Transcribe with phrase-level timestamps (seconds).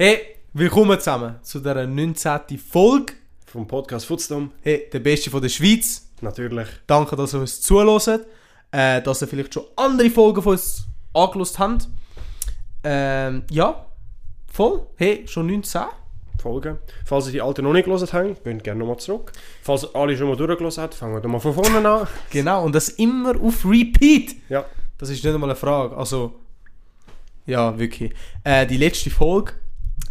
[0.00, 2.56] Hey, willkommen zusammen zu dieser 19.
[2.56, 3.14] Folge.
[3.46, 4.52] Vom Podcast Footstorm.
[4.62, 6.08] Hey, der Beste von der Schweiz.
[6.20, 6.68] Natürlich.
[6.86, 8.24] Danke, dass ihr uns zuhört.
[8.70, 11.88] Äh, dass ihr vielleicht schon andere Folgen von uns angelost habt.
[12.84, 13.86] Ähm, ja,
[14.46, 14.86] voll.
[14.94, 15.80] Hey, schon 19.
[16.40, 16.78] Folgen.
[17.04, 19.32] Falls ihr die alten noch nicht gelesen habt, könnt gerne nochmal zurück.
[19.62, 22.06] Falls ihr alle schon mal durchgelesen habt, fangen wir mal von vorne an.
[22.30, 24.36] Genau, und das immer auf Repeat.
[24.48, 24.64] Ja.
[24.96, 25.96] Das ist nicht einmal eine Frage.
[25.96, 26.36] Also,
[27.46, 28.14] ja, wirklich.
[28.44, 29.54] Äh, die letzte Folge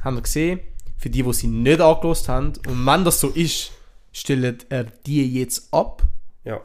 [0.03, 0.59] haben wir gesehen,
[0.97, 2.53] für die, die sie nicht angelost haben.
[2.67, 3.71] Und wenn das so ist,
[4.11, 6.01] stellt er die jetzt ab.
[6.43, 6.59] Ja.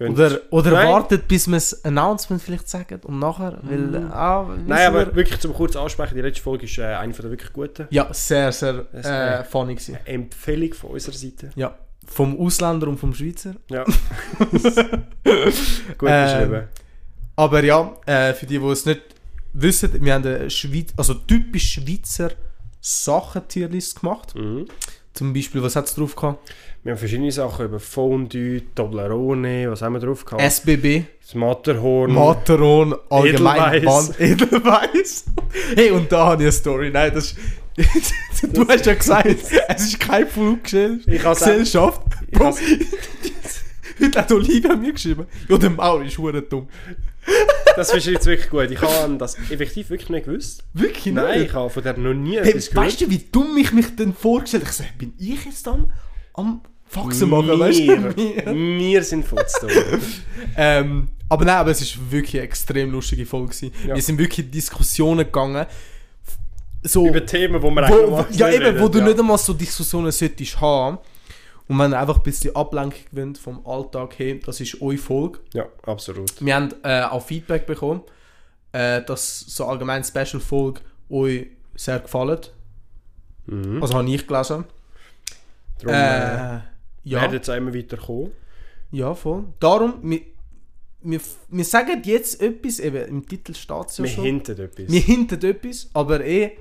[0.00, 0.88] Oder, oder Nein.
[0.88, 5.14] wartet, bis wir das Announcement vielleicht sagen und nachher, weil, ah, wissen Nein, aber wir-
[5.14, 7.86] wirklich zum kurz ansprechen, die letzte Folge ist äh, eine von der wirklich guten.
[7.90, 9.96] Ja, sehr, sehr äh, äh, funny gewesen.
[10.04, 11.50] Empfehlung von unserer Seite.
[11.54, 13.54] Ja, vom Ausländer und vom Schweizer.
[13.70, 13.84] Ja.
[15.98, 16.68] Gut Ähm, beschrieben.
[17.36, 19.00] Aber ja, äh, für die, die es nicht
[19.54, 22.32] wissen, wir haben eine Schweiz, also typisch Schweizer
[22.80, 24.34] Sachen-Tierlist gemacht.
[24.34, 24.66] Mhm.
[25.14, 26.52] Zum Beispiel, was hat es drauf gehabt?
[26.82, 30.42] Wir haben verschiedene Sachen über Fondue, Toblerone, was haben wir drauf gehabt?
[30.42, 32.12] SBB, das Matterhorn.
[32.12, 34.08] Matteron, allgemein Edelweiss.
[34.08, 35.24] Band- Edelweiss.
[35.76, 36.90] hey, und da habe ich eine Story.
[36.90, 37.36] Nein, das ist...
[38.52, 39.26] du hast ja gesagt,
[39.68, 42.02] es ist keine Fluggesellschaft.
[42.30, 42.54] Bro,
[44.00, 45.26] heute hat Olivia mir geschrieben.
[45.48, 46.68] Ja, der Maul ist hure dumm.
[47.76, 48.70] Das ist jetzt wirklich gut.
[48.70, 50.64] Ich habe das effektiv wirklich nicht gewusst.
[50.72, 51.48] Wirklich Nein, nicht?
[51.48, 52.86] ich habe von der noch nie Hey, etwas gehört.
[52.86, 54.70] weißt du, wie dumm ich mich denn vorgestellt habe?
[54.70, 55.92] Ich so, bin ich jetzt am,
[56.34, 58.16] am Faxen machen, weißt du?
[58.16, 59.70] wir, sind Footstorm.
[60.56, 63.48] Ähm, aber nein, aber es ist wirklich eine extrem lustige Folge.
[63.48, 63.72] gewesen.
[63.86, 63.94] Ja.
[63.94, 65.66] Wir sind wirklich in Diskussionen gegangen.
[66.82, 69.04] So, über Themen, die wir wo, eigentlich wo, noch ja, eben, wo du ja.
[69.06, 70.98] nicht einmal so Diskussionen solltest haben.
[71.68, 75.38] Und wenn ihr einfach ein bisschen Ablenkung gewinnt vom Alltag her, das ist eure Folge.
[75.54, 76.30] Ja, absolut.
[76.44, 78.02] Wir haben äh, auch Feedback bekommen,
[78.72, 82.40] äh, dass so allgemein Special-Folge euch sehr gefallen.
[83.46, 83.80] Mhm.
[83.82, 84.64] Also habe ich gelesen.
[85.78, 86.60] Darum äh, Äh,
[87.04, 88.30] ja, werden jetzt immer weiter kommen.
[88.90, 89.44] ja, voll.
[89.60, 90.20] Darum, wir,
[91.02, 94.24] wir, wir sagen jetzt etwas, eben im Titel steht es ja wir schon.
[94.24, 94.88] hinten etwas.
[94.88, 96.52] Wir hinten etwas, aber eh,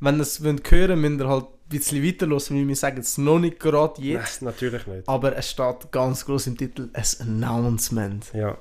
[0.00, 3.38] wenn ihr es wollt hören müsst ihr halt bisschen weiterhören, weil wir sagen es noch
[3.38, 4.42] nicht gerade jetzt.
[4.42, 5.08] Nein, natürlich nicht.
[5.08, 8.32] Aber es steht ganz groß im Titel ein Announcement.
[8.34, 8.56] Ja.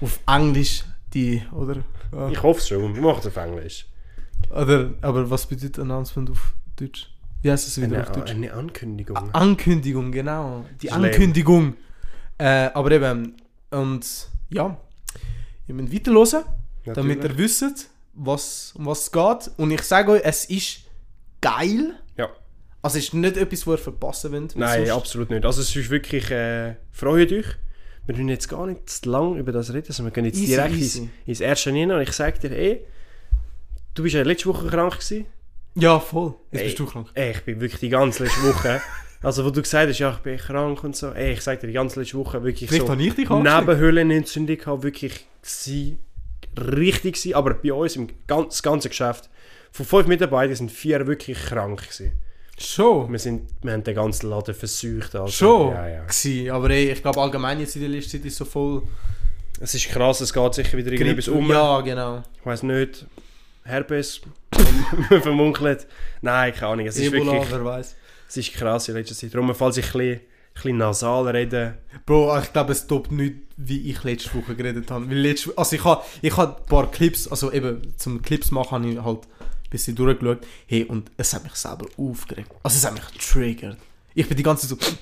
[0.00, 1.76] Auf Englisch, die, oder?
[2.12, 2.28] Ja.
[2.28, 2.94] Ich hoffe es schon.
[2.94, 3.86] Wir machen es auf Englisch.
[4.50, 7.08] Oder, aber was bedeutet Announcement auf Deutsch?
[7.42, 8.30] Wie heißt es wieder Eine, auf Deutsch?
[8.30, 9.16] eine Ankündigung.
[9.16, 10.64] A- Ankündigung, genau.
[10.82, 11.04] Die Schlimm.
[11.04, 11.74] Ankündigung.
[12.38, 13.36] Äh, aber eben,
[13.70, 14.76] und ja,
[15.66, 16.44] ihr müsst weiterhören,
[16.84, 19.50] damit ihr wisst, was, um was es geht.
[19.56, 20.80] Und ich sage euch, es ist
[21.40, 21.94] geil.
[22.82, 24.56] Also es ist nicht etwas, was ihr verpassen wollt.
[24.56, 25.44] Nein, sonst- absolut nicht.
[25.44, 27.46] Also es ist wirklich, äh, freut euch.
[28.06, 30.46] Wir müssen jetzt gar nicht zu lange über das reden, sondern wir gehen jetzt Easy,
[30.56, 30.98] direkt easy.
[31.02, 31.96] ins, ins Erste hinein.
[31.98, 32.84] Und ich sage dir, ey,
[33.94, 35.26] du bist ja letzte Woche krank gewesen.
[35.76, 36.34] Ja, voll.
[36.50, 36.66] Jetzt Ey.
[36.66, 37.08] bist du krank.
[37.14, 38.80] Ey, ich bin wirklich die ganze letzte Woche,
[39.22, 41.12] also wo du gesagt hast, ja, ich bin krank und so.
[41.12, 43.28] Ey, ich sage dir, die ganze letzte Woche wirklich Vielleicht so habe ich dich.
[43.30, 45.96] Nebenhöhlenentzündung gehabt, wirklich gsi,
[46.58, 47.34] richtig gsi.
[47.34, 49.30] Aber bei uns im ganz, das ganze Geschäft,
[49.70, 52.12] von fünf Mitarbeitern sind vier wirklich krank gewesen.
[52.58, 53.10] Schon.
[53.10, 55.14] Wir, sind, wir haben den ganzen Laden versucht.
[55.14, 55.70] Also, Schon.
[55.72, 56.02] Ja, ja.
[56.04, 56.50] Gewesen.
[56.50, 58.82] Aber ey, ich glaube allgemein jetzt in der Liste ist so voll...
[59.60, 61.48] Es ist krass, es geht sicher wieder irgendetwas um.
[61.48, 62.22] Ja, genau.
[62.40, 63.06] Ich weiß nicht.
[63.64, 64.20] Herpes
[65.22, 65.86] vermunkelt.
[66.20, 66.86] Nein, keine Ahnung.
[66.86, 67.94] Es ist Ebola, wirklich wer weiß.
[68.28, 69.34] es ist krass in letzter Zeit.
[69.34, 70.20] Darum, falls ich ein bisschen, ein
[70.54, 75.08] bisschen nasal rede, Bro, ich glaube, es toppt nicht, wie ich letzte Woche geredet habe.
[75.08, 78.82] Weil letzte, also ich habe ich hab ein paar Clips, also eben zum Clips machen,
[78.82, 79.20] habe ich halt
[79.72, 80.38] bisschen durchgeschaut.
[80.66, 82.50] Hey, und es hat mich selber aufgeregt.
[82.62, 83.78] Also es hat mich getriggert.
[84.14, 84.94] Ich bin die ganze Zeit so...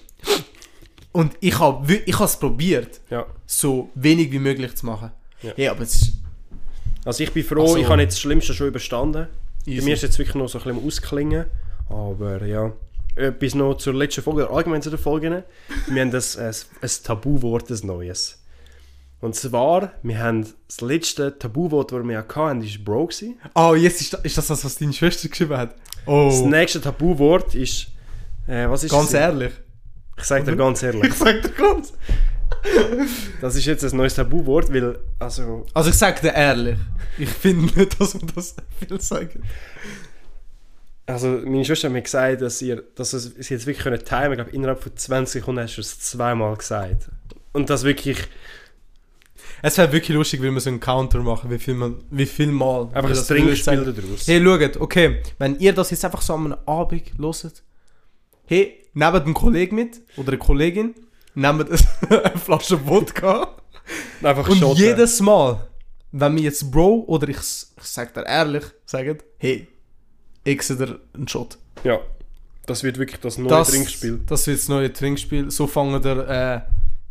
[1.12, 3.26] Und ich habe ich es probiert, ja.
[3.44, 5.10] so wenig wie möglich zu machen.
[5.42, 5.52] Ja.
[5.56, 6.12] Hey, aber es ist
[7.04, 9.26] Also ich bin froh, Also- ich habe jetzt das Schlimmste schon überstanden.
[9.66, 9.84] Bei easy.
[9.84, 11.46] mir ist jetzt wirklich noch so ein bisschen ausklingen.
[11.88, 12.72] Aber ja.
[13.16, 15.42] Etwas noch zur letzten Folge, oder allgemein zu den Folgen.
[15.88, 18.39] Wir haben das, ein, ein Tabuwort, ein neues.
[19.20, 23.06] Und zwar, wir haben das letzte Tabuwort, das wir hatten, war Bro.
[23.06, 23.38] Gewesen.
[23.54, 25.74] Oh, jetzt ist das, ist das das, was deine Schwester geschrieben hat?
[26.06, 27.88] Oh, Das nächste Tabuwort ist...
[28.46, 29.14] Äh, was ist ganz es?
[29.14, 29.52] ehrlich.
[30.16, 31.04] Ich sage dir ganz ehrlich.
[31.04, 31.92] Ich sag dir ganz...
[33.40, 34.98] Das ist jetzt ein neues Tabuwort, weil...
[35.18, 36.78] Also, Also ich sag dir ehrlich,
[37.18, 39.42] ich finde nicht, dass man das viel sagen
[41.06, 44.30] also meine Schwester hat mir gesagt, dass, ihr, dass es, sie jetzt wirklich können timen
[44.30, 47.10] Ich glaube, innerhalb von 20 Sekunden hast du es zweimal gesagt.
[47.52, 48.28] Und das wirklich...
[49.62, 52.48] Es wäre wirklich lustig, wenn wir so einen Counter machen, wie viel, man, wie viel
[52.48, 52.88] Mal.
[52.92, 54.26] Einfach ein Trinkspiel daraus.
[54.26, 57.62] Hey, schaut, okay, wenn ihr das jetzt einfach so am Abend hört,
[58.46, 60.94] hey, nehmt einen Kollegen mit oder eine Kollegin,
[61.34, 61.68] nehmt
[62.10, 63.56] eine Flasche Wodka
[64.22, 64.76] Einfach und shotten.
[64.78, 65.66] jedes Mal,
[66.12, 69.68] wenn wir jetzt Bro oder ich, ich sag dir ehrlich, sagen, hey,
[70.44, 71.58] Exeter einen Shot.
[71.84, 72.00] Ja.
[72.66, 74.20] Das wird wirklich das neue Das, Trinkspiel.
[74.26, 75.50] das wird das neue Trinkspiel.
[75.50, 76.60] So fangen wir äh,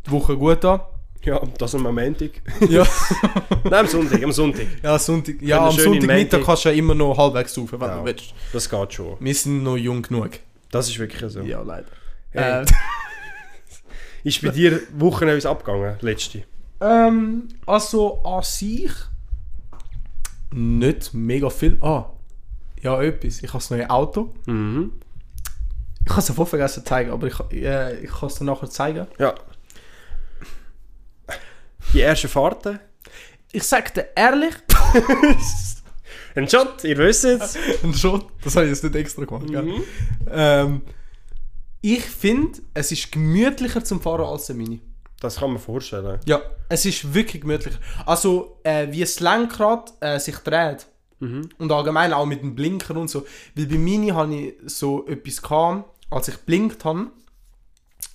[0.06, 0.82] die Woche gut an.
[1.24, 2.32] Ja, das am Montag.
[2.70, 2.86] Ja,
[3.66, 4.68] Nein, am Sonntag, am Sonntag.
[4.82, 8.00] ja, Sonntag, ja am Sonntagmittag kannst du ja immer noch halbwegs saufen, wenn Ja.
[8.00, 8.34] du willst.
[8.54, 9.18] Das geht schon.
[9.20, 10.32] Wir sind noch jung genug.
[10.72, 11.42] Das ist wirklich so.
[11.42, 11.88] Ja, leider.
[12.32, 12.66] Hey, Äh,
[14.24, 16.44] Ist bei dir Wochen etwas abgegangen, letzte?
[16.82, 18.92] ähm, also an sich
[20.52, 21.78] nicht mega viel.
[21.82, 22.06] Ah,
[22.82, 23.38] ja, etwas.
[23.44, 24.34] Ich habe das neue Auto.
[24.46, 24.94] Mhm.
[26.06, 28.70] Ich habe es davor vergessen zu zeigen, aber ich, äh, ich kann es dir nachher
[28.70, 29.08] zeigen.
[29.20, 29.36] Ja.
[31.94, 32.80] Die ersten Fahrten.
[33.52, 34.56] Ich sage dir ehrlich,
[36.36, 37.58] Ein Shot, ihr wisst es.
[37.84, 39.50] Und schon, das habe ich jetzt nicht extra gemacht.
[39.50, 39.84] Mhm.
[40.32, 40.82] Ähm,
[41.82, 44.82] ich finde, es ist gemütlicher zum Fahren als der Mini.
[45.20, 46.20] Das kann man vorstellen.
[46.26, 47.80] Ja, es ist wirklich gemütlicher.
[48.06, 50.88] Also, äh, wie das Lenkrad äh, sich dreht.
[51.20, 51.50] Mhm.
[51.58, 53.26] Und allgemein auch mit dem Blinker und so.
[53.56, 57.08] Weil bei Mini hatte ich so etwas, gehabt, als ich blinkt habe.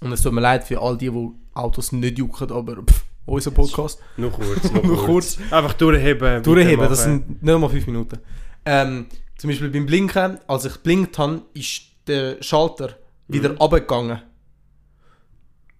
[0.01, 3.51] Und es tut mir leid für all die, die Autos nicht jucken, aber pff, unser
[3.51, 3.99] Podcast.
[4.17, 5.39] Nur kurz, nur Nur kurz.
[5.51, 6.43] Einfach durchheben.
[6.43, 8.19] Durchheben, das sind nicht mal 5 Minuten.
[8.65, 9.07] Ähm,
[9.39, 12.91] zum Beispiel beim Blinken, als ich blinkt habe, ist der Schalter
[13.29, 13.57] wieder Mhm.
[13.57, 14.23] runtergegangen.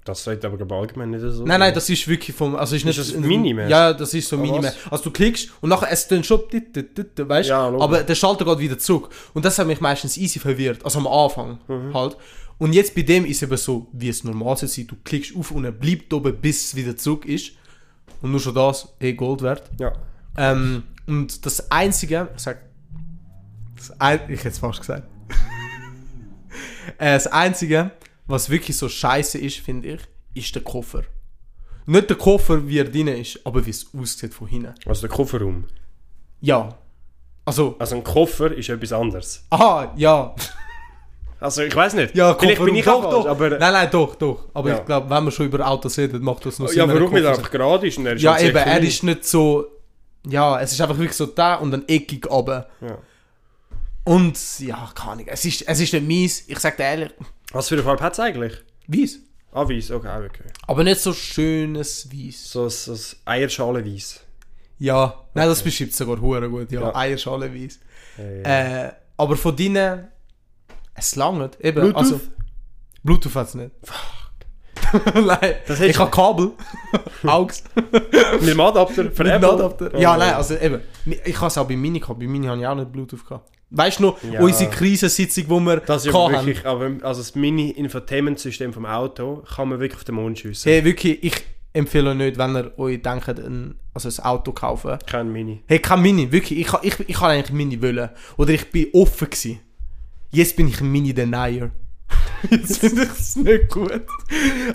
[0.05, 2.57] Das sollte aber allgemein nicht so Nein, nein, das ist wirklich vom.
[2.57, 3.71] Also ist nicht das minimäßig?
[3.71, 4.77] Ja, das ist so Ah, was?
[4.91, 6.41] Also du klickst und nachher es dann schon,
[7.17, 9.09] weißt Ja, aber der Schalter geht wieder zurück.
[9.33, 10.85] Und das hat mich meistens easy verwirrt.
[10.85, 11.95] Also am Anfang Mhm.
[11.95, 12.19] halt.
[12.59, 15.65] Und jetzt bei dem ist eben so, wie es normal sein Du klickst auf und
[15.65, 17.53] er bleibt oben, bis es wieder zurück ist.
[18.23, 19.71] Und nur schon das, eh Gold wert.
[19.79, 19.93] Ja.
[20.37, 22.63] Ähm, und das Einzige, ich sag,
[23.77, 25.09] das ein, ich hätte es fast gesagt.
[26.99, 27.91] äh, das Einzige,
[28.27, 30.01] was wirklich so scheiße ist, finde ich,
[30.35, 31.03] ist der Koffer.
[31.87, 34.75] Nicht der Koffer, wie er drin ist, aber wie es aussieht von hinten.
[34.87, 35.65] Also der Kofferraum.
[36.41, 36.79] Ja.
[37.45, 39.45] Also, Also ein Koffer ist etwas anderes.
[39.51, 40.35] aha, ja.
[41.45, 42.15] Also ich weiß nicht.
[42.15, 43.31] Ja, Vielleicht bin ich doch, auch falsch, doch.
[43.31, 43.51] aber...
[43.51, 44.45] Nein, nein, doch, doch.
[44.55, 44.79] Aber Ja.
[44.79, 46.79] ich glaube, wenn man schon über Autos redet, macht das noch Sinn.
[46.79, 49.67] ja, warum nicht einfach gerade ist er ist Ja, eben, er ist nicht so.
[50.27, 52.67] Ja, es ist einfach wirklich so da und dann eckig runter.
[52.81, 52.97] Ja.
[54.05, 55.27] Und ja, keine Ahnung.
[55.29, 57.11] Es ist, es ist nicht mies, ich sag dir ehrlich.
[57.53, 58.55] Was für eine Farbe hat es eigentlich?
[58.87, 59.19] Weiß.
[59.53, 60.45] Ah, weiß, okay, ah, okay.
[60.67, 62.51] Aber nicht so schönes Weiß.
[62.53, 62.95] So ein so
[63.27, 64.21] Eierschale-Weiß.
[64.79, 66.73] Ja, nein, das beschreibt sogar hure gut.
[66.73, 66.95] Ja, Ja.
[66.97, 67.79] Eierschale Weiß.
[68.19, 70.09] Äh, Äh, aber von denen.
[70.95, 71.59] Es langt.
[71.61, 71.81] Eben.
[71.81, 71.97] Bluetooth?
[71.97, 72.21] Also,
[73.03, 73.71] Bluetooth hat es nicht.
[75.15, 76.53] nein, Das ich habe Kabel.
[77.27, 77.65] Augs.
[78.41, 79.53] mit dem Adapter für Mit Apple?
[79.53, 79.99] Adapter.
[79.99, 80.81] Ja, nein, also eben.
[81.25, 82.19] Ich habe es auch bei Mini gehabt.
[82.21, 83.51] Bei Mini habe ich auch nicht Bluetooth gehabt.
[83.71, 84.41] Weißt du noch, Ja.
[84.41, 86.33] unsere Krisensitzung, die wir Das ist hatten?
[86.47, 90.71] wirklich, aber also das Mini-Infotainment-System vom Auto kann man wirklich auf den Mond schiessen.
[90.71, 91.35] Hey, wirklich, ich
[91.73, 94.97] empfehle euch nicht, wenn ihr euch denkt, ein, also ein Auto kaufen.
[95.07, 95.63] Kein Mini.
[95.67, 96.61] Hey, kein Mini, wirklich.
[96.61, 98.11] Ich, ich, ich, ich kann eigentlich Mini wollen.
[98.37, 99.61] Oder ich bin offen gewesen.
[100.35, 101.71] Jetzt bin ich ein Mini-Denier.
[102.51, 104.03] Jetzt finde ich es nicht gut.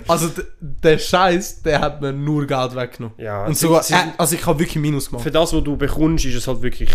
[0.08, 0.30] Also,
[0.60, 3.16] der Scheiß, der hat mir nur Geld weggenommen.
[3.18, 5.22] Ja, Und sogar, äh, also ich habe wirklich Minus gemacht.
[5.22, 6.90] Für das, was du bekommst, ist es halt wirklich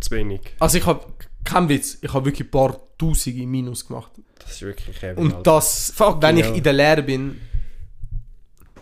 [0.00, 0.40] zu wenig.
[0.58, 1.04] Also ich habe,
[1.44, 4.12] kein Witz, ich habe wirklich ein paar Tausende Minus gemacht.
[4.38, 5.20] Das ist wirklich heavy.
[5.20, 5.42] Und Alter.
[5.42, 6.56] das, Fucking wenn ich hell.
[6.56, 7.40] in der Lehre bin,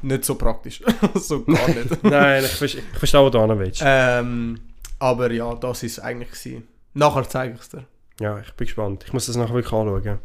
[0.02, 0.82] nicht so praktisch.
[1.14, 2.02] so gar nicht.
[2.04, 3.82] Nein, ich, ich verstehe, was du hin willst.
[3.84, 4.60] ähm,
[4.98, 6.68] aber ja, das ist eigentlich gewesen.
[6.94, 7.84] Nachher zeige ich es dir.
[8.20, 9.04] Ja, ich bin gespannt.
[9.06, 10.18] Ich muss das nachher wirklich anschauen.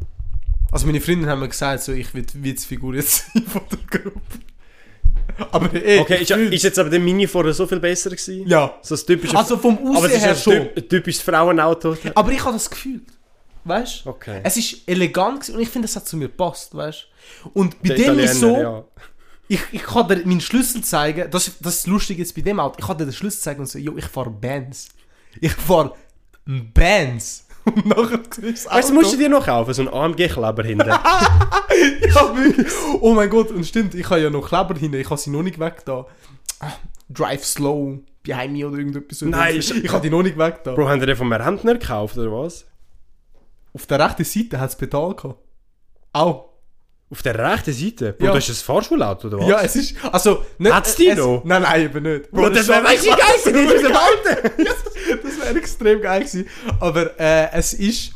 [0.70, 4.00] Also meine Freundin haben mir gesagt, so, ich will die Witzfigur jetzt sein von der
[4.00, 4.20] Gruppe.
[5.50, 8.46] Aber ey, Okay, ist, ist jetzt aber der Mini vorher so viel besser gewesen?
[8.48, 8.74] ja.
[8.82, 10.52] So ein typisches, Also vom aber es Aussehen ist her ein, schon.
[10.52, 11.96] typ, ein typisches Frauenauto.
[12.14, 13.04] Aber ich habe das gefühlt.
[13.64, 14.10] Weißt du?
[14.10, 14.40] Okay.
[14.44, 17.06] Es ist elegant gewesen und ich finde, es hat zu mir gepasst, weißt
[17.44, 17.48] du?
[17.54, 18.84] Und bei Der dem ist so, Italiener, ja.
[19.48, 22.60] ich, ich kann dir meinen Schlüssel zeigen, das, ist- das ist lustig jetzt bei dem
[22.60, 24.88] Auto, ich kann dir den Schlüssel zeigen und so, yo, ich fahre Bands.
[25.40, 25.94] Ich fahre
[26.46, 27.45] Bands.
[27.66, 30.88] Und nachher siehst Weißt du, musst du dir noch kaufen, so einen AMG-Kleber hinten.
[30.88, 31.00] ja.
[33.00, 35.42] Oh mein Gott, und stimmt, ich habe ja noch Kleber hinten, ich habe sie noch
[35.42, 36.06] nicht weg da.
[37.08, 39.22] Drive slow behind me oder irgendetwas.
[39.22, 40.74] Nein, ich habe die noch nicht weg da.
[40.74, 42.66] Bro, haben die den von mir Rentner gekauft, oder was?
[43.72, 45.38] Auf der rechten Seite hat es Pedal gehabt.
[46.12, 46.55] Auch.
[47.08, 48.12] Auf der rechten Seite?
[48.14, 48.34] Bro, Ja.
[48.34, 49.48] das ist ein Fahrschulauto, oder was?
[49.48, 49.94] Ja, es ist.
[50.12, 51.42] Also, nicht, Hat's die es- noch?
[51.44, 52.30] Nein, nein, eben nicht.
[52.32, 54.50] Bro, das wäre weißt du, geil gewesen, das Alter!
[55.22, 56.48] das wäre extrem geil gewesen.
[56.80, 58.12] Aber äh, es ist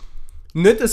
[0.54, 0.90] nicht ein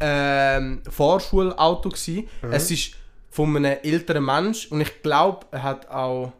[0.00, 2.28] ähm, Fahrschulauto gewesen.
[2.42, 2.52] Mhm.
[2.52, 2.92] Es ist
[3.30, 6.32] von einem älteren Mensch und ich glaube, er hat auch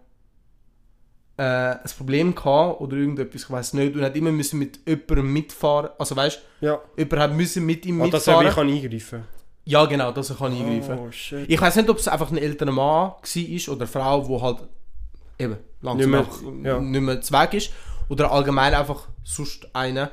[1.37, 5.33] äh, ein Problem gehabt oder irgendetwas, ich weiß nicht, und hat immer müssen mit jemandem
[5.33, 5.91] mitfahren.
[5.99, 6.81] Also weißt Ja.
[6.97, 8.69] du, jemand hat müssen mit ihm Ah, dass er mitfahren.
[8.69, 9.25] wie kann eingreifen
[9.71, 10.99] ja, genau, dass er kann eingreifen.
[10.99, 11.49] Oh, shit.
[11.49, 13.15] Ich weiß nicht, ob es einfach ein älterer Mann war
[13.69, 14.59] oder eine Frau, wo halt
[15.39, 16.81] eben langsam Nicht mehr- ja.
[16.81, 17.71] nicht mehr zu Weg ist.
[18.09, 20.11] Oder allgemein einfach sonst einer.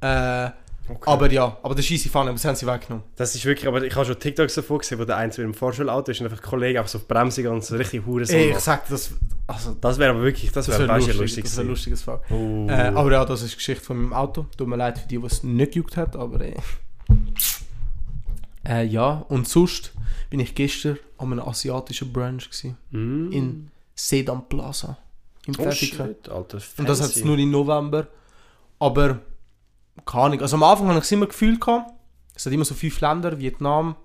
[0.00, 0.50] Äh,
[0.88, 1.10] Okay.
[1.10, 3.02] Aber ja, aber das ist easy fun, aber das haben sie weggenommen.
[3.16, 5.52] Das ist wirklich, aber ich habe schon TikToks davon gesehen, wo der eins mit dem
[5.52, 8.06] Fahrschulauto ist und einfach ein Kollege einfach so auf die Bremse geht und so richtig
[8.06, 9.10] hure Ey, ich sag das,
[9.48, 12.02] also, Das wäre aber wirklich, das, das wäre wäre lustig, lustig, das wäre ein lustiges
[12.02, 12.20] Fall.
[12.30, 12.68] Oh.
[12.68, 14.46] Äh, aber ja, das ist die Geschichte von meinem Auto.
[14.56, 16.54] Tut mir leid für die, die es nicht gejuckt hat, aber äh.
[18.66, 19.92] Äh, ja, und sonst
[20.30, 23.32] bin ich gestern an einem asiatischen Brunch gewesen, Mm.
[23.32, 24.98] in Sedan Plaza.
[25.46, 26.34] Im oh, shit, Alter,
[26.78, 28.08] und das hat es nur im November.
[28.78, 29.20] Aber,
[30.04, 30.40] keine Ahnung.
[30.40, 31.60] Also am Anfang hatte ich es immer gefühlt.
[31.60, 31.92] Gehabt.
[32.34, 33.96] Es hat immer so fünf Länder, Vietnam,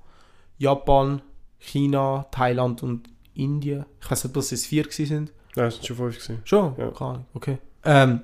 [0.58, 1.22] Japan,
[1.58, 3.86] China, Thailand und Indien.
[4.00, 5.32] Ich weiß nicht, dass es vier gewesen sind.
[5.56, 6.42] Nein, das sind schon fünf gewesen.
[6.46, 6.76] Schon?
[6.78, 6.92] Ja.
[6.92, 7.58] Keine Ahnung, okay.
[7.84, 8.22] Ähm,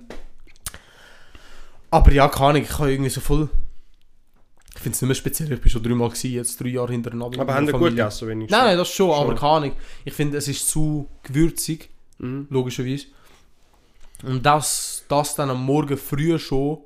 [1.89, 3.49] aber ja, keine Ahnung, ich habe irgendwie so voll...
[4.87, 7.41] Ich finde es nicht mehr speziell, ich bin schon dreimal gewesen, jetzt drei Jahre hintereinander.
[7.41, 8.57] Aber haben gut gegessen, wenigstens?
[8.57, 9.21] Nein, nein, das schon, Schon.
[9.21, 9.71] aber keine Ahnung.
[10.05, 11.89] Ich finde, es ist zu gewürzig,
[12.19, 12.47] Mhm.
[12.49, 13.07] logischerweise.
[14.23, 16.79] Und das, das dann am Morgen früh schon...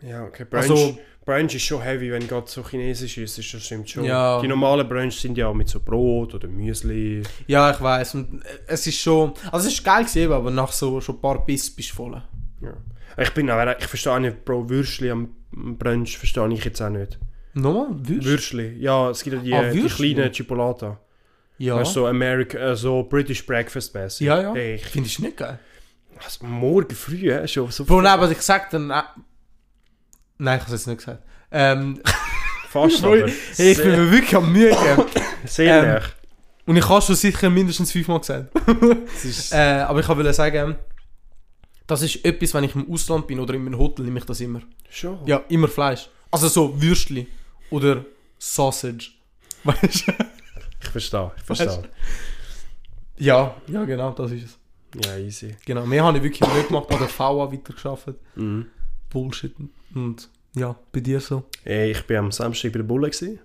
[0.00, 0.46] Ja, okay.
[0.48, 4.04] Brunch, Also- Brunch ist schon heavy, wenn gerade so chinesisch ist, ist das stimmt schon.
[4.04, 4.40] Ja.
[4.40, 7.22] Die normalen Brunch sind ja mit so Brot oder Müsli.
[7.46, 9.34] Ja, ich weiß und äh, es ist schon...
[9.52, 12.22] Also es ist geil gewesen, aber nach so schon ein paar Biss bist du voll.
[12.62, 12.74] Ja.
[13.22, 13.48] Ich bin
[13.78, 17.18] ich verstehe nicht, Bro, Würstli am am Brunch verstehe ich jetzt auch nicht.
[17.54, 17.88] Nochmal?
[17.90, 18.24] Würst?
[18.26, 20.98] Würstli, ja, es gibt ja die, Ah, die kleinen Chipolata.
[21.58, 21.76] Ja.
[21.76, 24.26] Weißt du, so American, äh, so British Breakfast mäßig.
[24.26, 24.54] Ja, ja.
[24.54, 25.58] Ich, Finde ich nicht geil.
[26.22, 28.90] also, morgen früh, äh, schon so Bro, nein, aber ich sag dann...
[28.90, 29.02] Äh,
[30.38, 31.22] nein, ich habe es jetzt nicht gesagt.
[31.52, 32.00] Ähm,
[32.70, 35.08] fast, aber hey, ich bin mir wirklich am Mühe gegeben.
[35.44, 36.02] sehr ähm.
[36.66, 38.50] Und ich habe schon sicher mindestens fünfmal gesagt.
[39.52, 40.76] Äh, aber ich wollte sagen,
[41.86, 44.40] das ist etwas, wenn ich im Ausland bin oder in einem Hotel, nehme ich das
[44.40, 44.60] immer.
[44.90, 45.18] schon.
[45.26, 46.08] Ja, immer Fleisch.
[46.30, 47.28] Also so Würstli
[47.70, 48.04] oder
[48.38, 49.10] Sausage.
[49.64, 50.12] Weißt du?
[50.82, 51.66] Ich verstehe, ich verstehe.
[51.68, 51.88] Weißt
[53.16, 54.58] Ja, ja, genau, das ist es.
[55.04, 55.56] Ja, easy.
[55.64, 58.16] Genau, mehr habe ich wirklich nicht gemacht, an der VA weitergearbeitet.
[58.36, 58.66] Mhm.
[59.10, 59.54] Bullshit.
[59.94, 61.44] Und ja, bei dir so.
[61.64, 63.08] Hey, ich bin am Samstag bei der Bulle.
[63.10, 63.40] Gewesen.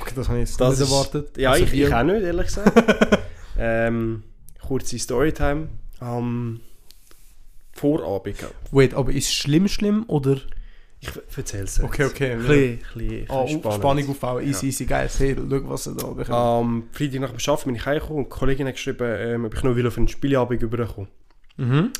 [0.00, 1.36] Okay, das habe ich jetzt Das nicht ist- erwartet.
[1.38, 3.18] Ja, Also ich, ich auch nicht, ehrlich gesagt.
[3.58, 4.22] ähm,
[4.60, 5.68] kurze Storytime
[6.00, 6.60] am
[7.72, 8.36] Vorabend.
[8.72, 10.40] Wait, aber ist es schlimm, schlimm oder?
[11.08, 12.32] Ich erzähle es Okay, okay.
[12.32, 13.74] Ein bisschen, bisschen spannend.
[13.74, 15.08] Spannung aufbauen, easy, easy, geil.
[15.16, 16.30] Hey, schau, was er da bekommt.
[16.30, 19.54] Am Freitag nach dem Arbeiten bin ich heimgekommen und die Kollegin hat geschrieben, ähm, ob
[19.54, 21.08] ich noch will auf einen Spieleabend überkommen
[21.56, 21.92] Mhm.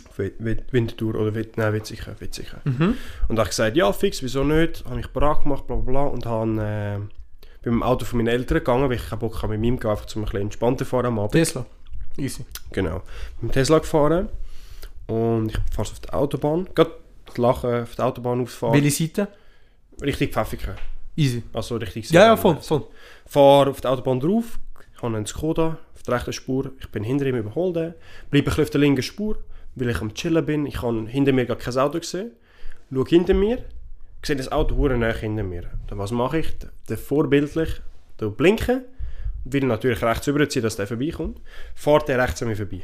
[0.73, 2.58] Winterthur oder Wit nein, Witzichen, Witzichen.
[2.64, 2.96] Mhm.
[3.28, 4.84] Und habe ich gesagt, ja fix, wieso nicht?
[4.84, 6.96] Habe mich bereit gemacht, bla bla bla und habe, äh,
[7.62, 9.78] bin mit dem Auto von meinen Eltern gegangen, weil ich keinen Bock hatte mit meinem
[9.78, 11.32] gehen, einfach zum ein bisschen entspannter fahren am Abend.
[11.32, 11.64] Tesla.
[12.16, 12.44] Easy.
[12.73, 13.02] Genau.
[13.40, 14.28] Mit dem Tesla gefahren
[15.06, 16.68] und ich fahre auf der Autobahn.
[16.75, 16.90] Gerade
[17.35, 18.75] das Lachen auf der Autobahn auffahren.
[18.75, 19.29] Welche Seite?
[20.03, 20.75] Richtig Pfäffiken.
[21.17, 21.43] Easy.
[21.53, 22.87] Also richtig Ja, ja, voll, voll.
[23.26, 24.59] Fahre auf der Autobahn drauf,
[25.00, 26.73] habe einen Skoda auf der rechten Spur.
[26.81, 27.75] Ich bin hinter ihm überholt.
[27.75, 27.95] Bleibe
[28.33, 29.38] ein bisschen auf der linken Spur,
[29.75, 30.67] weil ich am Chillen bin.
[30.67, 32.33] Ich habe hinter mir gar kein Auto gesehen.
[32.93, 33.64] Schaue hinter mir,
[34.23, 35.71] sehe das Auto hure nah hinter mir.
[35.88, 36.49] Dann was mache ich?
[36.88, 37.81] Der vorbildlich
[38.21, 38.85] der blinken,
[39.45, 41.41] will natürlich rechts überziehen, dass der vorbeikommt.
[41.75, 42.83] Fährt der rechts an mir vorbei.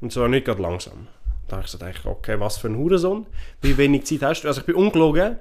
[0.00, 1.08] Und zwar nicht gerade langsam.
[1.50, 3.26] Da habe ich gesagt, okay, was für ein Hurensohn.
[3.60, 4.48] Wie wenig Zeit hast du?
[4.48, 5.36] Also ich bin ungelogen,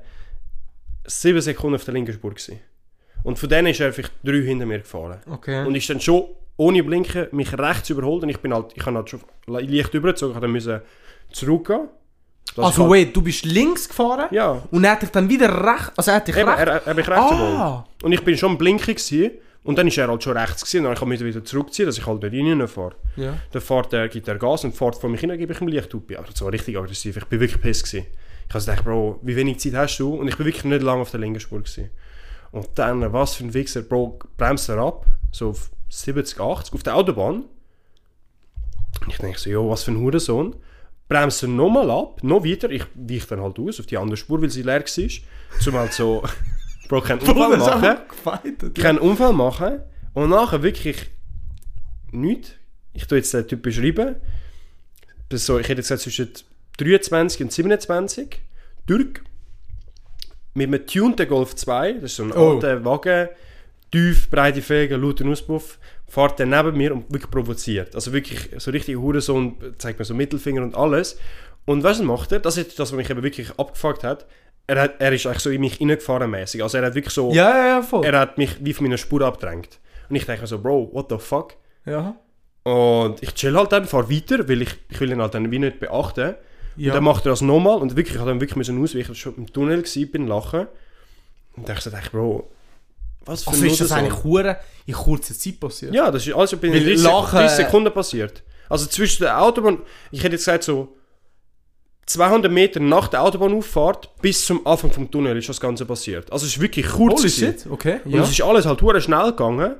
[1.06, 2.60] sieben Sekunden auf der linken Spur gewesen.
[3.24, 5.20] Und von denen ist er einfach drei hinter mir gefahren.
[5.30, 5.66] Okay.
[5.66, 6.24] Und ist dann schon
[6.58, 10.34] ohne Blinken mich rechts überholt und ich bin halt, ich habe halt schon leicht übergezogen,
[10.34, 10.82] ich dann müssen
[11.32, 11.90] zurückgehen.
[12.56, 15.50] Das also, halt, wait, du bist links gefahren Ja, und er hat dich dann wieder
[15.64, 15.92] rechts.
[15.96, 16.64] Also, er hat dich eben, rechts.
[16.64, 17.56] er, er hat mich rechts überholt.
[17.56, 17.86] ah!
[18.02, 19.32] Und ich bin schon Blinken gewesen,
[19.64, 21.98] und dann ist er halt schon rechts gewesen, und dann kann ich wieder zurückziehen, dass
[21.98, 22.96] ich halt nicht reinfahre.
[23.18, 23.38] Ja.
[23.52, 26.18] Dann fährt er, gibt er Gas und fährt vor mich hin, gebe ich ihm Lichthupe.
[26.18, 28.08] Aber das war richtig aggressiv, ich bin wirklich piss gewesen.
[28.48, 30.16] Ich habe gedacht, Bro, wie wenig Zeit hast du?
[30.16, 31.90] Und ich bin wirklich nicht lange auf der linken Spur gewesen.
[32.52, 36.84] Und dann, was für ein Wichser, Bro, bremst er ab, so auf 70, 80 auf
[36.84, 37.44] der Autobahn.
[39.02, 40.56] Und ich denke so, jo, was für ein Hurensohn.
[41.08, 44.42] Bremst er nochmal ab, noch weiter, ich weiche dann halt aus auf die andere Spur,
[44.42, 45.60] weil sie leer war.
[45.60, 46.24] Zum halt so,
[46.90, 48.76] Bro, keinen Unfall das ist machen gefeitet.
[48.76, 49.80] keinen Unfall machen
[50.14, 51.10] und nachher wirklich
[52.12, 52.52] nichts.
[52.94, 54.16] Ich tue jetzt den Typ beschreiben.
[55.30, 56.30] Das so, ich hätte gesagt zwischen
[56.78, 58.42] 23 und 27.
[58.88, 59.24] Türk.
[60.56, 61.94] Mit einem tunten Golf 2.
[61.94, 62.56] Das ist so ein Oh.
[62.56, 63.30] alter Wagen.
[63.92, 65.78] Tief, breite Felgen, lauter Auspuff.
[66.08, 67.94] Fährt dann neben mir und wirklich provoziert.
[67.96, 71.18] Also wirklich so richtig Hurensohn, zeigt mir so Mittelfinger und alles.
[71.66, 72.40] Und was macht er?
[72.40, 74.26] Das ist das, was mich eben wirklich abgefuckt hat.
[74.68, 76.62] Er, hat, er ist eigentlich so in mich reingefahren mäßig.
[76.62, 78.06] Also er hat wirklich so Ja, ja, ja, voll.
[78.06, 79.80] er hat mich wie von meiner Spur abgedrängt.
[80.10, 81.56] Und ich denke so, Bro, what the fuck?
[81.86, 82.16] ja.
[82.64, 85.58] Und ich chill halt dann, fahre weiter, weil ich, ich will ihn halt dann wie
[85.60, 86.36] nicht beachten.
[86.76, 86.92] Ja.
[86.92, 89.08] Und dann macht er das nochmal und wirklich, ich habe dann wirklich müssen ausweichen, ich
[89.10, 90.68] war schon im Tunnel, gewesen, bin lachen.
[91.56, 92.52] Und dann dachte ich, Bro,
[93.26, 95.94] was für also, ein ist das eigentlich hure in kurzer Zeit passiert?
[95.96, 98.44] Ja, das ist alles in Weil 30, Lachen- 30 Sekunden passiert.
[98.68, 99.80] Also zwischen der Autobahn,
[100.12, 100.96] ich hätte jetzt gesagt so
[102.10, 106.32] 200 Meter nach der Autobahnauffahrt bis zum Anfang vom Tunnel ist das Ganze passiert.
[106.34, 107.20] Also es ist wirklich kurz.
[107.20, 108.00] Holy shit, okay.
[108.04, 108.24] Und Ja.
[108.24, 109.76] es ist alles halt hure schnell gegangen.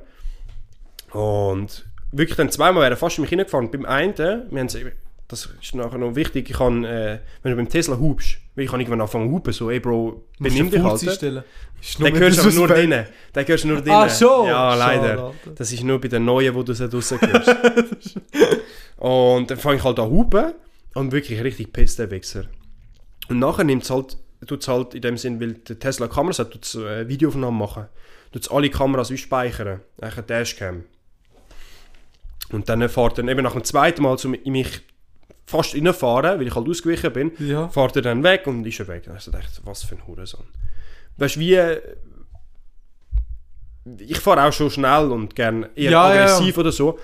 [1.10, 3.72] Und wirklich dann zweimal wäre fast in mich hineingefahren.
[3.72, 4.92] Beim einen, wir haben
[5.26, 8.70] das ist nachher noch wichtig, ich kann, äh, wenn du beim Tesla hubst, weil ich
[8.70, 11.02] kann irgendwann anfangen zu hupen, so, ey Bro, benimm dich halt.
[11.02, 11.42] einstellen.
[11.80, 13.06] Ist Den hörst du aber nur drinnen.
[13.34, 13.96] Den hörst du nur drinnen.
[13.96, 14.46] Ah, schon?
[14.46, 15.24] Ja, leider.
[15.24, 15.32] Alter.
[15.56, 17.56] Das ist nur bei den Neuen, wo du sie draussen hörst.
[18.98, 20.52] und dann fange ich halt an hupen
[20.94, 22.44] und wirklich richtig pisst, der Wichser.
[23.28, 24.16] Und nachher nimmt es halt,
[24.46, 27.58] tut es halt in dem Sinn, weil der Tesla Kameras hat, tut es äh, Videoaufnahmen
[27.58, 27.86] machen.
[28.32, 29.80] Tut es alle Kameras speichern.
[30.00, 30.84] Eigentlich eine Dashcam.
[32.52, 34.80] Und dann fährt er eben nach dem zweiten Mal zu in mich
[35.46, 37.68] fast reinfahren, weil ich halt ausgewichen bin, Ja.
[37.68, 39.08] fährt er dann weg und ist er weg.
[39.08, 40.46] Also dachte ich, was für ein Hurensohn.
[41.16, 41.58] Weißt du, wie...
[43.98, 46.98] Ich fahre auch schon schnell und gern eher Ja, ja, aggressiv oder so.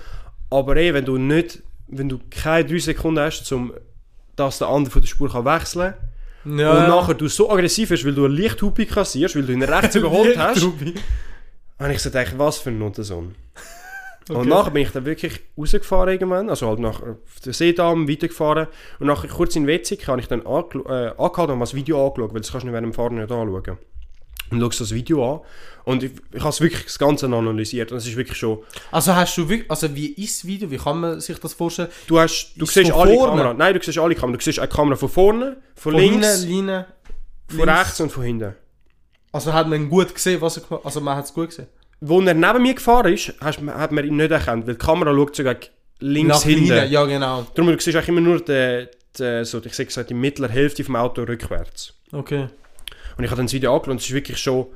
[0.49, 1.61] Aber ey, wenn du nicht...
[1.87, 3.73] Wenn du keine drei Sekunden hast, um
[4.35, 5.93] dass der andere von der Spur kann wechseln
[6.43, 9.53] kann, Ja, und nachher du so aggressiv bist, weil du eine Lichthupe kassierst, weil du
[9.53, 10.63] ihn rechts überholt hast,
[11.79, 13.35] habe ich so was für ein Nuttensohn.
[14.29, 14.39] Okay.
[14.39, 18.67] Und nachher bin ich dann wirklich rausgefahren irgendwann, also halt nach auf der Seedamm weitergefahren
[18.99, 22.33] und nachher kurz in Wetzig habe ich dann äh, angehalten und mal das Video angeschaut,
[22.33, 23.77] weil das kannst du nicht während dem Fahren nicht anschauen.
[24.49, 25.41] Und schaust das Video an
[25.83, 28.59] und ich, ich habe es wirklich das Ganze analysiert und es ist wirklich schon,
[28.91, 31.89] Also hast du wirklich, also wie ist das Video, wie kann man sich das vorstellen?
[32.07, 33.31] du hast, du Ist siehst alle vorne?
[33.41, 36.27] Kameras, nein, du siehst alle Kameras, du siehst eine Kamera von vorne, von, Von links,
[36.39, 36.85] hinten, Linie,
[37.49, 37.79] von links.
[37.79, 38.55] rechts und von hinten.
[39.31, 41.67] Also hat man gut gesehen, was er gemacht Also man hat es gut gesehen.
[41.99, 45.13] Wo er neben mir gefahren ist, hast, hat man ihn nicht erkannt, weil die Kamera
[45.13, 45.55] schaut sogar
[45.99, 46.63] links Nach hinten.
[46.65, 47.45] Linie, ja genau.
[47.55, 48.87] Darum, du siehst eigentlich immer nur die,
[49.17, 51.93] die, so, ich sag die mittlere Hälfte vom Auto rückwärts.
[52.11, 52.47] Okay.
[53.17, 54.67] Und ich habe dann das Video angeschaut und es ist wirklich schon,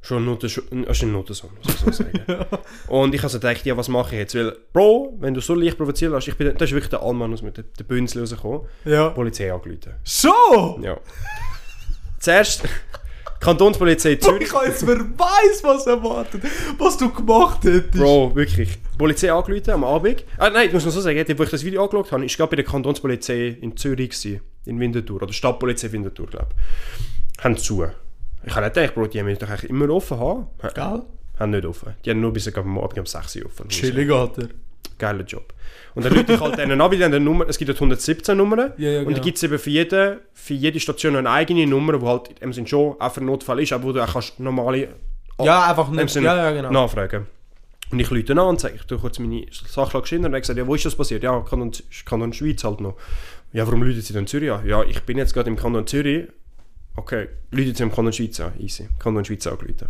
[0.00, 2.24] schon äh, Noten so, muss ich so sagen.
[2.88, 4.34] Und ich habe so gedacht, ja, was mache ich jetzt?
[4.34, 7.32] Weil, Bro, wenn du so leicht provoziert hast, ich bin, das ist wirklich der Allmann
[7.32, 9.10] aus mit der, der Bünzel rausgekommen, Ja.
[9.10, 9.94] Polizei angerufen.
[10.04, 10.80] So!
[10.82, 10.98] Ja.
[12.18, 12.62] Zuerst,
[13.40, 14.48] Kantonspolizei Zürich.
[14.48, 16.42] Ich jetzt, wer weiß, was erwartet,
[16.78, 17.92] was du gemacht hättest.
[17.92, 18.78] Bro, wirklich.
[18.96, 20.24] Polizei angerufen am Abend.
[20.38, 22.50] Ah, nein, ich muss noch so sagen, wo ich das Video angeschaut habe, ich glaube
[22.50, 27.21] bei der Kantonspolizei in Zürich gewesen, in Winterthur, oder Stadtpolizei Winterthur, glaube ich.
[27.42, 27.86] Haben zu.
[28.44, 30.46] Ich habe nicht gedacht, Bro, die haben doch eigentlich immer offen haben.
[30.74, 31.02] Geil?
[31.38, 31.94] Haben nicht offen.
[32.04, 33.68] Die haben nur bis am Abend um 6 Uhr offen.
[33.68, 34.48] Chillig, Alter.
[34.98, 35.52] Geiler Job.
[35.94, 38.72] Und dann rufe ich halt denen an, weil dann Nummer, es gibt dort 117 Nummern.
[38.78, 39.18] Ja, ja, Und genau.
[39.18, 42.52] die gibt es eben für jede, für jede Station eine eigene Nummer, die halt im
[42.52, 44.88] Sinne schon auch für einen Notfall ist, aber wo du auch kannst normale
[45.40, 46.14] Ja, einfach nicht.
[46.14, 46.70] Ja, ja, genau.
[46.70, 47.26] nachfragen.
[47.90, 50.30] Und ich ihn an und sage, ich tue kurz meine Sachlage schildern.
[50.30, 51.22] Und er gesagt, ja, wo ist das passiert?
[51.22, 51.72] Ja, Kanton,
[52.06, 52.96] Kanton Schweiz halt noch.
[53.52, 54.66] Ja, warum rufen Sie dann Zürich an?
[54.66, 56.28] Ja, ich bin jetzt gerade im Kanton Zürich.
[56.96, 58.52] Okay, Sie im Kanton Schweiz an.
[58.58, 58.88] Easy.
[58.98, 59.88] Kanton Schweiz angerufen.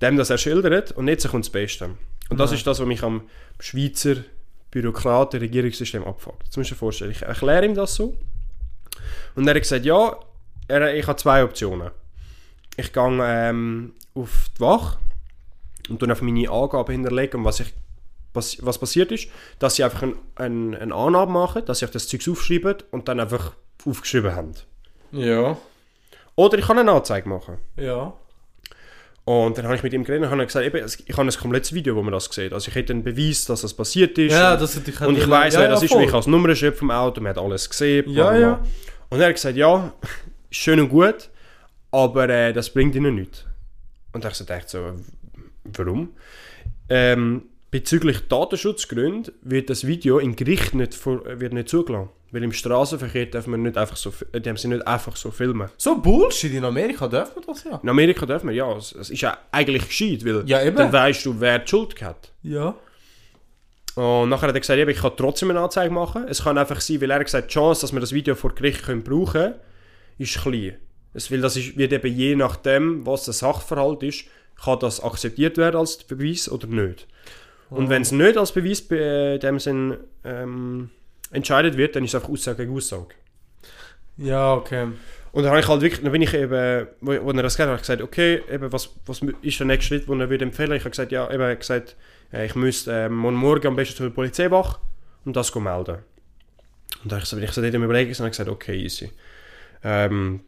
[0.00, 1.90] Dem das er schildert und jetzt kommt das Beste.
[2.28, 2.56] Und das Ja.
[2.56, 3.22] ist das, was mich am
[3.60, 4.16] Schweizer
[4.70, 6.44] Bürokraten, Regierungssystem abfuckt.
[6.44, 8.16] Jetzt musst du dir vorstellen, ich erkläre ihm das so.
[9.34, 10.16] Und er hat gesagt, ja,
[10.68, 11.90] er, ich habe zwei Optionen.
[12.76, 14.98] Ich gehe ähm, auf die Wache
[15.90, 17.72] und dann auf meine Angaben hinterlegen, was, ich,
[18.32, 22.08] was, was passiert ist, dass sie einfach ein, ein, eine Annahme machen, dass sie das
[22.08, 23.52] Zeug aufschreiben und dann einfach
[23.84, 24.52] aufgeschrieben haben.
[25.12, 25.58] Ja.
[26.42, 27.58] Oder ich kann eine Anzeige machen.
[27.76, 28.14] Ja.
[29.24, 31.72] Und dann habe ich mit ihm geredet und habe gesagt, eben, ich habe ein komplettes
[31.72, 32.52] Video, wo man das sieht.
[32.52, 34.32] Also ich hätte einen Beweis, dass das passiert ist.
[34.32, 36.00] Ja, und, das hätte ich und ich weiß, ja, wer ja, das ist, voll.
[36.00, 38.10] weil ich als Nummernschrift vom Auto, man hat alles gesehen.
[38.10, 38.60] Ja, ja.
[39.08, 39.92] Und er hat gesagt, ja,
[40.50, 41.30] schön und gut,
[41.92, 43.44] aber äh, das bringt ihnen nichts.
[44.12, 44.94] Und ich so dachte so,
[45.62, 46.16] warum?
[46.88, 52.08] Ähm, bezüglich Datenschutzgründen wird das Video im Gericht nicht, vor, äh, wird nicht zugelassen.
[52.32, 55.68] Weil im Straßenverkehr darf man nicht einfach so, äh, die sie nicht einfach so filmen.
[55.76, 57.78] So Bullshit, in Amerika dürfen wir das ja.
[57.82, 61.26] In Amerika darf man, ja, es, es ist ja eigentlich gescheit, weil Ja, dann weißt
[61.26, 62.32] du, wer die Schuld hat.
[62.42, 62.74] Ja.
[63.94, 66.24] Und nachher hat er gesagt, ich kann trotzdem eine Anzeige machen.
[66.26, 68.54] Es kann einfach sein, weil er hat gesagt, die Chance, dass wir das Video vor
[68.54, 69.54] Gericht können brauchen können,
[70.16, 70.76] ist klein.
[71.12, 74.24] Es, weil das ist, wird eben je nachdem, was der Sachverhalt ist,
[74.64, 77.06] kann das akzeptiert werden als Beweis oder nicht.
[77.68, 80.90] Und wenn es nicht als Beweis bei dem Sinn ähm,
[81.32, 83.14] entscheidet wird, dann ist es einfach Aussage gegen Aussage.
[84.16, 84.88] Ja, okay.
[85.32, 87.60] Und dann habe ich halt wirklich, dann bin ich eben, wo, wo er das gesagt
[87.60, 90.44] hat, habe ich gesagt, okay, eben, was, was ist der nächste Schritt, den er würde
[90.44, 90.72] empfehlen?
[90.72, 91.96] Ich habe gesagt, ja, eben, gesagt,
[92.32, 94.78] äh, ich müsste ähm, morgen am besten zur Polizeiwache
[95.24, 95.98] und das melden.
[97.02, 98.76] Und dann habe ich so, bin ich so dort am überlegen und habe gesagt, okay,
[98.76, 99.10] easy.
[99.82, 100.40] Ähm,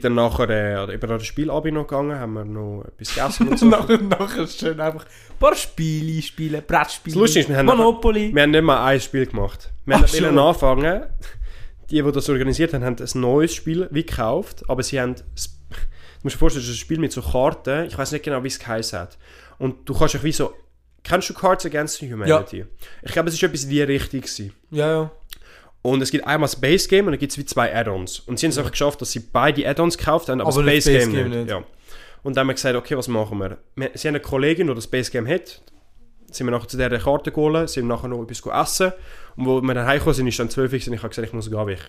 [0.00, 3.66] dann nachher äh, an das Spielabend noch gegangen, haben wir noch etwas gegessen und so.
[3.66, 7.14] nachher, nachher schön einfach ein paar Spiele spielen, Brettspiele.
[7.14, 8.34] Das Lustige ist, wir haben Monopoly.
[8.34, 9.70] Wir haben nicht mal ein Spiel gemacht.
[9.84, 11.02] Wir Ach haben anfangen.
[11.90, 15.14] Die, die das organisiert haben, haben ein neues Spiel wie gekauft, aber sie haben...
[15.14, 15.22] Du
[16.22, 17.84] musst dir vorstellen, das ist ein Spiel mit so Karten.
[17.84, 19.18] Ich weiß nicht genau, wie es geheißen hat.
[19.58, 20.54] Und du kannst dich wie so...
[21.02, 22.64] Kennst du Cards Against Humanity?
[23.02, 24.54] Ich glaube, es ist etwas in die Richtung gewesen.
[24.70, 25.10] Ja, ja.
[25.86, 28.20] Und es gibt einmal das Base Game und dann gibt es wie zwei Add-ons.
[28.20, 30.72] Und sie haben es einfach geschafft, dass sie beide Add-ons gekauft haben, aber, Aber das
[30.72, 31.28] Base Game nicht.
[31.28, 31.50] Nicht.
[31.50, 31.62] Ja.
[32.22, 33.58] Und dann haben wir gesagt, okay, was machen wir?
[33.76, 35.60] wir sie haben eine Kollegin, die das Base Game hat.
[36.30, 38.92] Sind wir nachher zu dieser Karte geholt, sind nachher noch etwas essen.
[39.36, 41.34] Und wo wir dann heimgekommen sind, ist dann 12 Uhr und ich habe gesagt, ich
[41.34, 41.80] muss gehen, ich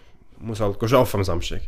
[0.42, 1.62] muss halt arbeiten am Samstag.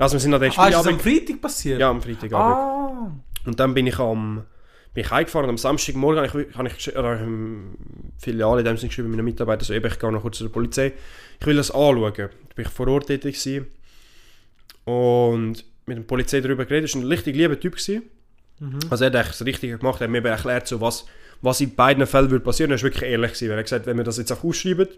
[0.00, 1.02] Also wir sind an den Ah, ist das am Spielabend...
[1.02, 1.80] Freitag passiert?
[1.80, 2.56] Ja, am Freitagabend.
[2.56, 3.12] Ah.
[3.46, 4.44] Und dann bin ich am
[4.94, 7.76] bin ich heimgefahren am Samstagmorgen habe ich, habe ich gesch- oder im
[8.16, 10.52] Filiale in dem Sinne geschrieben, meinen Mitarbeitern, so eben, ich gehe noch kurz zu der
[10.52, 10.92] Polizei,
[11.44, 12.12] ich will das anschauen.
[12.16, 13.66] Da bin ich vor Ort tätig gewesen
[14.84, 17.72] und mit der Polizei darüber geredet, das war ein richtig lieber Typ.
[17.76, 18.02] Gewesen.
[18.88, 21.04] Also er hat das Richtige gemacht, er hat mir erklärt, so was,
[21.42, 23.96] was in beiden Fällen würde passieren, er war wirklich ehrlich gewesen, er gesagt hat, wenn
[23.98, 24.88] wir das jetzt auch ausschreiben,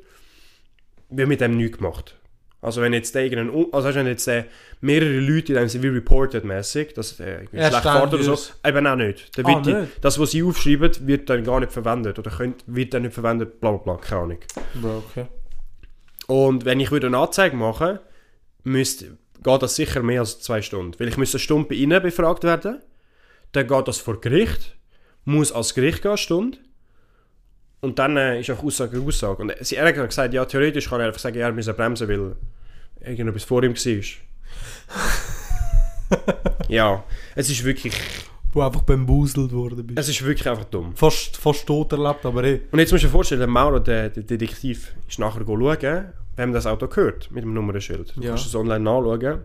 [1.10, 2.16] wird mit dem nichts gemacht.
[2.60, 4.46] Also wenn jetzt der irgendein, also wenn jetzt der
[4.80, 8.86] mehrere Leute in dem Sinne wie reported mäßig, dass Ja, schlecht fährt oder so, eben
[8.86, 9.36] auch nicht.
[9.38, 9.92] Dann Ah, die, nicht?
[10.00, 13.60] das, was sie aufschreiben, wird dann gar nicht verwendet oder könnt, wird dann nicht verwendet,
[13.60, 14.38] bla bla bla, keine Ahnung.
[14.74, 15.26] Bro, okay.
[16.26, 17.98] Und wenn ich würde eine Anzeige machen,
[18.64, 20.98] müsste, geht das sicher mehr als zwei Stunden.
[20.98, 22.80] Weil ich müsste eine Stunde bei ihnen befragt werden,
[23.52, 24.76] dann geht das vor Gericht,
[25.24, 26.58] muss als Gericht gehen, eine Stunde.
[27.80, 29.42] Und dann äh, ist auch Aussage Aussage.
[29.42, 32.36] Und sie hat gesagt, ja, theoretisch kann er einfach sagen, ja, er müsse bremsen, weil
[33.00, 34.04] irgendetwas vor ihm war.
[36.68, 37.94] ja, es ist wirklich,
[38.56, 39.98] Wo einfach bambuselt worden bist.
[39.98, 40.96] es ist wirklich einfach dumm.
[40.96, 42.60] Fast, fast tot erlebt, aber eh.
[42.70, 46.04] Und jetzt musst du dir vorstellen, der Mauro, der, der Detektiv, ist nachher schauen,
[46.36, 48.16] wem das Auto gehört, mit dem Nummernschild.
[48.16, 48.30] Du Ja.
[48.30, 49.40] kannst es online nachschauen.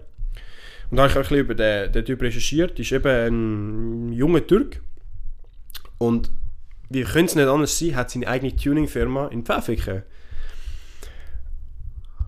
[0.89, 2.79] Und da habe ich auch ein bisschen über den, den Typ recherchiert.
[2.79, 4.81] Ist eben ein junger Türk.
[5.97, 6.31] Und
[6.89, 10.03] wie könnte es nicht anders sein, hat seine eigene Tuning-Firma in Pfäffiken.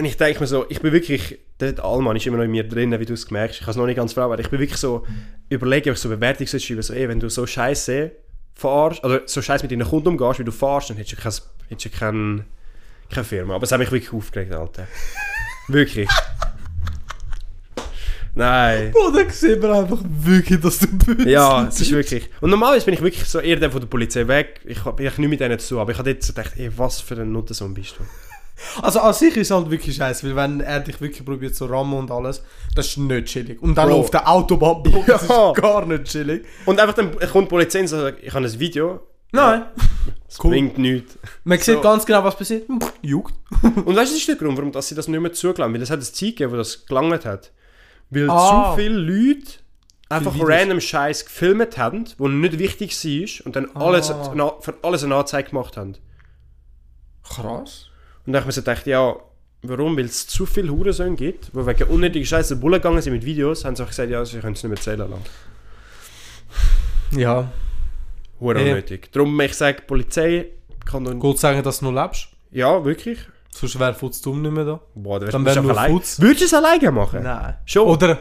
[0.03, 2.67] Und ich denke mir so, ich bin wirklich, der Allmann ist immer noch in mir
[2.67, 3.61] drin, wie du es gemerkt hast.
[3.61, 4.47] Ich habe es noch nicht ganz verarbeitet.
[4.47, 5.07] Ich bin wirklich so,
[5.47, 8.11] überlege, ob ich so Bewertung soll schreiben so, ey, wenn du so scheiße
[8.53, 11.31] fahrst, oder so scheiße mit deinen Kunden umgehst, wie du fahrst, dann hättest du, kein,
[11.69, 12.43] hättest du kein,
[13.11, 13.55] keine Firma.
[13.55, 14.89] Aber es hat mich wirklich aufgeregt, Alter.
[15.69, 16.09] wirklich.
[18.35, 18.91] Nein.
[18.91, 22.29] Bro, da sieht man einfach wirklich, dass du böse Ja, es ist wirklich.
[22.41, 24.59] Und normalerweise bin ich wirklich so eher der von der Polizei weg.
[24.65, 27.15] Ich ich nicht mit denen zu, aber ich habe jetzt so gedacht, ey, was für
[27.15, 28.03] ein Nuttensohn bist du?
[28.82, 31.93] Also an sich ist halt wirklich scheiße, weil wenn er dich wirklich probiert zu rammen
[31.97, 32.43] und alles,
[32.76, 33.62] das ist nicht chillig.
[33.62, 33.99] Und dann Bro.
[33.99, 35.52] auf der Autobahn, Bro, das Ja.
[35.52, 36.45] ist gar nicht chillig.
[36.65, 39.63] Und einfach dann kommt die Polizei und sagt, ich habe ein Video, Nein.
[40.28, 40.52] es Cool.
[40.52, 41.17] bringt nichts.
[41.43, 41.82] Man sieht So.
[41.82, 42.67] ganz genau, was passiert.
[43.02, 43.34] Juckt.
[43.63, 45.73] Und weißt du, das ist der Grund, warum dass sie das nicht mehr zugelassen.
[45.73, 47.52] Weil es hat ein Zeit gegeben, wo das gelangt hat.
[48.12, 48.71] Weil Ah.
[48.76, 49.52] zu viele Leute
[50.10, 50.49] einfach Videos.
[50.49, 54.56] random Scheiß gefilmt haben, wo nicht wichtig war und dann alles, Ah.
[54.62, 55.95] für alles eine Anzeige gemacht haben.
[57.23, 57.88] Krass.
[58.25, 59.15] Und dann habe ich mir so gedacht, ja,
[59.63, 59.97] warum?
[59.97, 63.65] Weil es zu viele Hurensöhne gibt, die wegen unnötiger Scheiße Bullen gegangen sind mit Videos,
[63.65, 65.23] haben sie auch gesagt, ja, sie können es nicht mehr zählen lassen.
[67.12, 67.51] Ja.
[68.39, 68.71] Hure Eh.
[68.71, 69.12] unnötig.
[69.12, 70.47] Darum, ich sage, Polizei
[70.86, 71.19] kann dann...
[71.19, 72.27] Gut sagen, dass du noch lebst.
[72.51, 73.19] Ja, wirklich?
[73.51, 74.79] Sonst wäre Futz dumm nicht mehr da.
[74.95, 75.91] Boah, dann, Dann wärst du wär einfach nur allein.
[75.91, 76.19] Futz.
[76.19, 77.23] Würdest du es alleine machen?
[77.23, 77.55] Nein.
[77.65, 77.88] Schon?
[77.88, 78.19] Oder...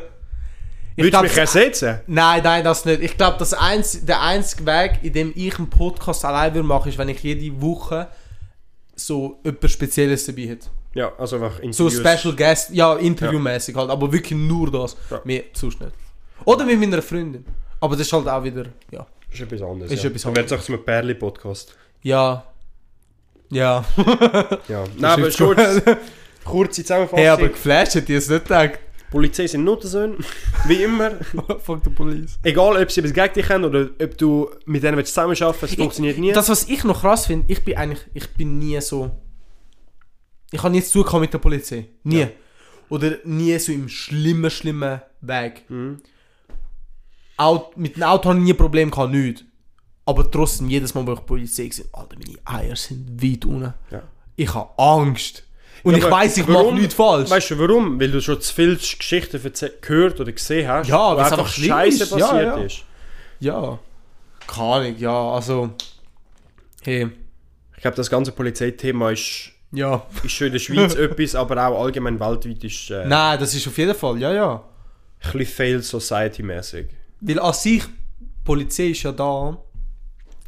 [0.95, 2.01] Ich Würdest du mich ersetzen?
[2.07, 3.01] Nein, nein, das nicht.
[3.01, 6.99] Ich glaube, einz der einzige Weg, in dem ich einen Podcast allein würde machen, ist,
[6.99, 8.09] wenn ich jede Woche
[9.07, 10.69] so etwas Spezielles dabei hätte.
[10.95, 11.95] Ja, also einfach So Interviews.
[11.95, 14.97] Special Guest, ja, interviewmäßig halt, aber wirklich nur das.
[15.11, 15.21] Ja.
[15.25, 15.93] Mehr sonst nicht.
[16.45, 17.45] Oder mit meiner Freundin.
[17.81, 19.07] Aber das ist halt auch wieder, ja.
[19.31, 19.91] Das ist etwas anderes.
[19.91, 20.11] Ist ja.
[20.11, 21.75] etwas Dann wird es auch zu einem Perli-Podcast.
[22.03, 22.45] Ja.
[23.51, 23.85] Ja.
[24.69, 24.85] Ja.
[24.99, 25.57] Nein, aber gut.
[26.45, 27.19] kurze Zusammenfassung.
[27.19, 28.79] hey, aber geflasht hätte ich es nicht gedacht.
[29.13, 30.17] Polizei sind Nuttersöhne,
[30.67, 31.13] wie immer.
[31.63, 32.39] Fuck the police.
[32.43, 35.79] Egal, ob sie etwas gegen dich haben oder ob du mit denen zusammenarbeiten willst, es
[35.79, 36.33] funktioniert nie.
[36.33, 39.11] Das, was ich noch krass finde, ich bin eigentlich, ich bin nie so.
[40.51, 41.89] Ich habe nie zu tun mit der Polizei.
[42.05, 42.21] Nie.
[42.21, 42.29] Ja.
[42.89, 45.65] Oder nie so im schlimmen, schlimmen Weg.
[45.69, 46.01] Mhm.
[47.37, 49.45] Aut mit dem Auto habe ich nie ein Problem gehabt, nicht.
[50.07, 53.75] Aber trotzdem, jedes Mal, wo ich Polizei sehe, Alter, meine Eier sind weit unten.
[53.91, 54.03] Ja.
[54.37, 55.45] Ich habe Angst.
[55.83, 57.29] Und Ja, ich weiß, ich mache nichts falsch.
[57.31, 58.01] Weißt du warum?
[58.01, 59.41] Weil du schon zu viele Geschichten
[59.81, 62.11] gehört oder gesehen hast, Ja, wo einfach Scheiße ist.
[62.13, 62.57] Ja, passiert ja.
[62.59, 62.85] ist.
[63.41, 63.79] ja.
[64.47, 65.71] Keine Ahnung, ja, also.
[66.83, 67.09] Hey,
[67.77, 70.05] Ich glaube, das ganze Polizeithema ist, ja.
[70.23, 73.55] ist schon in der Schweiz etwas, aber auch allgemein weltweit ist äh, ein Nein, das
[73.55, 74.65] ist auf jeden Fall, ja, ja.
[75.21, 76.87] bisschen fail society-mäßig.
[77.21, 77.83] Weil an sich,
[78.45, 79.57] Polizei ist ja da.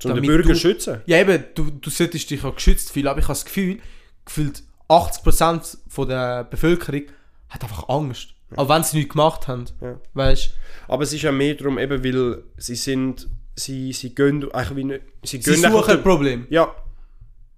[0.04, 1.00] Um den Bürger du- schützen.
[1.06, 3.78] Ja, eben, du, du solltest dich ja geschützt fühlen, aber ich habe das Gefühl,
[4.24, 7.02] gefühlt 80% von der Bevölkerung
[7.48, 8.28] hat einfach Angst.
[8.56, 9.64] Auch wenn sie nichts gemacht haben.
[9.80, 9.98] Ja.
[10.14, 10.50] Weißt
[10.88, 14.84] Aber es ist ja mehr darum, eben, weil sie sind, sie, sie gehen eigentlich wie
[14.84, 16.46] nicht, sie Sie suchen ein Problem.
[16.50, 16.72] Ja,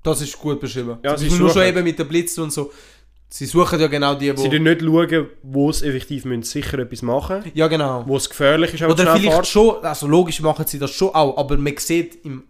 [0.02, 0.98] Das ist gut beschrieben.
[1.02, 2.72] Ja, sie nur schon eben mit den Blitzen und so.
[3.28, 4.44] Sie suchen ja genau die, sie wo...
[4.44, 8.04] schauen nicht, schauen, wo sie effektiv müssen sicher etwas machen Ja, genau.
[8.06, 9.50] wo es gefährlich ist, Oder vielleicht fährst.
[9.50, 12.44] schon, also logisch machen sie das schon auch, aber man sieht im,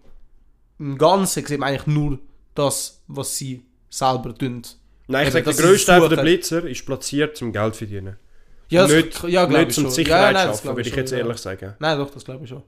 [0.79, 2.19] im Ganzen sieht man eigentlich nur
[2.55, 3.65] das, was sie
[3.97, 4.63] selber tun.
[5.09, 6.23] Nein, ich sage, der grösste Teil der.
[6.23, 8.17] Blitzer ist platziert zum Geld verdienen.
[8.69, 9.93] Ja, das, nicht ja, nicht ich zum schon.
[9.93, 11.19] Sicherheit ja, nein, schaffen, würde ich schon, jetzt ja.
[11.19, 11.75] ehrlich sagen.
[11.79, 12.63] Nein, doch, das glaube ich schon.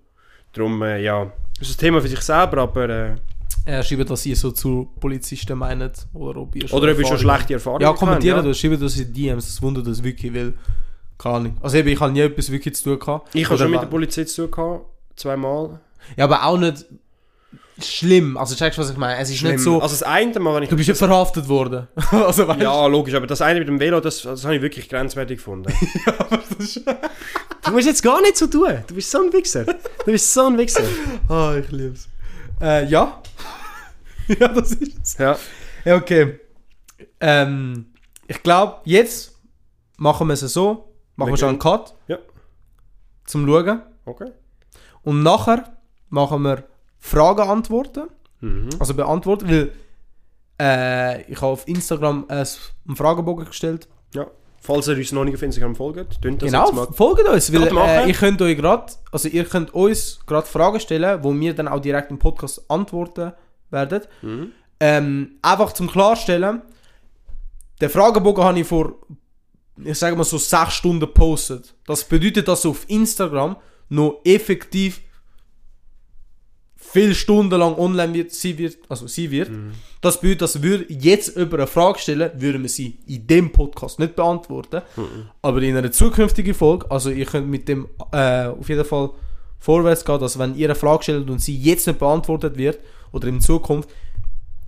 [0.52, 2.88] Darum, äh, ja, das ist ein Thema für sich selber, aber...
[2.88, 3.14] Äh,
[3.64, 6.06] Äh, schreibt, was ihr so zu Polizisten meint.
[6.14, 8.46] Oder ob ihr oder ob ihr schon schlechte Erfahrungen Ja, habt, kommentieren, ja.
[8.46, 8.54] ja.
[8.54, 10.54] schreibt das in DMs, das wundert uns wirklich, weil...
[11.18, 11.56] Keine Ahnung.
[11.60, 13.34] Also eben, ich habe nie etwas wirklich zu tun gehabt.
[13.34, 14.86] Ich habe schon mit der Polizei zu tun gehabt,
[15.16, 15.80] zweimal.
[16.16, 16.86] Ja, aber auch nicht
[17.84, 18.36] schlimm.
[18.36, 19.20] Also checkst du, was ich meine?
[19.20, 19.80] Es ist nicht so...
[19.80, 20.68] Also das eine Mal, wenn ich...
[20.68, 21.88] du bist nicht verhaftet worden.
[22.10, 24.88] also weißt ja, logisch, aber das eine mit dem Velo, das, das habe ich wirklich
[24.88, 25.72] grenzwertig gefunden.
[27.64, 28.78] du musst jetzt gar nicht so tun.
[28.86, 29.64] Du bist so ein Wichser.
[29.64, 30.82] Du bist so ein Wichser.
[31.28, 32.08] Ah, ich lieb's.
[32.60, 33.22] Äh, ja.
[34.26, 35.18] ja, das ist es.
[35.18, 35.38] Ja.
[35.84, 36.40] Ja, okay.
[37.20, 37.86] Ähm,
[38.26, 39.38] ich glaube, jetzt
[39.96, 40.92] machen wir es so.
[41.16, 41.94] Machen wir schon einen Cut.
[42.06, 42.18] Ja.
[43.26, 43.82] Zum Schauen.
[44.04, 44.30] Okay.
[45.02, 45.76] Und nachher
[46.10, 46.64] machen wir
[46.98, 48.08] Fragen antworten.
[48.40, 48.68] Mhm.
[48.78, 49.72] Also beantworten, weil
[50.60, 52.44] äh, ich habe auf Instagram äh,
[52.86, 53.88] einen Fragebogen gestellt.
[54.14, 54.26] Ja.
[54.60, 58.08] Falls ihr uns noch nicht auf Instagram folgt, tönt das genau, folgt uns, weil äh,
[58.08, 61.80] ihr könnt euch gerade, also ihr könnt uns gerade Fragen stellen, wo wir dann auch
[61.80, 63.32] direkt im Podcast antworten
[63.70, 64.02] werden.
[64.20, 64.52] Mhm.
[64.80, 66.62] Ähm, einfach zum Klarstellen,
[67.80, 68.94] den Fragebogen habe ich vor,
[69.84, 71.74] ich sage mal so, 6 Stunden gepostet.
[71.86, 73.56] Das bedeutet, dass auf Instagram
[73.88, 75.00] noch effektiv
[76.90, 79.50] viele Stunden lang online wird, sie wird, also sie wird.
[80.00, 83.98] Das bedeutet, dass wir jetzt über eine Frage stellen, würden wir sie in dem Podcast
[83.98, 84.82] nicht beantworten,
[85.42, 89.10] aber in einer zukünftigen Folge, also ihr könnt mit dem äh, auf jeden Fall
[89.58, 92.78] vorwärts gehen, dass wenn ihr eine Frage stellt und sie jetzt nicht beantwortet wird
[93.12, 93.90] oder in Zukunft,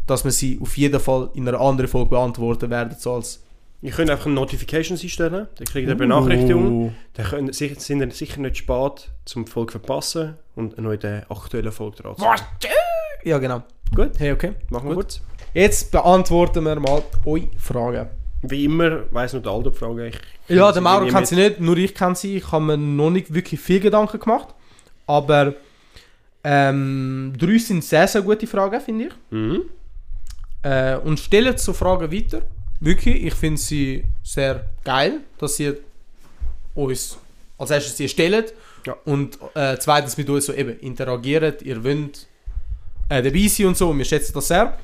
[0.06, 3.40] dass wir sie auf jeden Fall in einer anderen Folge beantworten werden, so als
[3.82, 6.94] Ihr könnt einfach Notifications einstellen, dann kriegt ihr eine Benachrichtigung.
[7.14, 11.00] Dann könnt, si- sind ihr sicher nicht spät, zum die Folge verpassen und noch in
[11.00, 12.36] der aktuellen Folge dran zu sein.
[13.24, 13.62] Ja, genau.
[13.94, 14.52] Gut, Hey, okay.
[14.68, 15.04] machen wir Gut.
[15.04, 15.22] kurz.
[15.54, 18.08] Jetzt beantworten wir mal eure Fragen.
[18.42, 20.08] Wie immer, weiss nur der Aldo die Frage.
[20.08, 22.36] Ich Ja, der Mauro kennt sie nicht, nur ich kenne sie.
[22.36, 24.48] Ich habe mir noch nicht wirklich viel Gedanken gemacht.
[25.06, 25.54] Aber
[26.44, 29.12] ähm, drei sind sehr, sehr gute Fragen, finde ich.
[29.30, 29.62] Mhm.
[30.62, 32.42] Äh, und stellen so Fragen weiter.
[32.80, 35.76] Wirklich, ich finde sie sehr geil, dass ihr
[36.74, 37.18] uns
[37.58, 38.54] als erstes sie stellt
[38.86, 38.96] Ja.
[39.04, 41.60] und äh, zweitens mit uns so eben interagiert.
[41.60, 42.26] Ihr wollt
[43.10, 44.78] äh, dabei sein und so und wir schätzen das sehr.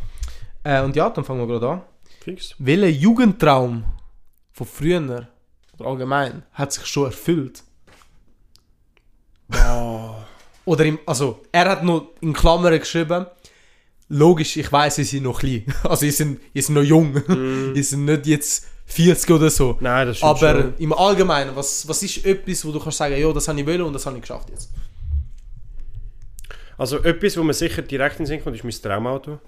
[0.62, 1.82] Äh, und ja, dann fangen wir gerade an.
[2.20, 2.54] Fix.
[2.58, 3.84] Welcher Jugendtraum
[4.52, 5.28] von früher
[5.78, 7.62] oder allgemein hat sich schon erfüllt?
[10.64, 13.26] Oder im, also, er hat noch in Klammern geschrieben,
[14.08, 15.64] logisch, ich weiß, sie sind noch klein.
[15.82, 17.22] Also, sie sind, sind noch jung.
[17.74, 19.76] sie sind nicht jetzt 40 oder so.
[19.80, 20.74] Nein, das stimmt Aber schon.
[20.78, 23.82] im Allgemeinen, was, was ist etwas, wo du kannst sagen, ja, das habe ich wollen
[23.82, 24.70] und das habe ich geschafft jetzt?
[26.78, 29.40] Also etwas, wo mir sicher direkt in Sinn kommt, ist mein Traumauto.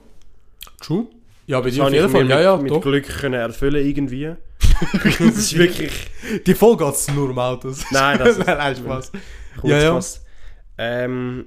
[0.80, 1.06] True.
[1.46, 2.28] Ja, bei dir auf ich jeden Fall.
[2.28, 2.80] Ja, mit, ja, mit doch.
[2.82, 4.34] Glück können erfüllen irgendwie.
[4.92, 5.92] das ist wirklich...
[6.46, 7.84] Die Folge geht es nur um Autos.
[7.90, 9.12] Nein, das ist- nein, Spaß.
[9.60, 10.00] Kurz Ja, ja.
[10.78, 11.46] Ähm,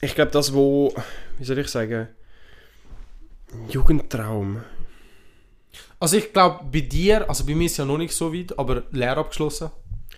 [0.00, 0.94] ich glaube, das, wo,
[1.38, 2.08] wie soll ich sagen,
[3.70, 4.62] Jugendtraum.
[6.00, 8.84] Also ich glaube, bei dir, also bei mir ist ja noch nicht so weit, aber
[8.92, 9.70] Lehre abgeschlossen.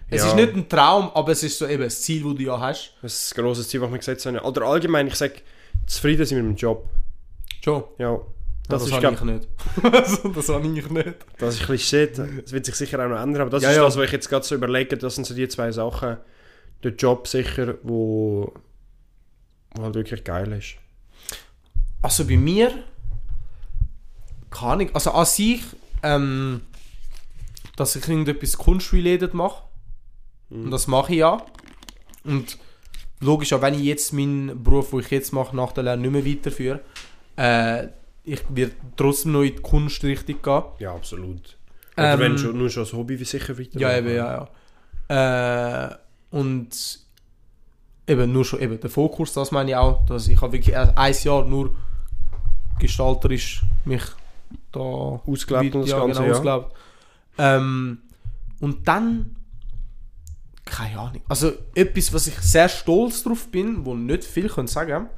[0.08, 0.28] Es Ja.
[0.28, 2.94] ist nicht ein Traum, aber es ist so eben das Ziel, das du ja hast.
[3.00, 4.38] Das ist ein grosses Ziel, was wir gesetzt haben.
[4.40, 5.34] Oder allgemein, ich sage,
[5.86, 6.88] zufrieden sein mit dem Job.
[7.64, 7.84] Schon.
[7.98, 8.18] Ja,
[8.68, 9.48] Das, das, ist, habe ich nicht.
[10.34, 11.14] Das habe ich nicht.
[11.38, 12.18] das ist ein bisschen shit.
[12.18, 13.42] Das wird sich sicher auch noch ändern.
[13.42, 13.82] Aber das Ja, ist ja.
[13.84, 14.96] das, was ich jetzt gerade so überlege.
[14.96, 16.16] Das sind so die zwei Sachen.
[16.82, 18.52] Der Job sicher, wo,
[19.76, 20.74] wo halt wirklich geil ist.
[22.02, 22.72] Also bei mir,
[24.50, 25.62] kann ich, also an sich,
[26.02, 26.62] ähm,
[27.76, 29.64] dass ich irgendetwas kunstrelated mache.
[30.50, 31.44] Und das mache ich ja.
[32.24, 32.58] Und
[33.20, 36.10] logisch, auch wenn ich jetzt meinen Beruf, den ich jetzt mache, nach der Lehre nicht
[36.10, 36.80] mehr weiterführe,
[37.36, 37.88] äh,
[38.24, 40.62] ich werde trotzdem noch in die Kunstrichtung gehen.
[40.78, 41.56] Ja, absolut.
[41.96, 43.78] Oder Ähm, wenn schon, nur schon als Hobby, wie sicher weiter.
[43.78, 44.48] Ja, eben, ja,
[45.08, 45.88] ja.
[45.88, 45.96] Äh,
[46.30, 47.00] und
[48.06, 50.96] eben nur schon eben der Fokus, das meine ich auch, dass ich habe wirklich erst
[50.98, 51.74] ein Jahr nur
[52.80, 54.02] gestalterisch mich
[54.72, 56.38] da Ausgelebt und das ja, Ganze, genau, ja.
[56.38, 56.72] ausgelebt.
[57.38, 57.98] Ähm,
[58.60, 59.36] und dann
[60.64, 61.22] keine Ahnung.
[61.28, 65.08] Also etwas, was ich sehr stolz drauf bin, wo nicht viel können sagen,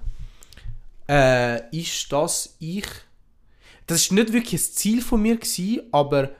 [1.09, 2.87] äh, ist, dass ich
[3.87, 6.31] das ist nicht wirklich ein Ziel von mir gewesen, aber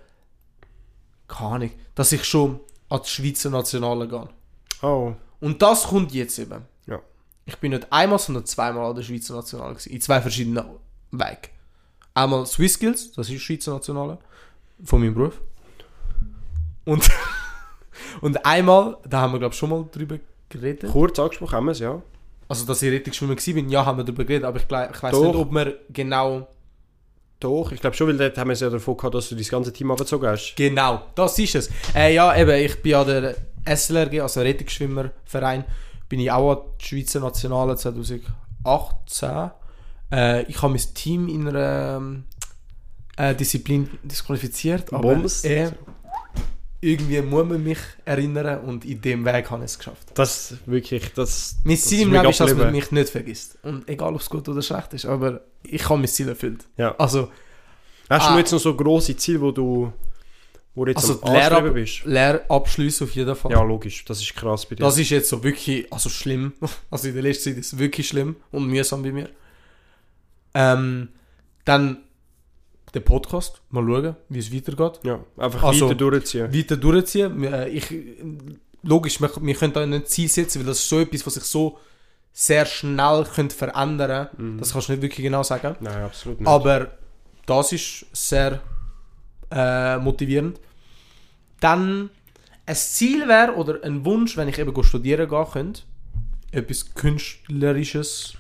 [1.29, 4.29] keine Ahnung, dass ich schon an die Schweizer Nationale gehe.
[4.83, 6.63] Oh, Und das kommt jetzt eben.
[6.87, 7.01] Ja.
[7.45, 10.65] Ich bin nicht einmal, sondern zweimal an der Schweizer Nationale gewesen, in zwei verschiedenen
[11.13, 11.53] Wegen.
[12.15, 14.19] Einmal Swiss Skills, das ist die Schweizer Nationale,
[14.83, 15.41] von meinem Beruf.
[16.85, 17.09] Und,
[18.21, 20.91] und einmal, da haben wir glaube ich schon mal drüber geredet.
[20.91, 22.03] kurz angesprochen haben wir es, ja.
[22.49, 25.19] Also, dass ich richtig schwimmen bin, ja, haben wir darüber geredet, aber ich, ich weiß
[25.19, 26.49] nicht, ob wir genau
[27.41, 29.49] Doch, ich glaube schon, weil dort haben wir es ja davon gehabt, dass du das
[29.49, 30.55] ganze Team abgezogen hast.
[30.57, 31.71] Genau, das ist es.
[31.95, 35.65] Äh, ja, eben, ich bin an der SLRG, also Rettungsschwimmerverein,
[36.09, 39.51] bin ich auch an der Schweizer Nationale 2018.
[40.13, 42.25] Äh, ich habe mein Team in einer ähm,
[43.17, 45.45] äh, Disziplin disqualifiziert, aber Bombs.
[45.45, 45.71] äh,
[46.81, 50.09] irgendwie muss man mich erinnern und in dem Weg habe ich es geschafft.
[50.15, 51.57] Das wirklich, das...
[51.65, 53.57] Mein Ziel im Leben ist, dass man mich nicht vergisst.
[53.63, 56.65] Und egal, ob es gut oder schlecht ist, aber ich habe mein Ziel erfüllt.
[56.77, 56.95] Ja.
[56.97, 57.29] Also,
[58.11, 58.39] Hast du Ah.
[58.39, 59.91] jetzt noch so grosse Ziele, wo du,
[60.75, 62.05] wo du jetzt also am Lehrab bist?
[62.05, 63.53] Lehrabschlüsse auf jeden Fall.
[63.53, 64.05] Ja, logisch.
[64.05, 64.83] Das ist krass bei dir.
[64.85, 66.53] Das ist jetzt so wirklich, also schlimm.
[66.91, 69.31] Also in der letzten Zeit ist es wirklich schlimm und mühsam bei mir.
[70.55, 71.09] Ähm,
[71.65, 71.99] dann
[72.95, 75.01] der Podcast, mal schauen, wie es weitergeht.
[75.05, 76.53] ja, einfach Also- weiter durchziehen.
[76.55, 77.43] Weiter durchziehen.
[77.45, 77.87] Äh, Ich,
[78.83, 81.35] logisch, wir, wir können da nicht ein Ziel setzen, weil das ist so etwas, was
[81.35, 81.79] sich so
[82.35, 84.59] sehr schnell könnte verändern Mhm.
[84.59, 85.77] Das kannst du nicht wirklich genau sagen.
[85.81, 86.49] Nein, absolut nicht.
[86.49, 86.91] Aber
[87.47, 88.61] das ist sehr
[89.51, 90.59] äh, motivierend.
[91.61, 92.11] Dann
[92.67, 95.83] ein Ziel wäre oder ein Wunsch, wenn ich eben studieren gehen könnte,
[96.53, 98.35] etwas Künstlerisches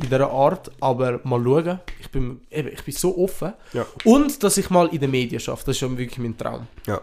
[0.00, 1.80] in dieser Art, aber mal schauen.
[2.00, 3.52] Ich bin, eben, ich bin so offen.
[3.72, 3.84] Ja.
[4.04, 6.66] Und dass ich mal in den Medien schaffe, das ist ja wirklich mein Traum.
[6.86, 7.00] Ja.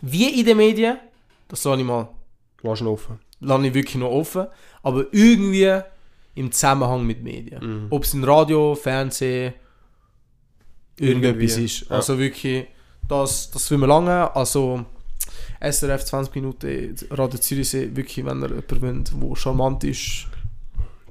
[0.00, 0.98] Wie in den Medien,
[1.48, 2.08] das soll ich mal,
[2.62, 3.18] Lass ihn offen.
[3.40, 4.46] lasse ich wirklich noch offen,
[4.82, 5.80] aber irgendwie
[6.34, 7.62] im Zusammenhang mit Medien.
[7.64, 7.86] Mhm.
[7.90, 9.54] Ob es in Radio, Fernsehen,
[10.98, 11.80] irgendetwas Irgendwie, ist.
[11.88, 11.96] ja.
[11.96, 12.66] Also wirklich,
[13.08, 14.34] das, das will man lange.
[14.34, 14.84] Also
[15.60, 20.26] SRF 20 Minuten, Radio Zürichsee, wirklich, wenn ihr jemanden wollt, der charmant ist,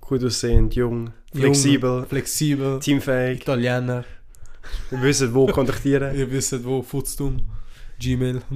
[0.05, 3.41] Gut aussehend, jung, flexibel, jung, flexibel, teamfähig.
[3.41, 4.03] Italiener,
[4.89, 6.13] Wir wissen, wo kontaktieren.
[6.15, 7.37] ihr wisst, wo Futztum,
[7.99, 8.41] Gmail.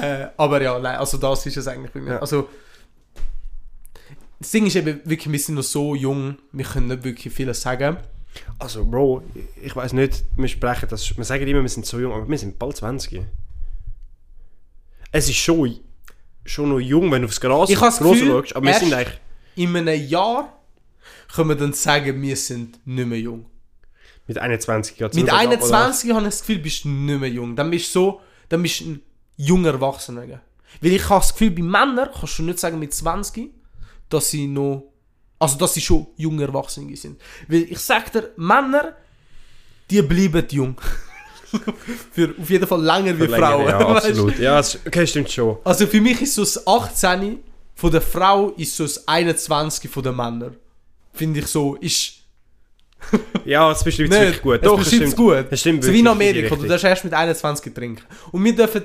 [0.00, 2.12] Äh, aber ja, nein, also das ist es eigentlich bei mir.
[2.12, 2.18] Ja.
[2.20, 2.48] Also,
[4.38, 7.60] das Ding ist eben wirklich, wir sind noch so jung, wir können nicht wirklich vieles
[7.62, 7.96] sagen.
[8.58, 9.22] Also, Bro,
[9.62, 11.16] ich weiß nicht, wir sprechen das.
[11.16, 13.22] Wir sagen immer, wir sind so jung, aber wir sind bald 20.
[15.12, 15.80] Es ist schon,
[16.44, 18.74] schon noch jung, wenn du aufs Gras, Ich habe das Gras Gefühl, schaust, aber wir
[18.74, 19.20] sind eigentlich.
[19.56, 20.60] In einem Jahr
[21.34, 23.46] können wir dann sagen, wir sind nicht mehr jung.
[24.26, 25.76] Mit 21 geht's Mit nur bergab, oder?
[25.76, 27.56] 21 habe ich das Gefühl, bist du nicht mehr jung.
[27.56, 29.02] Dann bist du so, dann bist du ein
[29.36, 30.40] junger Erwachsener.
[30.80, 33.50] Weil ich habe das Gefühl, bei Männern kannst du nicht sagen mit 20,
[34.08, 34.92] dass sie noch,
[35.38, 37.20] also dass sie schon junge Erwachsene sind.
[37.48, 38.96] Weil ich sag dir, Männer,
[39.90, 40.80] die bleiben jung.
[42.12, 43.66] Für auf jeden Fall länger wie länger, Frauen.
[43.68, 44.38] Ja, absolut.
[44.38, 45.58] Ja, es- okay, stimmt schon.
[45.64, 47.38] Also für mich ist so das 18
[47.74, 50.56] von der Frau ist so das 21 von den Männern.
[51.12, 52.14] Finde ich so, ist
[53.44, 54.60] Ja, das beschreibt es wirklich gut.
[54.62, 55.46] es beschreibt es gut.
[55.50, 58.02] Das stimmt so wie in Amerika, du darfst erst mit 21 trinken.
[58.32, 58.84] Und wir dürfen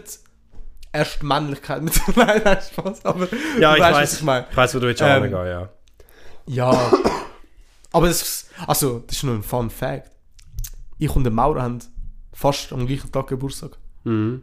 [0.91, 1.93] erst Männlichkeit mit...
[2.15, 3.27] Nein, nein, Spaß, aber
[3.59, 4.47] Ja, ich weißt, weiß, was ich meine.
[4.49, 5.69] ich weiß, wo du jetzt Ähm, hingehen, ja.
[6.47, 6.91] Ja,
[7.91, 10.09] aber das, also, das ist nur ein Fun Fact.
[10.97, 11.79] Ich und der Maurer haben
[12.39, 13.71] fast am gleichen Tag Geburtstag.
[14.05, 14.41] Mhm.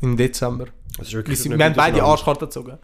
[0.00, 0.66] Im Dezember.
[0.96, 2.02] Das ist Wir, wirklich sind, nicht wir haben beide.
[2.02, 2.78] Arschkarten gezogen.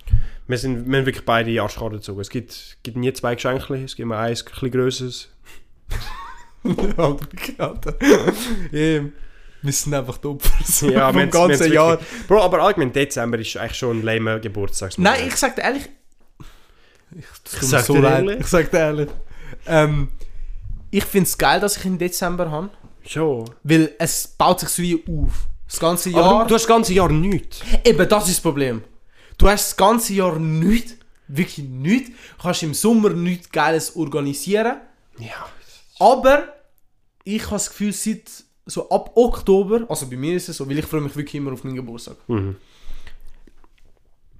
[0.47, 2.21] Wir, sind, wir haben wirklich beide Arschkarten gezogen.
[2.21, 5.29] Es gibt, gibt nie zwei Geschenke, es gibt immer eins, ein bisschen grösseres.
[7.59, 7.95] Alter.
[8.73, 9.13] Ähm,
[9.63, 11.99] wir sind einfach die Opfer Ja, wir vom wir ganzen Jahr.
[12.29, 14.99] Bro, aber allgemein Dezember ist eigentlich schon ein lamer Geburtstag.
[14.99, 15.89] Nein, ich sag dir ehrlich.
[17.13, 18.41] Ich, mir sag so dir ehrlich.
[18.41, 19.09] Ich sag dir ehrlich.
[19.67, 20.09] Ähm,
[20.91, 22.71] ich finde es geil, dass ich im Dezember habe.
[23.11, 23.51] Schon.
[23.65, 25.49] Weil es baut sich so wie auf.
[25.67, 26.43] Das ganze Aber Jahr.
[26.45, 27.61] du, du hast das ganze Jahr nichts.
[27.85, 28.83] Eben, das ist das Problem.
[29.37, 30.95] Du hast das ganze Jahr nichts.
[31.27, 32.11] Wirklich nichts.
[32.11, 34.77] Du kannst im Sommer nichts Geiles organisieren.
[35.19, 35.47] Ja.
[35.99, 36.53] Aber
[37.25, 38.31] ich habe das Gefühl, seit
[38.67, 41.53] so ab Oktober, also bei mir ist es so, weil ich freue mich wirklich immer
[41.53, 42.57] auf meinen Geburtstag, Mhm.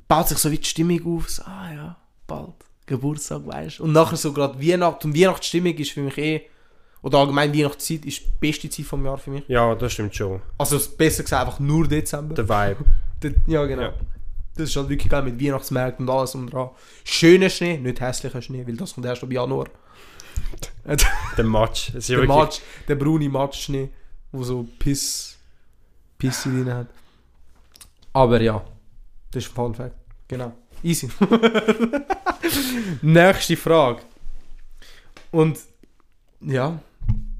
[0.09, 2.55] baut sich so wie die Stimmung auf, so, ah ja, bald,
[2.87, 3.85] Geburtstag, weißt du.
[3.85, 6.43] Und nachher so gerade Weihnachten, und Weihnachtsstimmung ist für mich eh,
[7.03, 9.45] oder allgemein Weihnachtszeit ist die beste Zeit vom Jahr für mich.
[9.49, 10.41] Ja, das stimmt schon.
[10.59, 12.35] Also besser gesagt einfach nur Dezember.
[12.35, 12.85] Der Vibe.
[13.23, 13.83] Der- ja, genau.
[13.83, 13.95] Ja.
[14.57, 16.71] Das ist halt wirklich geil mit Weihnachtsmärkten und alles um dran.
[17.05, 19.67] Schöner Schnee, nicht hässlicher Schnee, weil das kommt erst ab Januar.
[20.85, 20.97] Der ja
[21.37, 21.45] der
[22.09, 23.89] wirklich- Matsch, der braune Matschschnee,
[24.33, 25.37] wo so Piss,
[26.19, 26.87] Piss drin hat.
[28.13, 28.63] Aber ja,
[29.31, 29.95] das ist ein Fun Fact.
[30.29, 30.53] Genau.
[30.83, 31.09] Easy.
[33.03, 34.01] Nächste Frage.
[35.31, 35.59] Und
[36.41, 36.79] ja,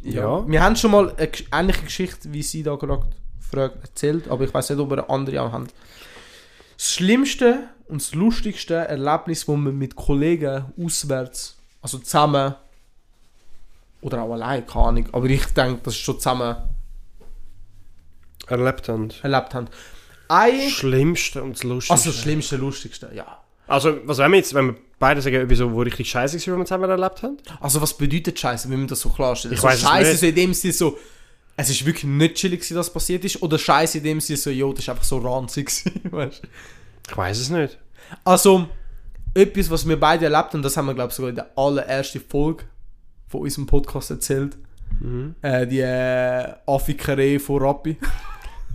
[0.03, 0.47] ja.
[0.49, 3.05] Wir haben schon mal eine ähnliche Geschichte, wie sie da gerade
[3.53, 5.69] erzählt, aber ich weiß nicht, ob wir eine andere auch haben.
[6.77, 12.55] Das schlimmste und das lustigste Erlebnis, wo man mit Kollegen auswärts, also zusammen
[14.01, 16.57] oder auch allein, keine Ahnung, aber ich denke, das ist schon zusammen
[18.47, 19.11] erlebt haben.
[19.23, 19.69] erlebt haben.
[20.29, 21.93] Ein, Schlimmste und das Lustigste.
[21.93, 23.43] also das schlimmste, lustigste, ja.
[23.67, 26.59] Also, was wenn wir jetzt, wenn wir beide sagen etwas, wo richtig scheiße war, was
[26.59, 27.39] wir zusammen erlebt haben.
[27.59, 29.55] Also was bedeutet Scheiße, wenn man das so klarstellt?
[29.55, 30.99] Ich also, es Scheiße so in dem Sinne so,
[31.57, 34.73] es ist wirklich nicht chillig dass passiert ist, oder Scheiße in dem Sinne so, jo,
[34.73, 35.71] das ist einfach so ranzig
[36.11, 36.43] weißt?
[37.09, 37.79] Ich weiß es nicht.
[38.25, 38.69] Also,
[39.35, 42.21] etwas, was wir beide erlebt haben, das haben wir, glaube ich, sogar in der allerersten
[42.21, 42.65] Folge
[43.27, 44.57] von unserem Podcast erzählt.
[45.01, 45.35] Mhm.
[45.41, 47.97] Äh, die äh, Affikerei von Rappi.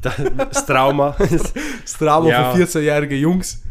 [0.01, 1.15] Das Trauma.
[1.82, 2.51] Das Trauma Ja.
[2.51, 3.63] von 14-jährigen Jungs.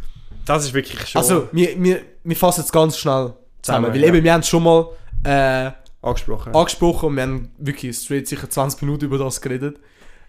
[0.45, 3.93] Das ist wirklich schon Also, wir, wir, wir fassen es ganz schnell zusammen.
[3.93, 4.89] Weil eben, wir haben es schon mal
[5.25, 5.71] äh,
[6.03, 6.55] angesprochen.
[6.55, 9.79] angesprochen und wir haben wirklich straight sicher 20 Minuten über das geredet.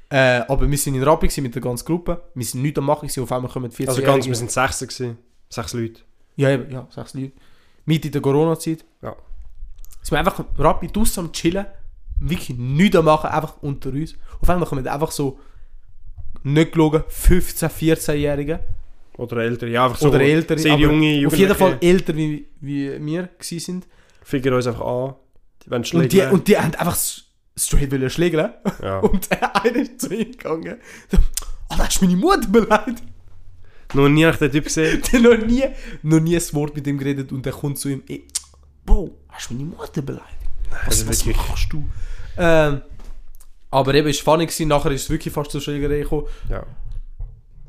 [0.10, 2.22] Äh, aber wir sind in Rappi mit der ganzen Gruppe.
[2.34, 4.80] Wir sind nicht am Machen, gewesen, auf einmal kommen 14 also ganz, wir sind sechs
[4.80, 5.18] gewesen.
[5.50, 6.02] Sechs Leute.
[6.36, 7.34] Ja, eben, ja, sechs Leute.
[7.86, 8.86] Mit in der Corona-Zeit.
[9.02, 9.16] Ja.
[10.02, 11.66] Sind wir einfach Rappi draussen am Chillen.
[12.20, 14.16] Wirklich nichts am Machen, einfach unter uns.
[14.40, 15.40] Auf einmal kommen einfach so,
[16.44, 18.60] nicht gelogen, 15-, 14-Jährige.
[19.18, 19.68] Oder älter.
[19.68, 20.60] Ja, einfach so oder ältere.
[20.60, 23.88] sehr junge, Auf jeden Fall älter, wie, wie wir gewesen sind.
[24.24, 25.16] Ficken uns einfach an.
[25.64, 26.98] Die wollen Und die, und die haben einfach
[27.58, 28.52] straight wollen schlägeln.
[28.82, 29.00] ja.
[29.12, 30.78] Und der eine ist zu ihm gegangen.
[31.12, 31.18] So,
[31.70, 33.04] oh, das ist meine Mutter beleidigt.
[33.94, 35.02] Noch nie habe ich den Typ gesehen.
[35.12, 35.64] Der noch nie,
[36.04, 38.28] noch nie ein Wort mit ihm geredet und der kommt zu ihm, ey,
[38.86, 40.28] Bro, hast du meine Mutter beleidigt?
[40.86, 41.88] Was, was machst du?
[42.38, 42.82] Ähm,
[43.72, 46.26] aber eben, es war funny, gewesen, nachher ist es wirklich fast zur Schlägerei gekommen.
[46.50, 46.66] Ja.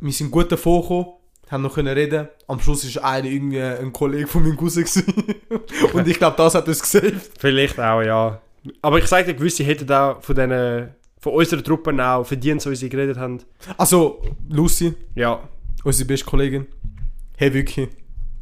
[0.01, 1.07] Wir sind gut davon gekommen,
[1.51, 2.29] haben noch können reden.
[2.49, 4.85] Am Schluss ist einer irgendwie ein Kollege von meinem Cousin.
[5.93, 7.31] Und ich glaube, das hat uns gesaved.
[7.39, 8.41] Vielleicht auch, ja.
[8.83, 10.89] Aber ich sage dir, gewisse hätten auch von diesen,
[11.21, 13.39] von unserer Truppe auch verdient, so wie sie geredet haben.
[13.79, 15.41] Also, Lucy, Ja.
[15.85, 16.67] unsere beste Kollegin,
[17.37, 17.89] hey, wirklich,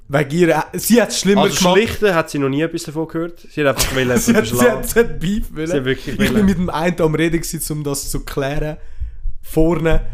[0.09, 1.77] wegen ihr, sie hat es schlimmer Also gemacht.
[1.77, 3.41] schlichten hat sie noch nie etwas davon gehört.
[3.51, 5.67] Sie hat einfach wollen, sie, hat, sie, hat, sie hat Beef wollen.
[5.67, 6.47] Sie hat wirklich Ich bin wollen.
[6.47, 8.79] mit dem einen am Reden, gewesen, um das zu klären.
[9.43, 10.07] Vorne.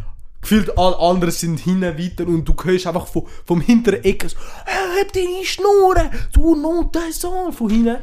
[0.42, 4.36] Gefühlt alle anderen sind hinten weiter und du hörst einfach vom, vom hinteren Ecke so,
[4.64, 7.96] «Hey, hab deine Schnurren, du Notensohn!» Von hinten.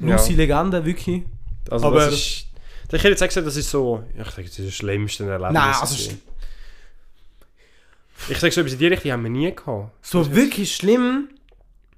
[0.00, 0.16] Ja.
[0.16, 1.22] Lucy Legende, wirklich.
[1.70, 2.46] Also Aber- das ist...
[2.92, 4.04] Ich hätte jetzt gesagt, das ist so...
[4.16, 5.54] Ich sage, das ist das schlimmste Erlebnis.
[5.54, 6.22] Nein, also gewesen.
[8.28, 9.90] Ich sage so etwas in die Richtung haben wir nie gehabt.
[10.00, 11.28] So wirklich schlimm?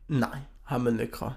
[0.09, 1.37] Nein, haben wir nicht gehabt.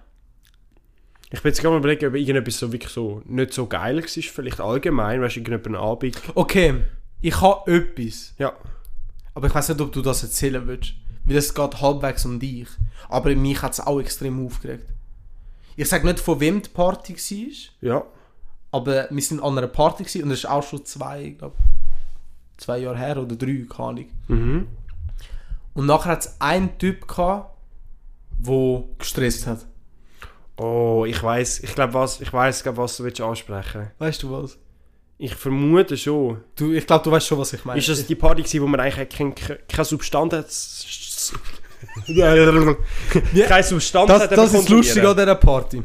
[1.31, 4.07] Ich bin jetzt gerade mal überlegen, ob irgendetwas so wirklich so nicht so geil war,
[4.07, 6.21] vielleicht allgemein, weißt du, irgendein Abend.
[6.35, 6.75] Okay,
[7.21, 8.33] ich habe etwas.
[8.37, 8.53] Ja.
[9.33, 10.93] Aber ich weiß nicht, ob du das erzählen willst.
[11.25, 12.67] Weil es geht halbwegs um dich.
[13.07, 14.89] Aber mich hat es auch extrem aufgeregt.
[15.75, 17.89] Ich sage nicht, von wem die Party war.
[17.89, 18.03] Ja.
[18.71, 21.55] Aber wir sind an einer Party gewesen, und das ist auch schon zwei, glaub,
[22.57, 24.05] zwei Jahre her oder drei, keine Ahnung.
[24.27, 24.67] Mhm.
[25.73, 27.55] Und nachher hat es einen Typ gehabt,
[28.37, 29.65] der gestresst hat.
[30.57, 33.91] Oh, ich weiß, ich glaube was, ich weiß, glaub, was du willst ansprechen.
[33.97, 34.57] Weißt du was?
[35.21, 36.37] Ich vermute schon.
[36.55, 37.77] Du, ich glaube, du weißt schon, was ich meine.
[37.77, 40.47] Ist das die Party gewesen, wo man eigentlich kein, keine Substanz hat?
[42.07, 42.33] Ja.
[43.47, 45.83] keine Substanz das, hat das ist lustig an dieser Party.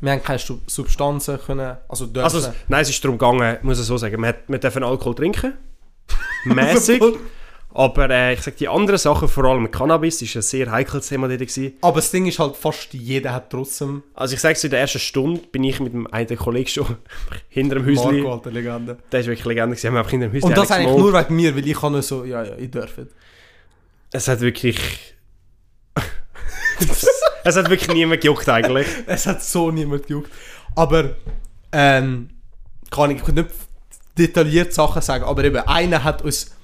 [0.00, 2.24] Wir haben keine Substanzen können, also dürfen.
[2.24, 5.14] Also, nein, es ist darum gegangen, muss ich so sagen, man, hat, man darf Alkohol
[5.14, 5.54] trinken.
[6.44, 7.00] Mäßig.
[7.74, 11.28] Aber äh, ich sage, die anderen Sachen, vor allem Cannabis, ist ein sehr heikles Thema
[11.28, 11.74] dort gewesen.
[11.80, 14.80] aber das Ding ist halt, fast jeder hat trotzdem Also ich sage es, in der
[14.80, 16.96] ersten Stunde bin ich mit dem einen Kollegen schon
[17.48, 18.16] hinter dem Häuschen.
[18.16, 18.98] Marco, alter Legende.
[19.10, 21.12] Der ist wirklich Legende gewesen, haben wir einfach hinter dem Häuschen Und das eigentlich nur
[21.12, 22.92] wegen mir, weil ich kann nur so, ja, ja, ich darf.
[24.12, 24.78] Es hat wirklich...
[27.44, 28.86] es hat wirklich niemand gejuckt eigentlich.
[29.06, 30.30] Es hat so niemand gejuckt.
[30.74, 31.16] Aber,
[31.72, 32.28] ähm,
[32.90, 33.48] kann ich, ich kann nicht
[34.18, 36.54] detailliert Sachen sagen, aber eben, einer hat uns,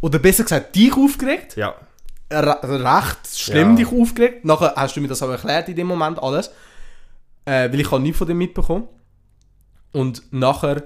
[0.00, 1.56] oder besser gesagt, dich aufgeregt.
[1.56, 1.74] Ja.
[2.30, 3.76] Re recht schlimm Ja.
[3.76, 4.44] dich aufgeregt.
[4.44, 6.50] Nachher hast du mir das auch erklärt in dem Moment alles.
[7.44, 8.88] Äh, weil ich habe nichts von dem mitbekommen.
[9.92, 10.82] Und nachher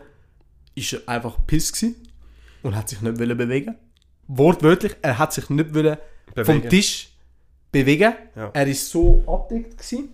[0.75, 1.73] ist er einfach piss
[2.63, 3.77] und hat sich nicht wollen bewegen.
[4.29, 5.97] Wortwörtlich, er hat sich nicht wollen
[6.35, 6.69] vom Bewegen.
[6.69, 7.09] Tisch
[7.73, 8.15] bewegen.
[8.37, 8.51] Ja.
[8.53, 10.11] Er ist so abgedeckt gewesen.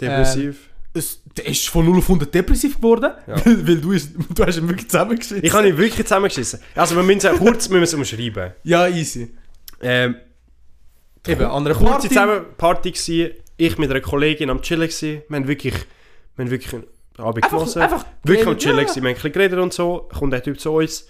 [0.00, 0.68] Depressiv.
[0.94, 3.46] Es, der ist von 0 auf 100 depressiv geworden, Ja.
[3.46, 5.42] weil, weil du, ist, du hast ihn wirklich zusammengeschissen.
[5.44, 6.60] ich habe ihn wirklich zusammengeschissen.
[6.74, 8.52] Also wir müssen es kurz müssen es umschreiben.
[8.64, 9.34] Ja, easy.
[9.80, 10.16] Ähm,
[11.26, 12.08] Eben, an einer kurze Party.
[12.08, 12.92] zusammen Party
[13.58, 15.22] ich mit einer Kollegin am Chillen gsi.
[15.28, 15.74] Wir haben wirklich,
[16.36, 16.84] wir haben wirklich einen
[17.16, 17.82] Abend Einfach, genossen.
[17.82, 18.94] einfach wirklich am Chillen ja.
[18.96, 20.08] Wir haben ein bisschen geredet und so.
[20.18, 21.06] Kommt der Typ zu uns,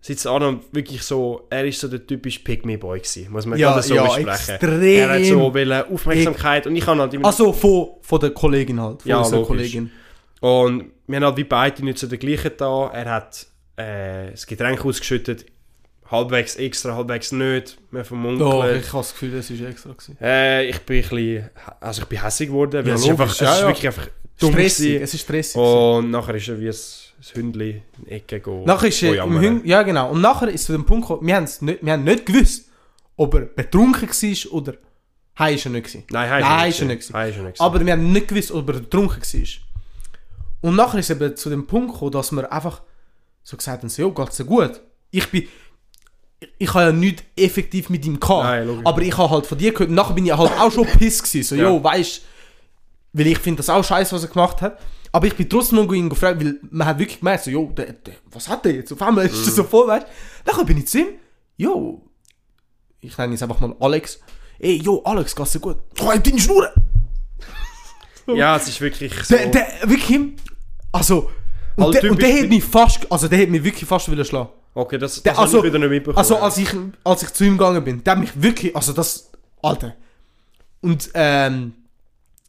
[0.00, 3.70] sitzt an und wirklich so, er ist so der typische Pick-me-Boy gsi, muss man Ja,
[3.72, 4.54] gerade so ja, besprechen.
[4.54, 4.82] extrem.
[4.82, 7.26] Er hat so wollen Aufmerksamkeit und ich habe halt immer...
[7.26, 9.02] Also von, von der Kollegin halt.
[9.02, 9.48] Von Ja, unserer logisch.
[9.48, 9.90] Kollegin.
[10.40, 12.90] Und wir haben halt wie beide nicht so den gleichen da.
[12.92, 13.46] Er hat
[13.76, 15.46] äh, das Getränk ausgeschüttet,
[16.10, 17.76] halbwegs extra, halbwegs nicht.
[17.90, 18.40] Wir vermunkelt.
[18.40, 19.90] Doch, ich habe das Gefühl, das war extra.
[19.92, 20.16] Gewesen.
[20.20, 23.24] Äh, ich bin ein bisschen, also ich bin hässig geworden, weil Ja, es, ist einfach,
[23.26, 25.02] logisch, es ist wirklich einfach dumm Stressig, gewesen.
[25.02, 25.56] es ist stressig.
[25.60, 26.76] Und nachher ist er wie ein,
[27.18, 28.64] ein Hündchen in die Ecke gegangen.
[28.64, 30.10] nachher ist er im Hüng ja genau.
[30.10, 32.68] Und nachher ist zu dem Punkt gekommen, wir, nicht, wir haben nicht gewusst,
[33.16, 34.74] ob er betrunken war oder
[35.38, 36.04] Heim ist er nicht gewesen.
[36.10, 37.44] Nein, heim Nein, ist er nicht gewesen.
[37.46, 37.60] Nicht.
[37.60, 39.48] Aber wir haben nicht gewusst, ob er betrunken war.
[40.60, 42.82] Und nachher ist es eben zu dem Punkt gekommen, dass wir einfach
[43.44, 44.80] so gesagt haben, so, jo, geht's dir gut?
[45.10, 45.46] Ich bin...
[46.40, 48.44] Ich, ich habe ja nichts effektiv mit ihm gehabt.
[48.44, 51.20] Nein, aber ich habe halt von dir gehört, nachher bin ich halt auch schon piss
[51.22, 51.42] gewesen.
[51.48, 51.68] So, Ja.
[51.68, 52.22] jo, weißt
[53.12, 54.78] weil ich finde das auch scheiße, was er gemacht hat.
[55.12, 57.94] Aber ich bin trotzdem noch ihn gefragt, weil man hat wirklich gemerkt, so, jo, der,
[57.94, 58.92] der, was hat der jetzt?
[58.92, 59.44] Auf einmal ist Mhm.
[59.44, 60.50] er so voll, weißt du?
[60.50, 61.06] Nachher bin ich zu ihm,
[61.56, 62.02] jo,
[63.00, 64.20] ich nenne jetzt einfach mal Alex.
[64.58, 65.78] Ey, jo, Alex, geht's dir gut?
[66.00, 66.68] Oh, halt deine Schnur!
[68.34, 69.34] Ja, es ist wirklich so.
[69.34, 70.20] Der, der, wirklich,
[70.92, 71.30] also,
[71.76, 74.22] und, Halt der, und der hat mich fast, also der hat mich wirklich fast wieder
[74.24, 74.50] schlagen.
[74.74, 76.18] okay, das, das Der, habe also, ich wieder nicht mitbekommen.
[76.18, 76.68] also als ich,
[77.04, 79.30] als ich zu ihm gegangen bin, der hat mich wirklich, also das,
[79.62, 79.94] Alter.
[80.82, 81.72] Und, ähm,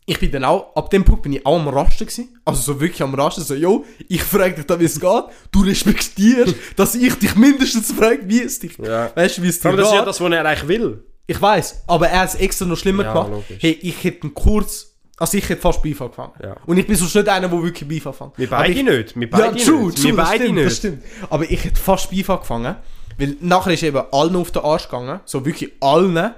[0.10, 2.40] ich bin dann auch, ab dem Punkt bin ich auch am Rasten gewesen.
[2.46, 5.24] Also so wirklich am Rasten, so, yo, ich frage dich da, wie es geht.
[5.52, 9.12] Du respektierst, dass ich dich mindestens frage, wie es dich, Ja.
[9.16, 10.08] weißt du, wie es dir Aber das ist ja geht.
[10.08, 11.04] das, was er eigentlich will.
[11.28, 13.30] Ich weiß, aber er hat es extra noch schlimmer Ja, gemacht.
[13.32, 13.58] logisch.
[13.60, 16.34] Hey, ich hätte einen kurz, also ich hätte fast Beef angefangen.
[16.42, 16.56] Ja.
[16.66, 18.32] Und ich bin sonst nicht einer, der wirklich Beef anfängt.
[18.38, 19.16] Wir beide ich, nicht.
[19.20, 19.98] Wir ja, beide true, nicht.
[19.98, 20.66] true, wir beide stimmt, nicht.
[20.68, 21.04] das stimmt.
[21.30, 22.76] Aber ich hätte fast Beef angefangen,
[23.20, 26.32] weil nachher ist eben allen auf den Arsch gegangen, so wirklich allen.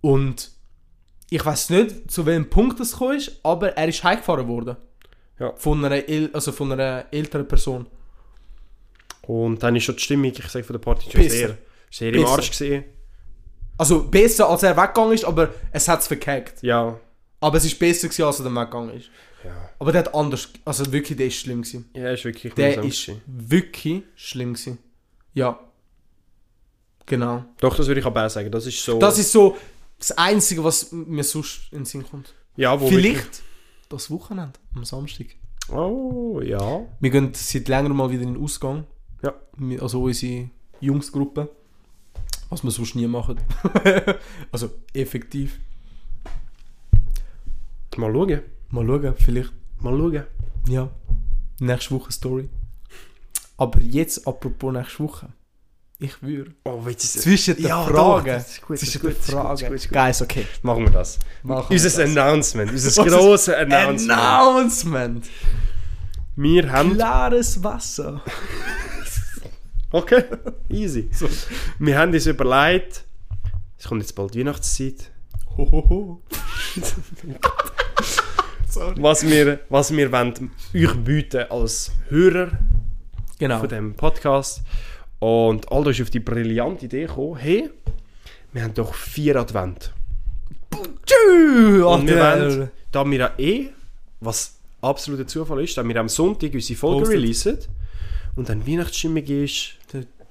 [0.00, 0.50] Und
[1.30, 4.76] ich weiß nicht, zu welchem Punkt das gekommen ist, aber er ist heimgefahren worden.
[5.38, 5.52] Ja.
[5.56, 6.02] Von einer,
[6.32, 7.86] also von einer älteren Person.
[9.22, 11.36] Und dann ist schon die Stimmung, ich sage von der Party, schon Besser.
[11.36, 11.58] sehr,
[11.90, 12.26] sehr im.
[12.26, 12.84] Arsch gesehen.
[13.76, 16.62] Also besser, als er weggegangen ist, aber es hat es verkackt.
[16.62, 16.98] Ja.
[17.40, 19.10] Aber es ist besser gewesen, als er dann weggegangen ist.
[19.44, 19.70] Ja.
[19.78, 21.90] Aber der hat anders, also wirklich, der ist schlimm gewesen.
[21.94, 23.20] Ja, ist wirklich Der ist gewesen.
[23.26, 24.78] wirklich schlimm gewesen.
[25.34, 25.58] Ja.
[27.06, 27.44] Genau.
[27.60, 28.50] Doch, das würde ich aber auch sagen.
[28.50, 28.98] Das ist so.
[28.98, 29.56] Das ist so
[30.08, 32.34] das Einzige, was mir sonst in den Sinn kommt.
[32.56, 33.42] ja, wo Vielleicht
[33.88, 35.28] das Wochenende, am Samstag.
[35.68, 36.86] Wirklich, oh, ja.
[37.00, 38.84] Wir gehen seit längerem mal wieder in den Ausgang.
[39.22, 39.34] Ja.
[39.80, 40.50] Also unsere
[40.80, 41.48] Jungsgruppe.
[42.50, 43.40] Was wir sonst nie machen.
[44.52, 45.58] also effektiv.
[47.96, 48.40] Mal schauen.
[48.70, 49.52] Mal schauen, vielleicht.
[49.80, 50.24] Mal schauen.
[50.68, 50.90] Ja.
[51.60, 52.48] Nächste Woche Story.
[53.56, 55.28] Aber jetzt, apropos nächste Woche.
[56.00, 56.52] Ich würde.
[56.64, 57.94] Oh, willst du Zwischen den Ja, Fragen.
[57.96, 59.48] doch, das ist gut, das zwischen ist gut, den das ist gut, Fragen.
[59.50, 59.98] das ist gut, das ist gut.
[59.98, 60.46] Guys, okay.
[60.62, 61.18] Machen wir das.
[61.42, 61.98] Machen wir Unser das.
[61.98, 62.70] Announcement.
[62.72, 64.10] Unser grosses Announcement.
[64.20, 65.26] Announcement.
[66.36, 66.94] Wir haben.
[66.94, 68.22] Klares Wasser.
[69.92, 70.24] Okay,
[70.68, 71.08] easy.
[71.12, 71.28] So.
[71.78, 73.04] Wir haben uns überlegt,
[73.78, 75.12] es kommt jetzt bald Weihnachtszeit,
[75.56, 76.20] Hohoho.
[78.68, 78.94] Sorry.
[79.00, 82.58] was wir, was wir wollen, euch bieten als Hörer
[83.38, 83.60] Genau.
[83.60, 84.62] von diesem Podcast.
[85.18, 87.70] Und Aldo ist auf die brillante Idee gekommen, hey,
[88.52, 89.92] wir haben doch vier Advent.
[91.06, 93.68] Tschüss, Und wir wollen, da wir ja eh,
[94.20, 97.16] was absoluter Zufall ist, da wir am Sonntag unsere Folge Postet.
[97.16, 97.58] releasen
[98.36, 99.78] und dann Weihnachtsstimmung ist,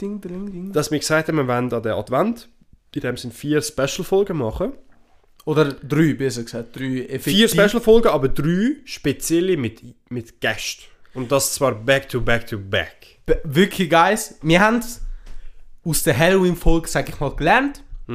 [0.02, 0.72] Ding, ding, ding.
[0.74, 2.50] dass wir gesagt haben, wir wollen an den Advent,
[2.94, 4.74] in dem sind vier Special-Folgen machen.
[5.46, 6.76] Oder drei, besser gesagt.
[6.76, 7.34] Drei effektiv.
[7.34, 10.84] Vier Special-Folgen, aber drei spezielle mit, mit Gästen.
[11.14, 13.13] Und das zwar back to back to back.
[13.44, 14.36] Wirklich, guys.
[14.42, 14.82] Wir haben
[15.86, 17.84] aus der Halloween-Folge, sag ich mal, gelernt.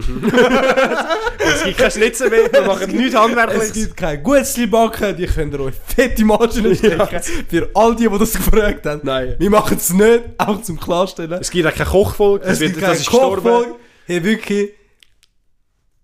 [1.38, 3.72] Es gibt kein Schnitzel mehr, wir machen nichts Es Handwerkliches.
[3.72, 7.20] gibt kein Gutzli backen, die könnt ihr euch fette Margen stecken.
[7.48, 9.00] Für all die, die das gefragt haben.
[9.02, 9.36] Nein.
[9.38, 11.40] Wir machen es nicht, auch zum Klarstellen.
[11.40, 12.98] Es gibt auch keine Kochfolge, Es wird, gibt keine.
[12.98, 13.76] Kochfolge.
[14.06, 14.70] Hey, wirklich.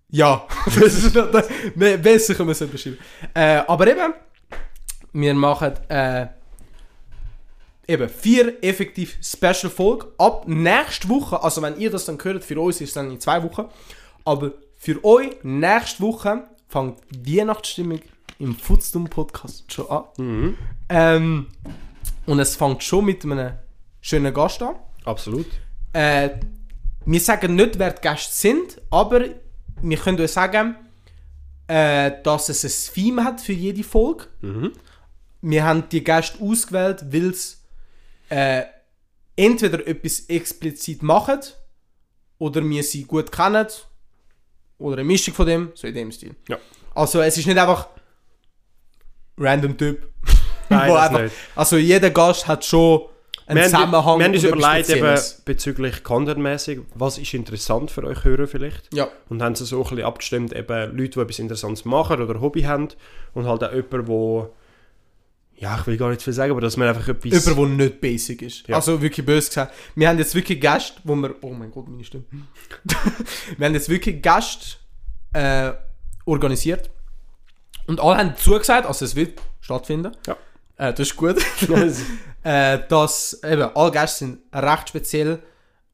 [0.09, 0.47] Ja.
[1.75, 2.97] Besser können wir es nicht beschreiben.
[3.35, 4.13] Äh, aber eben,
[5.13, 6.27] wir machen äh,
[7.87, 11.41] eben vier effektiv Special Folgen ab nächste Woche.
[11.41, 13.65] Also wenn ihr das dann hört, für uns ist es dann in zwei Wochen.
[14.23, 18.01] Aber für euch nächste Woche fängt die Weihnachtsstimmung
[18.39, 20.03] im Footstum Podcast schon an.
[20.17, 20.57] Mhm.
[20.89, 21.47] Ähm,
[22.25, 23.53] und es fängt schon mit einem
[24.01, 24.75] schönen Gast an.
[25.05, 25.47] Absolut.
[25.93, 26.31] Äh,
[27.05, 29.25] wir sagen nicht, wer die Gäste sind, aber
[29.81, 30.75] wir können euch sagen,
[31.67, 34.25] äh, dass es ein Theme hat für jede Folge.
[34.41, 34.73] Mhm.
[35.41, 37.55] Wir haben die Gäste ausgewählt, weil sie
[38.29, 38.63] äh,
[39.35, 41.39] entweder etwas explizit machen
[42.37, 43.67] oder wir sie gut kennen
[44.77, 46.35] oder eine Mischung von dem, so in dem Stil.
[46.47, 46.57] Ja.
[46.93, 47.87] Also es ist nicht einfach
[49.37, 50.09] random Typ.
[50.69, 51.35] Nein, einfach.
[51.55, 53.05] Also jeder Gast hat schon
[53.47, 54.19] einen Wir haben, Zusammenhang.
[54.19, 58.93] wir haben uns überlegt, eben bezüglich contentmäßig, was ist interessant für euch Hörer vielleicht.
[58.93, 59.07] Ja.
[59.29, 62.63] Und haben sie so ein bisschen abgestimmt, eben Leute, die etwas Interessantes machen oder Hobby
[62.63, 62.89] haben.
[63.33, 64.53] Und halt auch jemand, wo
[65.57, 67.45] ja, ich will gar nicht viel sagen, aber dass man einfach etwas...
[67.45, 68.67] Jemand, der nicht basic ist.
[68.67, 68.75] Ja.
[68.75, 69.73] Also wirklich böse gesagt.
[69.95, 71.35] Wir haben jetzt wirklich Gäste, wo wir.
[71.41, 72.25] Oh mein Gott, meine Stimme.
[73.57, 74.77] wir haben jetzt wirklich Gäste
[75.33, 75.71] äh,
[76.25, 76.89] organisiert.
[77.87, 80.11] Und alle haben zugesagt, also es wird stattfinden.
[80.27, 80.35] Ja.
[80.77, 81.37] Äh, das ist gut.
[82.43, 85.39] äh, dass eben alle Gäste sind recht speziell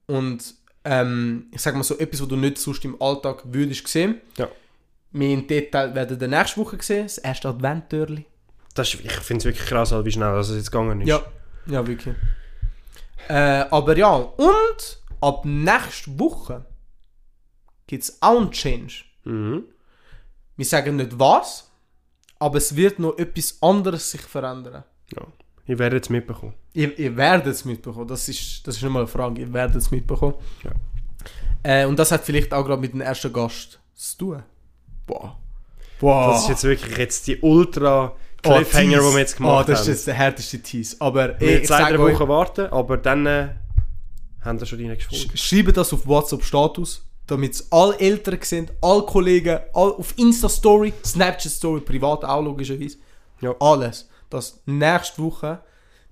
[0.07, 4.19] und ähm, ich sag mal so etwas, was du nicht sonst im Alltag würdest sehen.
[4.37, 4.49] Ja.
[5.11, 7.03] Mehr in Detail werden wir nächste Woche sehen.
[7.03, 8.25] Das erste Adventtürli.
[8.73, 11.07] Das ist, ich finde es wirklich krass, halt, wie schnell das jetzt gegangen ist.
[11.07, 11.21] Ja,
[11.67, 12.15] ja, wirklich.
[13.27, 16.65] Äh, aber ja, und ab nächste Woche
[17.87, 19.03] gibt es auch einen Change.
[19.25, 19.65] Mhm.
[20.55, 21.69] Wir sagen nicht was,
[22.39, 24.83] aber es wird noch etwas anderes sich verändern.
[25.15, 25.21] ja.
[25.67, 26.53] Ich werde es mitbekommen.
[26.73, 29.77] Ihr, ihr werdet es mitbekommen, das ist, das ist nicht mal eine Frage, ihr werdet
[29.77, 30.33] es mitbekommen.
[30.63, 30.71] Ja.
[31.63, 34.43] Äh, und das hat vielleicht auch gerade mit dem ersten Gast zu tun.
[35.05, 35.37] Boah.
[35.99, 36.31] Boah.
[36.31, 39.07] Das ist jetzt wirklich jetzt die ultra Cliffhanger, Tease.
[39.09, 39.93] die wir jetzt gemacht Oh, das ist haben.
[39.93, 40.95] jetzt der härteste Tease.
[40.99, 43.47] Aber wir ich, ich zwei, sage euch, Wochen warten, aber dann äh,
[44.41, 45.37] haben wir schon reingefunden.
[45.37, 50.93] sch schreibt das auf WhatsApp-Status, damit es alle Eltern sind, alle Kollegen, all, auf Insta-Story,
[51.05, 52.97] Snapchat-Story, privat auch logischerweise.
[53.41, 53.55] Ja.
[53.59, 54.07] Alles.
[54.29, 55.59] Dass nächste Woche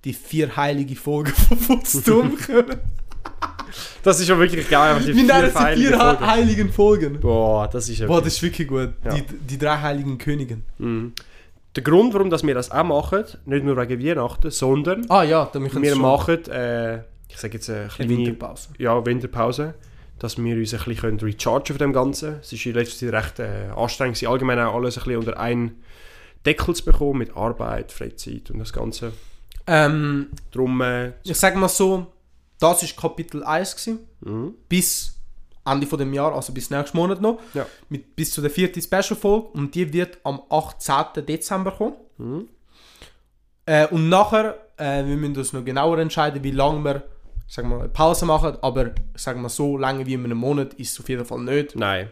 [0.04, 2.76] die vier heilige Folgen von Futztum kommen.
[4.02, 4.94] Das ist ja wirklich geil.
[4.94, 6.18] einfach die Wir nennen vier es die Pfeile vier Folgen.
[6.18, 7.20] he- heiligen Folgen.
[7.20, 8.06] Boah, das ist ja...
[8.06, 8.92] Boah, das ist wirklich gut.
[9.04, 9.14] Ja.
[9.14, 10.64] Die, die drei heiligen Königen.
[10.78, 11.12] Mhm.
[11.76, 15.48] Der Grund, warum dass wir das auch machen, nicht nur wegen Weihnachten, sondern Ah ja,
[15.52, 16.98] wir machen, äh,
[17.28, 18.68] ich sage jetzt eine eine kleine Winterpause.
[18.78, 19.74] ja, Winterpause,
[20.18, 22.40] dass wir uns ein bisschen rechargen von dem Ganzen.
[22.40, 25.82] Es ist in letzter Zeit recht äh, anstrengend, allgemein auch alles ein bisschen unter einen
[26.44, 29.12] Deckel zu bekommen, mit Arbeit, Freizeit und das Ganze.
[29.66, 32.06] Ähm, Darum, äh, ich sage mal so,
[32.58, 34.54] das ist Kapitel 1 gewesen, mhm.
[34.68, 35.19] bis
[35.70, 37.66] Ende von dem Jahr, also bis nächsten Monat noch, Ja.
[37.88, 41.24] mit, bis zu der vierten Special-Folge und die wird am 18.
[41.26, 41.94] Dezember kommen.
[42.18, 42.48] Mhm.
[43.66, 47.02] Äh, und nachher, äh, wir müssen uns noch genauer entscheiden, wie lange wir
[47.46, 50.92] sag mal, eine Pause machen, aber sagen wir so lange wie in einem Monat ist
[50.92, 51.74] es auf jeden Fall nicht.
[51.76, 52.08] nein,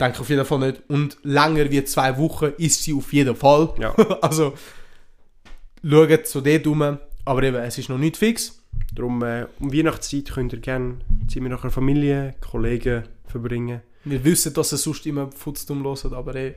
[0.00, 0.82] Denke auf jeden Fall nicht.
[0.88, 3.72] Und länger wie zwei Wochen ist sie auf jeden Fall.
[3.78, 3.94] ja.
[4.22, 4.54] also,
[5.88, 6.98] schaut zu dort rum.
[7.26, 8.60] Aber eben, es ist noch nicht fix.
[8.94, 10.96] Darum, äh, um Weihnachtszeit könnt ihr gerne
[11.28, 13.80] Zeit mit eurer Familie, Kollegen verbringen.
[14.04, 16.54] Wir wissen, dass es sonst immer Futztum hört, aber eh.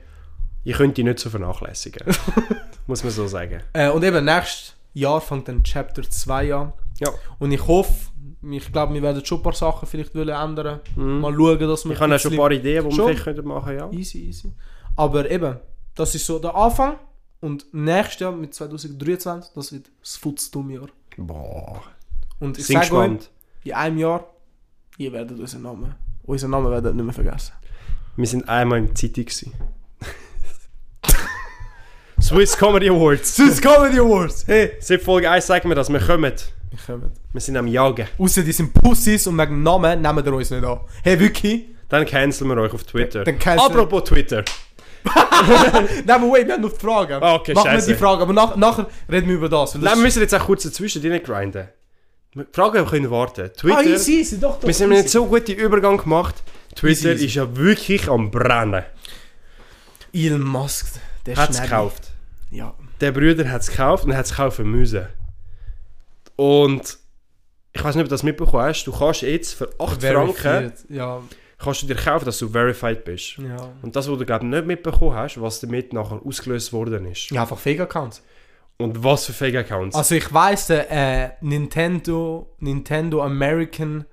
[0.64, 2.06] Ihr könnt die nicht so vernachlässigen.
[2.86, 3.62] Muss man so sagen.
[3.72, 6.72] Äh, und eben, nächstes Jahr fängt dann Chapter 2 an.
[7.00, 7.10] Ja.
[7.38, 8.10] Und ich hoffe,
[8.50, 10.80] ich glaube, wir werden schon ein paar Sachen vielleicht wollen ändern.
[10.96, 11.20] Mhm.
[11.20, 13.76] Mal schauen, dass wir Ich habe auch schon ein paar Ideen, die wir vielleicht machen
[13.76, 13.90] ja.
[13.90, 14.52] Easy, easy.
[14.96, 15.56] Aber eben,
[15.94, 16.98] das ist so der Anfang.
[17.40, 20.88] Und nächstes Jahr mit 2023, das wird das Futztum-Jahr.
[21.16, 21.82] Boah.
[22.40, 23.30] Und ich Sind sage euch,
[23.64, 24.24] in einem Jahr,
[24.96, 27.52] ihr werdet unseren Namen, unseren Namen werdet nicht mehr vergessen.
[28.16, 29.26] Wir sind einmal in der Zeitung.
[32.20, 33.36] Swiss Comedy Awards.
[33.36, 34.44] Swiss Comedy Awards!
[34.46, 34.72] Hey!
[34.80, 36.32] Seit Folge 1 sagen wir das, wir kommen.
[36.70, 37.12] Wir kommen.
[37.32, 38.08] Wir sind am Jagen.
[38.18, 40.80] Außer die sind Pussys und wegen dem Namen nehmen wir uns nicht an.
[41.02, 41.66] Hey, wirklich?
[41.88, 43.24] Dann canceln wir euch auf Twitter.
[43.24, 44.44] Dann Apropos Twitter.
[46.04, 47.22] Nein, wait, wir haben noch die Frage.
[47.22, 47.92] Ah, okay, Machen wir scheisse.
[47.92, 49.72] die Frage, aber nach, nachher reden wir über das.
[49.72, 51.68] das Nein, wir müssen jetzt auch kurz dazwischen grinden.
[52.52, 53.50] Fragen können warten.
[53.56, 53.78] Twitter.
[53.78, 54.62] ah, easy, easy, doch, doch.
[54.62, 54.86] wir easy.
[54.86, 56.42] nicht so guten Übergang gemacht.
[56.74, 58.84] Twitter Easy, ist ja wirklich am Brennen.
[60.12, 62.12] Elon Musk, der Hat es gekauft.
[62.50, 62.74] Ja.
[63.00, 65.06] Der Bruder hat es gekauft und hat es kaufen müssen.
[66.36, 66.98] Und
[67.72, 68.84] ich weiß nicht, ob du das mitbekommen hast.
[68.84, 70.84] Du kannst jetzt für 8 Franken Verified.
[70.88, 71.22] Ja,
[71.58, 73.38] kannst du dir kaufen, dass du verified bist.
[73.38, 73.72] ja.
[73.82, 77.30] Und das, was du glaube nicht mitbekommen hast, was damit nachher ausgelöst worden ist.
[77.30, 78.22] Ja, einfach Fake-Accounts.
[78.80, 79.96] Und was für Fake-Accounts.
[79.96, 84.04] Also ich weiss, äh, Nintendo, Nintendo American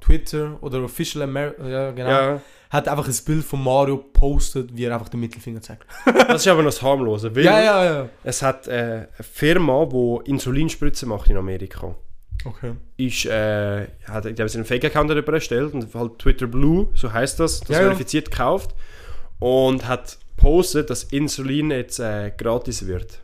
[0.00, 4.84] Twitter oder Official American, ja genau, ja, hat einfach ein Bild von Mario postet, wie
[4.84, 5.86] er einfach den Mittelfinger zeigt.
[6.06, 7.36] das ist aber noch das Harmlose.
[7.36, 8.08] Weil Ja, ja, ja.
[8.22, 11.94] Es hat äh, eine Firma, die Insulinspritzen macht in Amerika.
[12.46, 12.72] Okay.
[12.96, 17.40] Ist, äh, hat, haben sich einen Fake-Account darüber erstellt und halt Twitter Blue, so heißt
[17.40, 17.76] das, das ja.
[17.76, 18.74] verifiziert gekauft.
[19.38, 23.20] Und hat postet, dass Insulin jetzt äh, gratis wird.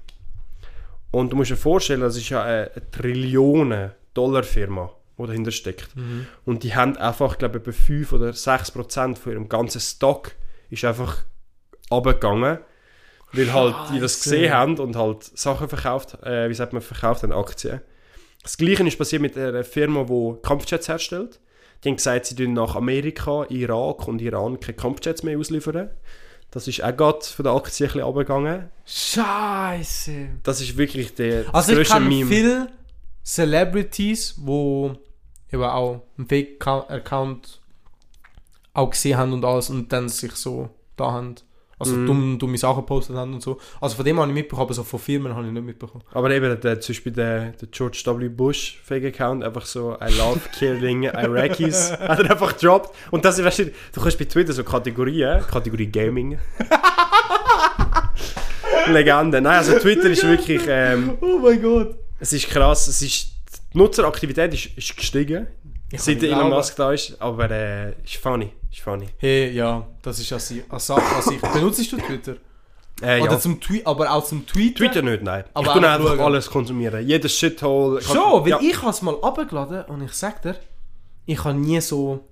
[1.11, 5.97] Und du musst dir vorstellen, das ist ja eine, Trillionen-Dollar-Firma, die dahinter steckt.
[5.97, 6.27] Mhm.
[6.45, 10.33] Und die haben einfach, glaube ich, etwa 5 oder 6 Prozent von ihrem ganzen Stock
[10.71, 11.25] ist einfach
[11.91, 12.59] abgegangen.
[13.33, 17.23] Weil halt die das gesehen haben und halt Sachen verkauft, äh, wie sagt man, verkauft
[17.23, 17.81] haben, Aktien.
[18.43, 21.39] Das Gleiche ist passiert mit einer Firma, die Kampfjets herstellt.
[21.85, 25.91] Die haben gesagt, sie tun nach Amerika, Irak und Iran keine Kampfjets mehr ausliefern.
[26.51, 28.71] Das ist auch gerade von der Aktie ein bisschen runtergegangen.
[28.85, 30.29] Scheiße.
[30.43, 32.29] Das ist wirklich der Also ich grösste kenne Meme.
[32.29, 32.73] viele
[33.25, 34.97] Celebrities, wo
[35.53, 37.61] eben auch einen Fake-Account
[38.73, 41.37] auch gesehen haben und alles und dann sich so da haben,
[41.81, 42.07] also Mhm.
[42.07, 43.59] dumme, dumme Sachen gepostet haben und so.
[43.81, 46.05] Also von dem habe ich mitbekommen, aber so von Firmen habe ich nicht mitbekommen.
[46.13, 48.29] Aber eben, der, zum Beispiel der, der George W.
[48.29, 52.95] Bush Fake-Account, einfach so I love killing Iraqis, hat er einfach gedroppt.
[53.11, 53.65] Und das ist, weißt du,
[53.95, 56.39] du kannst bei Twitter so Kategorien, Kategorie Gaming.
[58.89, 59.41] Legende.
[59.41, 61.95] Nein, also Twitter ist wirklich, ähm, Oh mein Gott.
[62.19, 63.27] es ist krass, es ist,
[63.73, 65.47] die Nutzeraktivität ist, ist gestiegen.
[65.93, 66.55] Ich seit kann Elon glauben.
[66.57, 67.21] Musk da ist.
[67.21, 68.53] Aber äh, ist funny.
[68.71, 69.07] Ist funny.
[69.19, 71.41] Hey, ja, das ist eine Sache an sich.
[71.41, 72.37] Benutzt du Twitter?
[73.03, 73.39] Äh, Oder ja.
[73.39, 74.77] zum Tweet, aber auch zum Tweeten?
[74.77, 75.45] Twitter nicht, nein.
[75.55, 76.21] Aber ich auch einfach schauen.
[76.21, 77.07] alles konsumieren.
[77.07, 78.03] Jedes Shithole.
[78.03, 78.61] Schon, weil ja.
[78.61, 80.57] ich habe es mal abgeladen und ich sag dir,
[81.27, 82.27] ich habe nie so...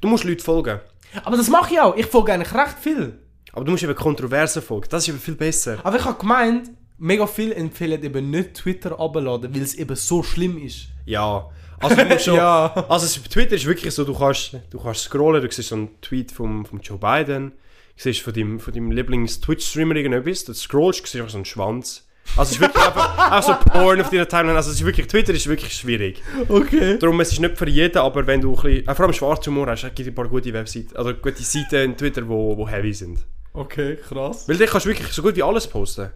[0.00, 0.80] Du musst Leute folgen.
[1.24, 1.96] Aber das mache ich auch.
[1.96, 3.18] Ich folge eigentlich recht viel.
[3.52, 4.88] Aber du musst eben Kontroversen folgen.
[4.90, 5.78] Das ist eben viel besser.
[5.84, 10.22] Aber ich habe gemeint, mega viel empfehlen eben nicht Twitter abladen, weil es eben so
[10.22, 10.88] schlimm ist.
[11.08, 11.48] Ja.
[11.80, 12.34] Also schon...
[12.36, 12.86] Ja.
[12.88, 16.00] Also es- Twitter ist wirklich so, du kannst, du kannst scrollen, du siehst so einen
[16.00, 17.54] Tweet vom, vom Joe Biden, du
[17.96, 22.04] siehst von deinem, von deinem Lieblings-Twitch-Streamer irgendetwas, du scrollst, du siehst einfach so einen Schwanz.
[22.36, 25.06] Also es ist wirklich einfach, auch so Porn auf deiner Timeline, also es ist wirklich,
[25.06, 26.22] Twitter ist wirklich schwierig.
[26.48, 26.98] Okay.
[26.98, 29.66] Darum, es ist nicht für jeden, aber wenn du ein bisschen, auch vor allem Schwarzhumor
[29.68, 32.92] hast, gibt es ein paar gute Webseiten, also gute Seiten in Twitter, wo, wo heavy
[32.92, 33.20] sind.
[33.54, 34.46] Okay, krass.
[34.48, 36.10] Weil da kannst du wirklich so gut wie alles posten.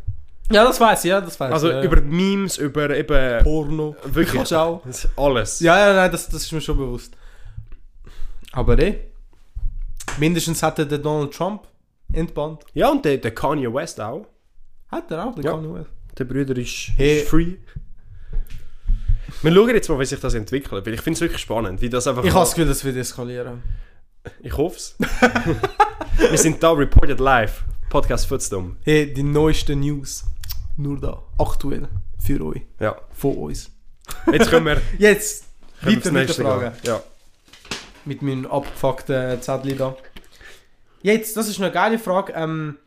[0.50, 1.74] Ja, das weiß ich, ja, das weiß Also ich.
[1.76, 3.42] ja, über Memes, über eben...
[3.44, 3.96] Porno.
[4.04, 4.54] Wirklich.
[4.54, 4.82] Auch.
[5.16, 5.60] Alles.
[5.60, 7.16] Ja, ja, nein, das, das ist mir schon bewusst.
[8.52, 8.98] Aber eh.
[10.18, 11.62] Mindestens hatte der Donald Trump
[12.12, 12.64] entbannt.
[12.74, 14.26] Ja, und der, der Kanye West auch.
[14.90, 15.52] Hat er auch, der Ja.
[15.52, 15.90] Kanye West.
[16.18, 17.20] Der Bruder ist, Hey.
[17.20, 17.54] ist free.
[19.40, 21.88] Wir schauen jetzt mal, wie sich das entwickelt, weil ich finde es wirklich spannend, wie
[21.88, 22.22] das einfach...
[22.24, 23.62] Ich habe das Gefühl, das wird eskalieren.
[24.40, 24.96] Ich hoffe es.
[26.30, 27.64] Wir sind da, reported live.
[27.88, 28.76] Podcast Footstorm.
[28.82, 30.24] Hey, die neuesten News.
[30.82, 31.22] Nur da.
[31.38, 31.88] Aktuell.
[32.18, 32.62] Für euch.
[32.80, 32.96] Ja.
[33.12, 33.70] Von uns.
[34.32, 35.44] Jetzt können wir, Jetzt.
[35.80, 36.70] können wir Weiter zum mit der Frage.
[36.70, 36.80] gehen.
[36.84, 37.02] Ja.
[38.04, 39.96] Mit meinem abgefuckten Zettel da.
[41.02, 42.32] Jetzt, das ist eine geile Frage.
[42.32, 42.78] Ähm,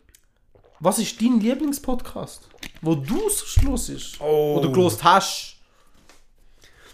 [0.82, 2.50] was ist dein Lieblingspodcast?
[2.82, 4.20] Wo du so schlussest?
[4.20, 4.58] Oh.
[4.58, 5.56] Wo du gelost hast?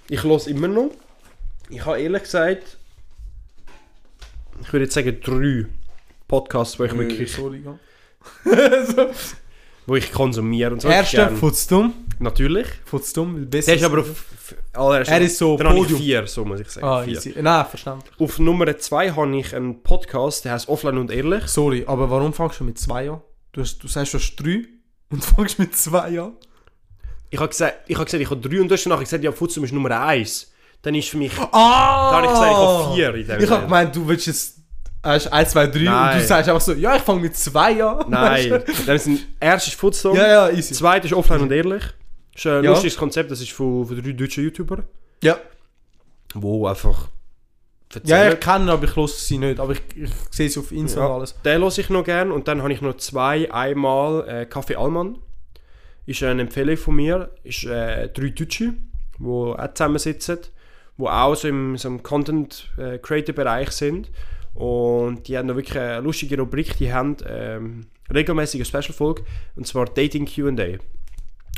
[0.07, 0.91] Ich höre immer noch.
[1.69, 2.77] Ich habe ehrlich gesagt,
[4.61, 5.65] ich würde jetzt sagen drei
[6.27, 7.79] Podcasts, die ich wirklich, Sorry, ja.
[8.85, 9.09] so.
[9.91, 10.87] Wo ich konsumiere und so.
[10.87, 11.35] Erster, Gern.
[11.37, 11.93] Futzdumm.
[12.19, 12.67] Natürlich.
[12.85, 14.25] Futzdumm, weil besser Der ist aber auf,
[14.73, 15.99] allererster- Er ist so Dann habe ich Podium.
[15.99, 16.85] vier, so muss ich sagen.
[16.87, 17.17] Ah, vier.
[17.17, 17.35] easy.
[17.41, 18.13] Nein, verständlich.
[18.17, 21.43] Auf Nummer zwei habe ich einen Podcast, der heißt Offline und Ehrlich.
[21.47, 23.21] Sorry, aber warum fangst du mit zwei an?
[23.51, 24.63] Du, hast, du sagst, du hast drei
[25.09, 26.33] und fangst mit zwei an?
[27.29, 29.31] Ich habe gesagt, ich habe gesagt, ich habe drei und du hast nachher gesagt, ja,
[29.33, 30.51] Futsum ist Nummer eins.
[30.83, 32.11] Dann ist für mich, da Ah!
[32.13, 33.61] habe ich gesagt, ich habe vier in dem Ich hab Sinne.
[33.63, 34.60] gemeint, du willst jetzt
[35.03, 36.19] hast 1, 2, 3 und Nein.
[36.19, 38.05] du sagst einfach so, ja, ich fange mit 2 an.
[38.09, 40.73] Nein, dann sind erstes ist Futsum, Ja, ja, easy.
[40.73, 41.83] zweites ist Offline und Ehrlich.
[42.33, 42.71] Das ist ein Ja.
[42.71, 44.83] lustiges Konzept, das ist von, von drei deutschen YouTubern,
[45.23, 45.37] Ja,
[46.35, 47.07] wo einfach
[48.05, 48.33] ja erzählen.
[48.33, 49.59] ich kenne aber ich höre sie nicht.
[49.59, 51.07] Aber ich, ich sehe sie auf Insta Ja.
[51.07, 51.35] und alles.
[51.43, 53.51] Den höre ich noch gern und dann habe ich noch zwei.
[53.51, 55.17] Einmal äh, Café Allmann.
[56.05, 57.31] Ist eine Empfehlung von mir.
[57.43, 58.73] Ist äh, drei Deutsche,
[59.19, 60.39] die auch zusammensitzen,
[60.97, 64.09] die auch so im, so im Content-Creator-Bereich sind.
[64.53, 66.77] Und die haben noch wirklich eine lustige Rubrik.
[66.77, 69.23] Die haben ähm, regelmäßige Special-Folge,
[69.55, 70.77] und zwar Dating Q&A.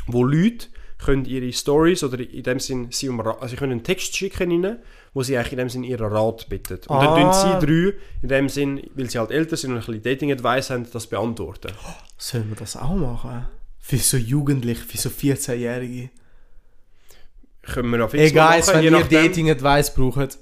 [0.06, 0.68] Wo Leute
[0.98, 4.64] können ihre Stories oder in dem Sinn sie um also sie können einen Text schicken
[4.64, 4.78] rein,
[5.12, 6.74] wo sie eigentlich in dem Sinn ihren Rat bitten.
[6.86, 7.60] Und dann tun Ah.
[7.60, 10.86] sie drei in dem Sinn, weil sie halt älter sind und ein bisschen Dating-Advice haben,
[10.92, 11.72] das beantworten.
[12.16, 13.46] Sollen wir das auch machen?
[13.80, 16.10] Für so Jugendliche, für so 14-Jährige.
[17.62, 19.04] Können wir auf Instagram guys, machen, wenn je ihr.
[19.22, 20.38] Dating-Advice braucht,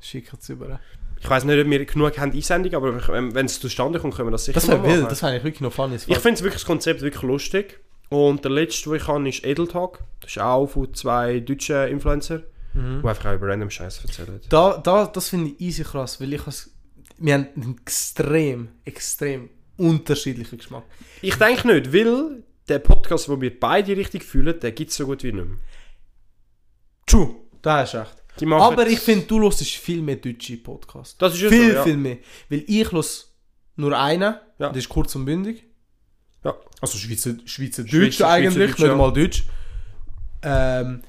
[0.00, 0.80] schickt es über.
[1.20, 4.32] Ich weiß nicht, ob wir genug haben Einsendung, aber wenn es zustande kommt, können wir
[4.32, 5.06] das sicher Das machen.
[5.08, 5.96] das wäre wirklich noch funny.
[5.96, 7.80] Ich finde wirklich das Konzept wirklich lustig.
[8.10, 9.98] Und der letzte, den ich habe, ist Edeltalk.
[10.20, 12.42] Das ist auch von zwei deutschen Influencer,
[12.74, 13.00] Mhm.
[13.02, 14.40] die einfach auch über random Scheiß erzählen.
[14.48, 16.70] Da, da, das finde ich easy krass, weil ich has,
[17.18, 20.84] wir haben einen extrem, extrem unterschiedlichen Geschmack.
[21.22, 25.06] Ich denke nicht, weil der Podcast, wo wir beide richtig fühlen, der gibt es so
[25.06, 25.56] gut wie nicht mehr.
[27.06, 28.22] True, da hast du recht.
[28.52, 31.16] Aber ich finde, du hörst viel mehr deutsche Podcasts.
[31.18, 31.82] das ist ja Viel, so, ja.
[31.84, 32.16] viel mehr.
[32.48, 33.04] Weil ich höre
[33.76, 34.68] nur einen, Ja.
[34.70, 35.64] der ist kurz und bündig.
[36.44, 36.54] Ja.
[36.80, 39.44] Also Schweizer, Schweizerdeutsch Schweizer- eigentlich, Schweizerdeutsch, nicht mal Deutsch.
[40.42, 41.02] Ähm,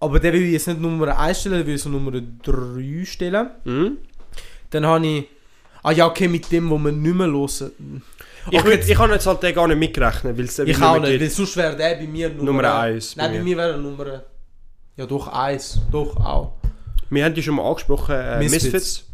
[0.00, 2.12] aber der will ich jetzt nicht Nummer 1 stellen, der will ich so Nummer
[2.42, 3.50] 3 stellen.
[3.64, 3.98] Mhm.
[4.70, 5.24] Dann habe ich...
[5.82, 8.02] Ah ja, okay, mit dem, wo wir nicht mehr hören.
[8.50, 10.98] Ich, Okay, würd, ich kann jetzt halt den gar nicht mitrechnen, weil es Ich auch
[10.98, 13.44] nicht, weil sonst wäre der bei mir Nummer, Nummer eins bei Nein, bei mir.
[13.44, 14.22] mir wäre er Nummer.
[14.96, 15.80] Ja, doch eins.
[15.90, 16.52] Doch auch.
[17.10, 18.64] Wir haben die schon mal angesprochen, äh, Misfits.
[18.64, 19.04] Misfits.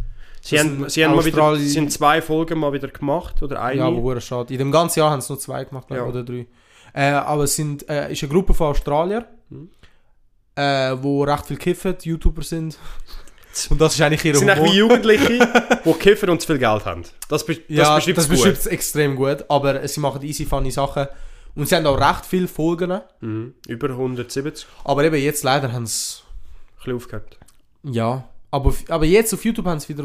[0.43, 3.61] Sie Das haben, sie haben mal wieder, sie sind zwei Folgen mal wieder gemacht, oder
[3.63, 3.81] eine.
[3.81, 4.53] Ja, aber schade.
[4.55, 6.05] In dem ganzen Jahr haben es nur zwei gemacht, Ja.
[6.05, 6.47] oder drei.
[6.95, 9.69] Äh, aber es sind, äh, ist eine Gruppe von Australier, Mhm.
[10.57, 12.79] äh, wo recht viel kiffen, YouTuber sind.
[13.69, 15.49] Und das ist eigentlich ihre Sie sind eigentlich wie Jugendliche,
[15.85, 17.03] die kiffen und zu viel Geld haben.
[17.29, 19.45] Das, be das ja, beschreibt das beschreibt es extrem gut.
[19.49, 21.09] Aber sie machen easy funny Sachen.
[21.55, 23.01] Und sie haben auch recht viele Folgen.
[23.21, 23.55] Mhm.
[23.69, 24.67] Über 170.
[24.85, 26.21] Aber eben jetzt leider haben sie...
[26.23, 27.39] Ein bisschen aufgehabt.
[27.83, 28.29] Ja.
[28.51, 30.05] Aber, aber jetzt auf YouTube haben sie wieder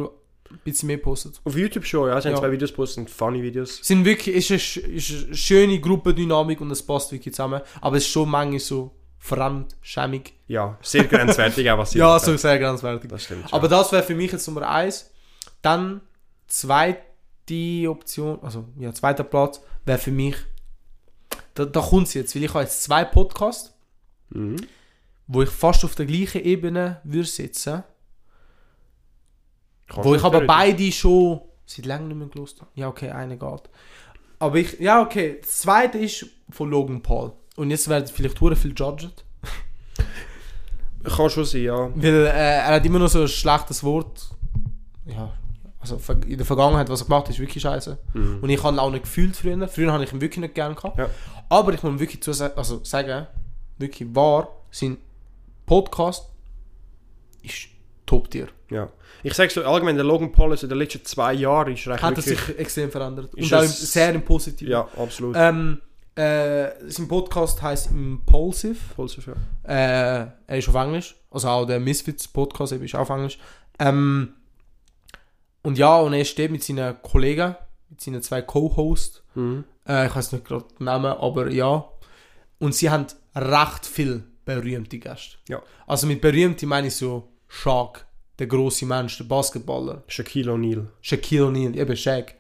[0.51, 1.39] ein bisschen mehr gepostet.
[1.43, 2.19] Auf YouTube schon, ja.
[2.21, 2.41] Sie haben Ja.
[2.41, 3.79] zwei Videos gepostet, sind funny Videos.
[3.81, 7.61] Es sind wirklich, ist eine, ist eine schöne Gruppendynamik und es passt wirklich zusammen.
[7.81, 10.33] Aber es ist schon manchmal so fremdschämig.
[10.47, 13.09] Ja, sehr grenzwertig auch, was sie Ja, so sehr grenzwertig.
[13.09, 13.51] Das stimmt.
[13.53, 15.11] Aber das wäre für mich jetzt Nummer eins.
[15.61, 16.01] Dann
[16.47, 20.35] zweite Option, also ja, zweiter Platz wäre für mich,
[21.55, 23.73] da, da kommt es jetzt, weil ich habe jetzt zwei Podcasts.
[24.29, 24.57] Mhm.
[25.27, 27.83] wo ich fast auf der gleichen Ebene würde sitzen,
[29.87, 32.71] Kannst wo ich aber beide schon seit langem nicht mehr gelost habe.
[32.75, 33.69] Ja, okay, eine geht.
[34.39, 37.33] Aber ich, ja, okay, das zweite ist von Logan Paul.
[37.55, 39.23] Und jetzt werden vielleicht hure viel judged.
[41.03, 41.89] Kann schon sein, ja.
[41.95, 44.29] Weil äh, er hat immer noch so ein schlechtes Wort.
[45.05, 45.33] Ja,
[45.91, 47.97] also in der Vergangenheit, was er gemacht hat, ist wirklich scheiße.
[48.13, 48.39] Mhm.
[48.41, 49.67] Und ich habe ihn auch nicht gefühlt früher.
[49.67, 50.97] Früher habe ich ihn wirklich nicht gern gehabt.
[50.97, 51.09] Ja.
[51.49, 53.27] Aber ich muss wirklich zu also sagen,
[53.77, 54.97] wirklich wahr, sein
[55.65, 56.29] Podcast
[57.41, 57.67] ist
[58.05, 58.47] Top-Tier.
[58.69, 58.89] ja.
[59.23, 62.03] Ich sage so, allgemein, der Logan Paul ist in den letzten zwei Jahren ist recht
[62.03, 63.33] Hat er sich extrem verändert.
[63.33, 64.71] Und auch sehr im Positiven.
[64.71, 65.35] Ja, absolut.
[65.35, 65.81] Ähm,
[66.15, 68.77] äh, sein Podcast heißt Impulsive.
[68.95, 69.33] Pulsiv, ja.
[69.63, 71.15] Äh, er ist auf Englisch.
[71.31, 73.39] Also auch der Misfits Podcast eben ist auf Englisch.
[73.79, 74.33] Ähm,
[75.65, 77.55] und ja, und er steht mit seinen Kollegen,
[77.89, 79.23] mit seinen zwei Co-Hosts.
[79.35, 79.63] Mhm.
[79.87, 81.85] Äh, ich weiß nicht gerade den Namen, aber ja.
[82.59, 85.37] Und sie haben recht viel berühmte Gäste.
[85.49, 85.61] Ja.
[85.87, 88.05] Also mit berühmte meine ich so Shaq,
[88.39, 90.03] der große Mensch, der Basketballer.
[90.07, 90.87] Shaquille O'Neal.
[91.01, 92.35] Shaquille O'Neal, eben Shaq.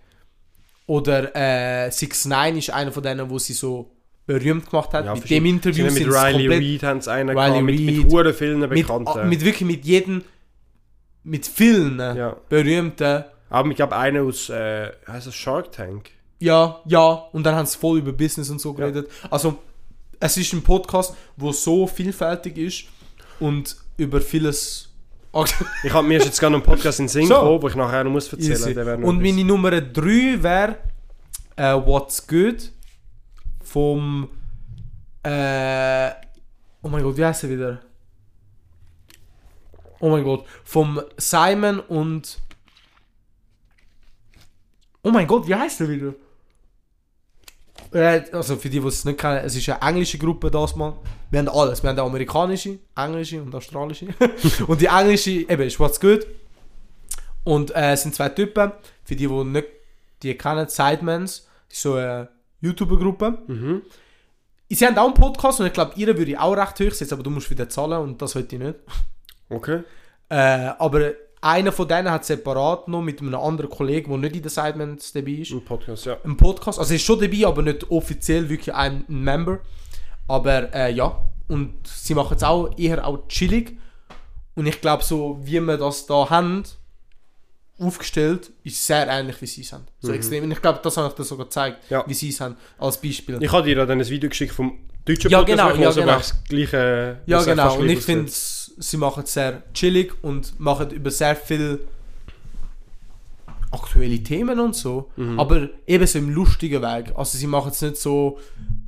[0.87, 3.91] Oder äh, 6 9 ist einer von denen, wo sie so
[4.25, 5.05] berühmt gemacht hat.
[5.05, 7.79] Ja, mit dem Interview Mit sind sie Riley Reid haben sie einen Riley gehabt, mit,
[7.79, 7.85] Reid.
[7.85, 9.29] mit huren vielen mit, Bekannten.
[9.29, 10.23] mit wirklich mit jedem,
[11.25, 12.35] mit vielen ja.
[12.47, 13.25] berühmten.
[13.49, 16.11] Aber ich glaube, einer aus, äh, heißt das Shark Tank?
[16.39, 18.77] Ja, ja, und dann haben sie voll über Business und so Ja.
[18.89, 19.09] geredet.
[19.29, 19.57] Also,
[20.19, 22.85] es ist ein Podcast, wo so vielfältig ist
[23.39, 24.89] und über vieles.
[25.83, 27.33] Ich habe mir jetzt gerade einen Podcast in Sinn So.
[27.33, 30.77] gekommen, wo ich nachher noch muss erzählen noch Und meine Nummer 3 wäre
[31.57, 32.71] äh, What's Good
[33.61, 34.29] vom.
[35.23, 36.11] Äh,
[36.81, 37.81] oh mein Gott, wie heißt er wieder?
[39.99, 42.39] Oh mein Gott, vom Simon und.
[45.03, 46.13] Oh mein Gott, wie heißt er wieder?
[48.33, 50.97] Also für die, die es nicht kennen, es ist eine englische Gruppe das mal.
[51.29, 51.81] Wir haben alles.
[51.81, 54.07] Wir haben eine amerikanische, englische und australische.
[54.67, 56.25] und die englische eben ist What's Good.
[57.43, 58.71] Und äh, es sind zwei Typen,
[59.03, 59.67] für die, die nicht
[60.23, 62.29] die kennen, Sidemans, so eine
[62.61, 63.37] YouTuber-Gruppe.
[63.47, 63.81] Mhm.
[64.69, 67.13] Sie haben auch einen Podcast und ich glaube, ihre würde ich auch recht hoch setzen,
[67.13, 68.75] aber du musst wieder zahlen und das wollte ich nicht.
[69.49, 69.83] Okay.
[70.29, 70.35] Äh,
[70.79, 74.49] aber einer von denen hat separat noch mit einem anderen Kollegen, der nicht in den
[74.49, 76.17] Sidemans dabei ist, Ein Podcast, ja.
[76.23, 76.79] einen Podcast.
[76.79, 79.59] Also er ist schon dabei, aber nicht offiziell wirklich ein ein Member.
[80.27, 83.77] Aber äh, ja, und sie machen es auch eher auch chillig.
[84.55, 86.63] Und ich glaube, so wie wir das da haben,
[87.77, 89.85] aufgestellt, ist sehr ähnlich wie sie es haben.
[89.99, 90.45] So extrem.
[90.45, 91.93] Und ich glaube, das habe ich dir sogar gezeigt, Mhm.
[91.93, 92.03] Ja.
[92.07, 93.37] wie sie es haben, als Beispiel.
[93.41, 96.17] Ich habe dir dann ein Video geschickt vom deutschen Ja, Podcast, genau, ja, wo genau.
[96.17, 97.19] das gleiche...
[97.25, 97.75] ja, genau.
[97.77, 98.64] Und ich finde, aussieht.
[98.77, 101.79] Sie machen es sehr chillig und machen über sehr viel
[103.71, 105.11] aktuelle Themen und so.
[105.15, 105.39] Mhm.
[105.39, 107.13] Aber eben so im lustigen Weg.
[107.15, 108.39] Also sie machen es nicht so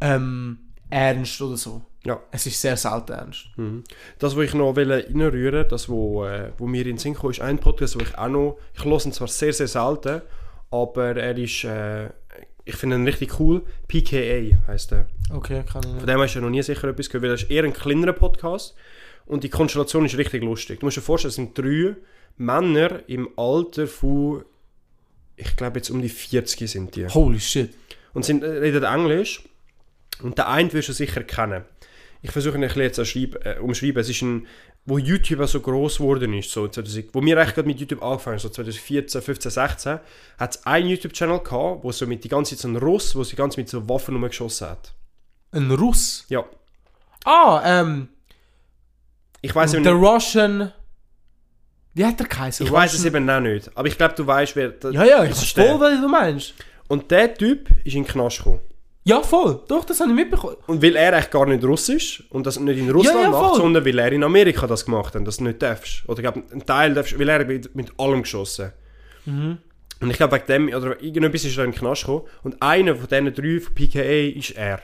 [0.02, 0.60] ähm,
[0.90, 1.82] ernst oder so.
[2.06, 2.22] Ja.
[2.32, 3.48] Es ist sehr selten ernst.
[3.58, 3.84] Mhm.
[4.20, 7.32] Das, was ich noch will reinrühren das, wo, äh, wo mir in den Sinn kam,
[7.32, 8.58] ist ein Podcast, wo ich auch noch...
[8.76, 10.22] Ich höre ihn zwar sehr, sehr selten,
[10.72, 11.64] aber er ist...
[11.64, 12.10] Äh,
[12.64, 13.64] ich finde ihn richtig cool.
[13.88, 15.08] PKA heisst er.
[15.34, 16.10] Okay, kann ich Von nicht.
[16.10, 18.12] dem hast du ja noch nie sicher etwas gehört, weil das ist eher ein kleinerer
[18.12, 18.76] Podcast
[19.28, 20.80] und die Konstellation ist richtig lustig.
[20.80, 21.96] Du musst dir vorstellen, es sind drei
[22.38, 24.44] Männer im Alter von,
[25.36, 27.08] ich glaube jetzt um die 40 sind die.
[27.08, 27.74] Holy shit.
[28.14, 29.44] Und sind, äh, reden Englisch
[30.22, 31.64] und der eine wirst du sicher kennen.
[32.22, 34.02] Ich versuche ihn ein bisschen jetzt schreib- äh, umschreiben.
[34.02, 34.48] Es ist ein,
[34.86, 38.36] wo YouTube so groß geworden ist, so 2000, wo wir eigentlich gerade mit YouTube angefangen
[38.38, 40.00] haben, so 2014, 15, 16,
[40.40, 43.24] hat es einen YouTube-Channel gehabt, wo so mit die ganze Zeit so ein Russ, wo
[43.24, 44.94] sie ganz mit so Waffen rumgeschossen hat.
[45.52, 46.26] Ein Russ.
[46.30, 46.44] Ja.
[47.26, 48.08] Ah, ähm,
[49.42, 49.88] Ich weiß The.
[49.90, 50.72] Russian.
[51.94, 52.66] Wie hat der geheißen?
[52.66, 53.72] Ich weiß es eben auch nicht.
[53.76, 54.70] Aber ich glaube, du weißt, wer.
[54.70, 55.80] Das, Ja, ja, ich der.
[55.80, 56.54] was du meinst.
[56.88, 58.62] Und der Typ ist in den Knast gekommen.
[59.04, 59.62] Ja, voll.
[59.70, 60.58] Doch, das habe ich mitbekommen.
[60.68, 63.56] Und weil er eigentlich gar nicht Russisch und das nicht in Russland Ja, ja, macht,
[63.56, 66.04] sondern weil er in Amerika das gemacht hat, das du nicht darfst.
[66.08, 68.74] Oder ich glaube, ein Teil darfst, weil er mit, mit allem geschossen.
[69.26, 69.60] Mhm.
[70.02, 72.24] Und ich glaube, wegen dem, oder irgendetwas ist er in den Knast gekommen.
[72.44, 74.82] Und einer von diesen drei von PKA ist er.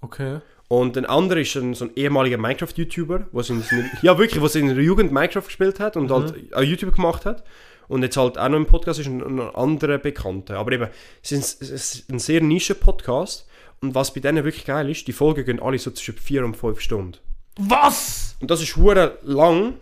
[0.00, 0.40] Okay.
[0.68, 4.54] Und ein anderer ist ein, so ein ehemaliger Minecraft-YouTuber, der in seiner, ja wirklich, was
[4.54, 7.42] in der Jugend Minecraft gespielt hat und halt auch YouTube gemacht hat.
[7.88, 10.58] Und jetzt halt auch noch im Podcast ist ein, ein anderer Bekannter.
[10.58, 10.88] Aber eben,
[11.22, 13.46] es ist, ein- es ist ein sehr nischen Podcast.
[13.80, 16.54] Und was bei denen wirklich geil ist, die Folgen gehen alle so zwischen 4 und
[16.56, 17.16] 5 Stunden.
[17.58, 18.36] Was?
[18.40, 19.74] Und das ist hure lang.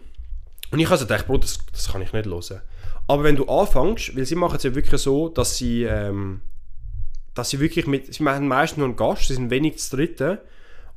[0.71, 2.61] Und ich habe also gedacht, Bro, das, das kann ich nicht hören.
[3.09, 6.43] Aber wenn du anfängst, weil sie machen es ja wirklich so, dass sie, ähm,
[7.35, 10.39] dass sie wirklich mit, sie machen meistens nur einen Gast, sie sind wenig zu dritten,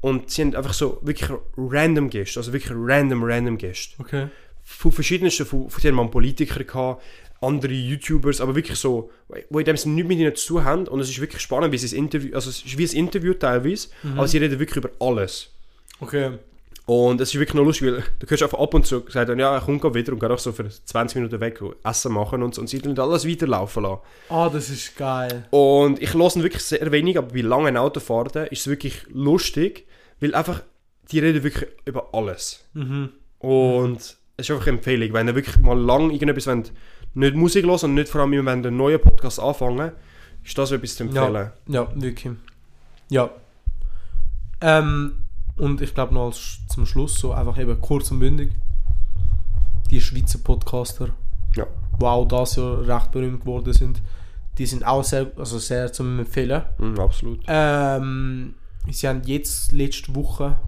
[0.02, 3.95] Und sie haben einfach so wirklich random Gäste, also wirklich random, random Gäste.
[4.00, 4.28] Okay.
[4.64, 7.04] Von verschiedensten, von, von mal einen Politiker gehabt,
[7.41, 9.10] andere YouTubers, aber wirklich so,
[9.50, 10.88] wo in dem Sinne nichts mit ihnen zu tun haben.
[10.88, 13.34] Und es ist wirklich spannend, wie sie das Interview, also es ist wie ein Interview
[13.34, 15.50] teilweise, aber sie reden wirklich über alles.
[16.00, 16.38] Okay.
[16.90, 19.38] Und es ist wirklich noch lustig, weil du hörst einfach ab und zu, sagt dann,
[19.38, 22.42] ja, er kommt wieder und geht auch so für 20 Minuten weg und Essen machen
[22.42, 24.02] und so, und sie dann alles weiterlaufen lassen.
[24.30, 25.46] Ah, das ist geil.
[25.52, 29.86] Und ich höre wirklich sehr wenig, aber bei langen Autofahrten ist es wirklich lustig,
[30.20, 30.64] weil einfach,
[31.12, 32.66] die reden wirklich über alles.
[32.74, 33.10] Mhm.
[33.38, 36.74] Und es ist einfach eine Empfehlung, wenn ihr wirklich mal lang irgendetwas wollt,
[37.14, 39.92] nicht Musik hören und nicht vor allem, wenn ihr einen neuen Podcast anfangen,
[40.44, 41.52] ist das etwas zu empfehlen.
[41.68, 42.34] Ja, wirklich.
[43.12, 43.30] Ja.
[44.62, 45.14] Ähm,
[45.60, 48.51] und ich glaube noch als, zum Schluss so einfach eben kurz und bündig.
[49.89, 51.10] Die Schweizer Podcaster,
[51.55, 51.66] Ja.
[51.99, 54.01] die auch das Jahr recht berühmt geworden sind,
[54.57, 56.64] die sind auch sehr, also sehr zum Empfehlen.
[56.78, 57.39] Mhm, absolut.
[57.47, 58.55] Ähm,
[58.89, 60.60] sie haben jetzt letzte Woche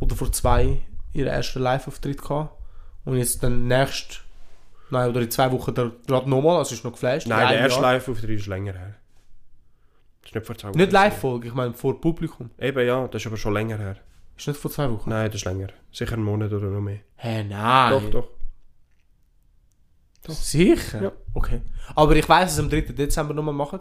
[0.00, 0.82] oder vor zwei
[1.12, 2.52] ihren ersten Live-Auftritt gehabt.
[3.04, 4.22] Und jetzt dann nächst,
[4.90, 7.26] nein, oder in zwei Wochen gerade nochmal, also ist noch geflasht.
[7.28, 7.80] Nein, in der erste.
[7.80, 8.94] Live-Auftritt ist länger her.
[10.36, 10.78] Nicht vor zwei Wochen.
[10.78, 12.50] Nicht Live-Folge, ich meine vor Publikum.
[12.58, 13.96] Eben ja, das ist aber schon länger her.
[14.36, 15.08] Ist nicht vor zwei Wochen.
[15.10, 15.68] Nein, das ist länger.
[15.92, 17.00] Sicher einen Monat oder noch mehr.
[17.16, 17.90] Hä, nein.
[17.90, 18.28] Doch, doch.
[20.34, 21.02] Sicher?
[21.02, 21.12] Ja.
[21.34, 21.60] Okay.
[21.94, 22.80] Aber ich weiß, dass sie am 3.
[22.92, 23.80] Dezember nochmal machen.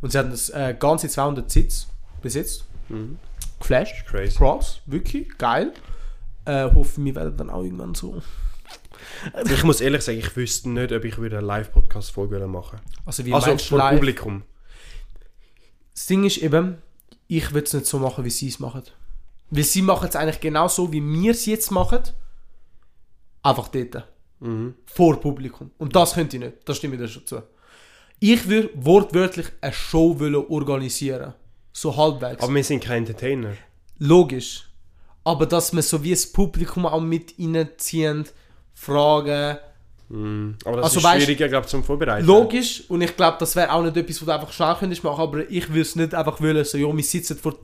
[0.00, 1.86] Und sie haben das äh, ganze 200 Sitz
[2.22, 2.64] besetzt.
[2.88, 3.18] Mhm.
[3.60, 4.06] Geflasht.
[4.06, 4.36] Crazy.
[4.36, 4.80] Cross.
[4.86, 5.36] Wirklich.
[5.38, 5.72] Geil.
[6.44, 8.20] Äh, hoffe, wir werden dann auch irgendwann so.
[9.44, 13.32] Ich muss ehrlich sagen, ich wüsste nicht, ob ich wieder eine Live-Podcast-Folge machen Also wie
[13.34, 13.94] Also meinst du live?
[13.94, 14.42] Publikum.
[15.94, 16.78] Das Ding ist eben,
[17.28, 18.82] ich würde es nicht so machen, wie sie es machen.
[19.50, 22.00] Weil sie machen es eigentlich genau so, wie wir es jetzt machen.
[23.42, 24.08] Einfach dort.
[24.40, 24.74] Mhm.
[24.86, 25.70] Vor Publikum.
[25.78, 26.56] Und das könnte ich nicht.
[26.64, 27.42] Das stimme ich dir schon zu.
[28.18, 31.34] Ich würde wortwörtlich eine Show wollen organisieren.
[31.72, 32.42] So halbwegs.
[32.42, 33.56] Aber wir sind keine Entertainer.
[33.98, 34.68] Logisch.
[35.24, 38.24] Aber dass man so wie das Publikum auch mit reinziehen,
[38.74, 39.58] fragen.
[40.12, 40.56] Mhm.
[40.64, 42.26] Aber das Also ist weißt- schwieriger, glaube ich, zum Vorbereiten.
[42.26, 42.84] Logisch.
[42.88, 45.20] Und ich glaube, das wäre auch nicht etwas, was du einfach schnell könntest machen.
[45.20, 47.54] Aber ich würde es nicht einfach wollen, so, ja, wir sitzen vor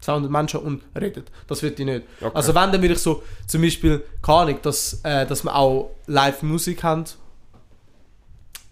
[0.00, 1.24] 200 Menschen und reden.
[1.46, 2.06] Das würde ich nicht.
[2.20, 2.30] Okay.
[2.34, 5.90] Also wenn, dann würde ich so, zum Beispiel, keine Ahnung, dass, äh, dass wir auch
[6.06, 7.04] Live-Musik haben.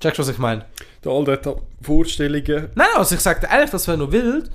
[0.01, 0.67] Checkst du, was ich meine?
[1.01, 2.69] Da all dort Vorstellungen.
[2.75, 4.51] Nein, also ich sage dir ehrlich, das wäre noch wild.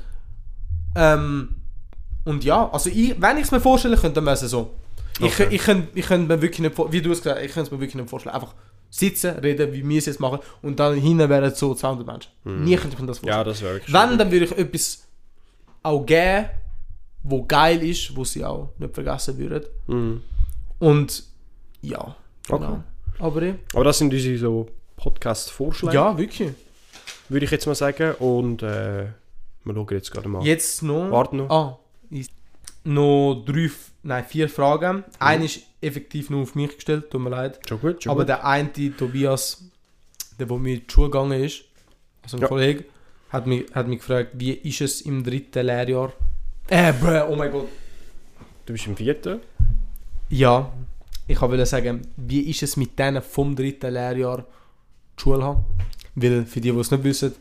[0.95, 1.55] Ähm,
[2.25, 4.71] und ja, also ich, wenn ich es mir vorstellen könnte, dann wäre es so.
[5.19, 5.47] Ich, Okay.
[5.51, 7.67] ich, könnte, ich könnte mir wirklich nicht, vor- wie du es gesagt hast, ich könnte
[7.67, 8.35] es mir wirklich nicht vorstellen.
[8.35, 8.53] Einfach
[8.89, 12.31] sitzen, reden, wie wir es jetzt machen und dann hinten wären so 200 Menschen.
[12.65, 13.37] Nie könnte ich mir das vorstellen.
[13.37, 15.07] Ja, das wäre wirklich Wenn, dann würde ich etwas
[15.83, 16.47] auch geben,
[17.23, 19.63] wo geil ist, wo sie auch nicht vergessen würden.
[19.87, 20.21] Mhm.
[20.79, 21.23] Und
[21.81, 22.15] ja,
[22.47, 22.57] genau.
[22.57, 22.79] Okay.
[23.19, 26.51] Aber eh, Aber das sind unsere so Podcast-Vorschläge, ja, wirklich.
[27.29, 28.13] würde ich jetzt mal sagen.
[28.15, 29.05] Und äh,
[29.63, 30.43] wir schauen jetzt gerade mal.
[30.43, 31.11] Jetzt noch.
[31.11, 31.49] Warte noch.
[31.49, 31.77] Ah,
[32.83, 33.69] noch drei,
[34.03, 35.03] nein, vier Fragen.
[35.19, 37.59] Eine ist effektiv nur auf mich gestellt, tut mir leid.
[37.67, 38.29] Schon gut, schon Aber gut.
[38.29, 39.63] der eine, Tobias,
[40.39, 41.63] der, wo mir in die Schule gegangen ist,
[42.23, 42.47] also ein Ja.
[42.47, 42.85] Kollege,
[43.29, 46.13] hat mich, hat mich gefragt, wie ist es im dritten Lehrjahr?
[46.67, 47.67] Äh, bruh, oh mein Gott.
[48.65, 49.39] Du bist im vierten.
[50.29, 50.71] Ja,
[51.27, 54.45] ich wollte sagen, wie ist es mit denen vom dritten Lehrjahr
[55.17, 55.65] die Schule haben?
[56.15, 57.33] Weil, für die, die es nicht wissen,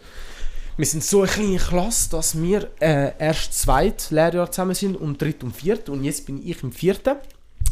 [0.81, 5.21] wir sind so eine kleine Klasse, dass wir äh, erst zweit Lehrjahr zusammen sind und
[5.21, 5.91] dritt und viert.
[5.91, 7.17] Und jetzt bin ich im vierten.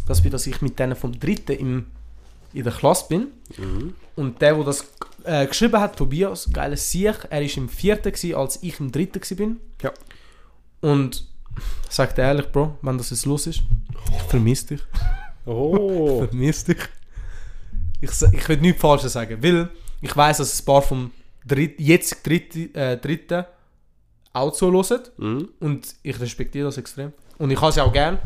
[0.06, 1.86] Das bedeutet, dass ich mit denen vom dritten im,
[2.52, 3.28] in der Klasse bin.
[3.56, 3.94] Mhm.
[4.14, 4.84] Und der, der das
[5.24, 9.22] äh, geschrieben hat, Tobias, geiles Sieg, er war im vierten, gewesen, als ich im dritten
[9.22, 9.36] war.
[9.36, 9.60] bin.
[9.82, 9.92] Ja.
[10.82, 11.26] Und
[11.88, 13.62] sag dir ehrlich, Bro, wenn das jetzt los ist,
[14.14, 14.80] ich vermisse dich.
[15.46, 16.18] Oh.
[16.28, 16.78] Vermisst dich.
[18.02, 19.70] Ich, ich will nichts Falsches sagen, weil
[20.02, 21.10] ich weiß, dass ein paar vom
[21.48, 23.44] Dritt, jetzt dritte, äh, dritten
[24.32, 25.48] auch zuhören mhm.
[25.60, 27.12] und ich respektiere das extrem.
[27.38, 28.18] Und ich habe sie auch gern.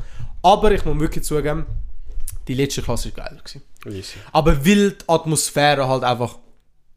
[0.43, 1.65] Aber ich muss wirklich zugeben,
[2.49, 3.43] die letzte Klasse war geiler.
[3.43, 4.21] Gewesen.
[4.33, 6.39] Aber weil die Atmosphäre halt einfach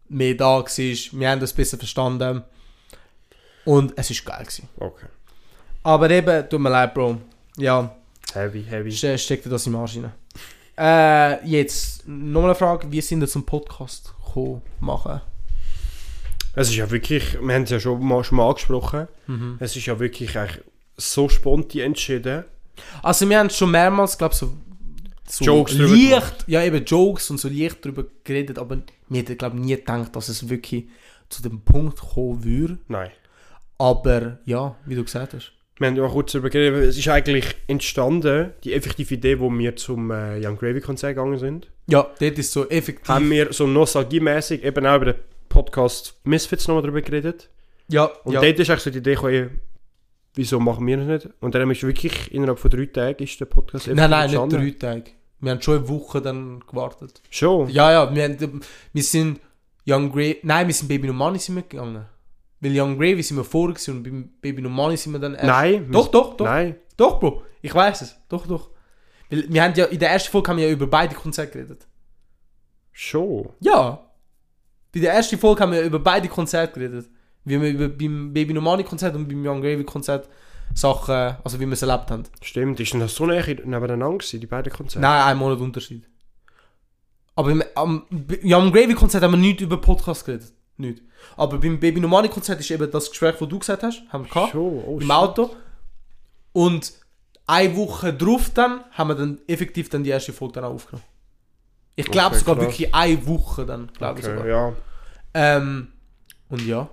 [0.09, 2.43] mehr da war, wir haben das besser verstanden
[3.63, 4.43] und es ist geil.
[4.43, 4.67] Gewesen.
[4.77, 5.07] Okay.
[5.83, 7.17] Aber eben, tut mir leid, Bro.
[7.57, 7.95] Ja,
[8.33, 8.91] Heavy, heavy.
[8.91, 10.11] Ste steckte das im Arsch rein.
[10.77, 15.21] Äh, jetzt nochmal eine Frage, wie sind ihr zum Podcast gekommen, machen?
[16.55, 19.57] Es ist ja wirklich, wir haben es ja schon mal, schon mal angesprochen, Mhm.
[19.59, 20.63] es ist ja wirklich eigentlich
[20.97, 22.45] so spontan entschieden.
[23.03, 24.53] Also wir haben schon mehrmals, glaube so,
[25.27, 28.77] so Jokes leicht, ja eben Jokes und so leicht darüber geredet, aber
[29.09, 30.85] wir hätten glaube nie gedacht, dass es wirklich
[31.29, 32.77] zu dem Punkt kommen würde.
[32.87, 33.09] Nein.
[33.77, 35.51] Aber ja, wie du gesagt hast.
[35.77, 39.75] Wir haben ja kurz darüber geredet, es ist eigentlich entstanden, die effektive Idee, wo wir
[39.75, 43.09] zum äh, Young Gravy Konzert gegangen sind, Ja, dort ist so effektiv.
[43.09, 45.15] haben wir so nostalgiemäßig eben auch über den
[45.55, 47.49] Podcast Misfits nochmal darüber geredet.
[47.87, 48.41] ja, Und ja.
[48.41, 49.61] dort ist eigentlich so die Idee gekommen,
[50.33, 51.29] wieso machen wir das nicht?
[51.39, 54.57] Und dann ist wirklich innerhalb von drei Tagen ist der Podcast Nein, nein, nicht entstanden.
[54.57, 55.11] drei Tage.
[55.39, 57.21] Wir haben schon eine Woche dann gewartet.
[57.29, 57.69] Schon?
[57.69, 59.39] Ja, ja, wir, haben, wir sind
[59.87, 62.05] Young Grey, nein, wir sind Baby No Money sind wir gegangen.
[62.59, 65.45] Weil Young Gravy sind wir vorher und beim Baby No Money sind wir dann erst...
[65.45, 65.89] Nein.
[65.89, 66.45] Doch, doch, doch.
[66.45, 66.75] Nein.
[66.97, 67.43] Doch, Bro.
[67.61, 68.15] Ich weiß es.
[68.27, 68.71] Doch, doch.
[69.29, 71.87] Weil wir haben ja, in der ersten Folge haben wir ja über beide Konzerte geredet.
[72.91, 73.49] Schon.
[73.61, 74.04] Ja.
[74.95, 77.09] Bei der ersten Folge haben wir über beide Konzerte geredet.
[77.43, 80.29] Wie wir über beim Baby No Money Konzert und beim Young Gravy Konzert
[80.73, 82.23] Sachen, also wie wir es erlebt haben.
[82.41, 82.79] Stimmt.
[82.79, 85.01] Ist denn das so näher nebeneinander gewesen, die beiden Konzerte?
[85.01, 86.07] Nein, ein Monat Unterschied.
[87.35, 88.05] Aber im, am
[88.41, 90.53] Young Gravy Konzert haben wir nicht über Podcast geredet.
[90.77, 91.01] Nicht.
[91.35, 94.23] Aber beim Baby No Money Konzert ist eben das Gespräch, das du gesagt hast, haben
[94.23, 94.53] wir gehabt.
[94.53, 94.61] Schon.
[94.85, 95.11] Oh, im.
[95.11, 95.53] Auto.
[96.53, 96.93] Und
[97.47, 101.03] eine Woche drauf dann haben wir dann effektiv dann die erste Folge dann auch aufgenommen.
[101.95, 102.65] Ich glaube Okay, sogar krass.
[102.65, 104.47] wirklich eine Woche dann, glaube ich Okay, sogar.
[104.47, 104.73] ja.
[105.33, 105.87] Ähm,
[106.49, 106.89] und ja,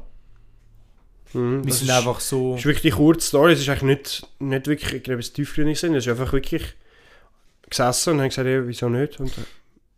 [1.35, 2.57] Mhm, wir sind einfach so.
[2.57, 3.53] ist wirklich die kurze Story.
[3.55, 5.95] Es ist eigentlich nicht, nicht wirklich etwas tiefgründig sind.
[5.95, 6.75] Es ist einfach wirklich
[7.71, 9.19] gesessen und haben gesagt, ja, wieso nicht?
[9.19, 9.43] Und äh,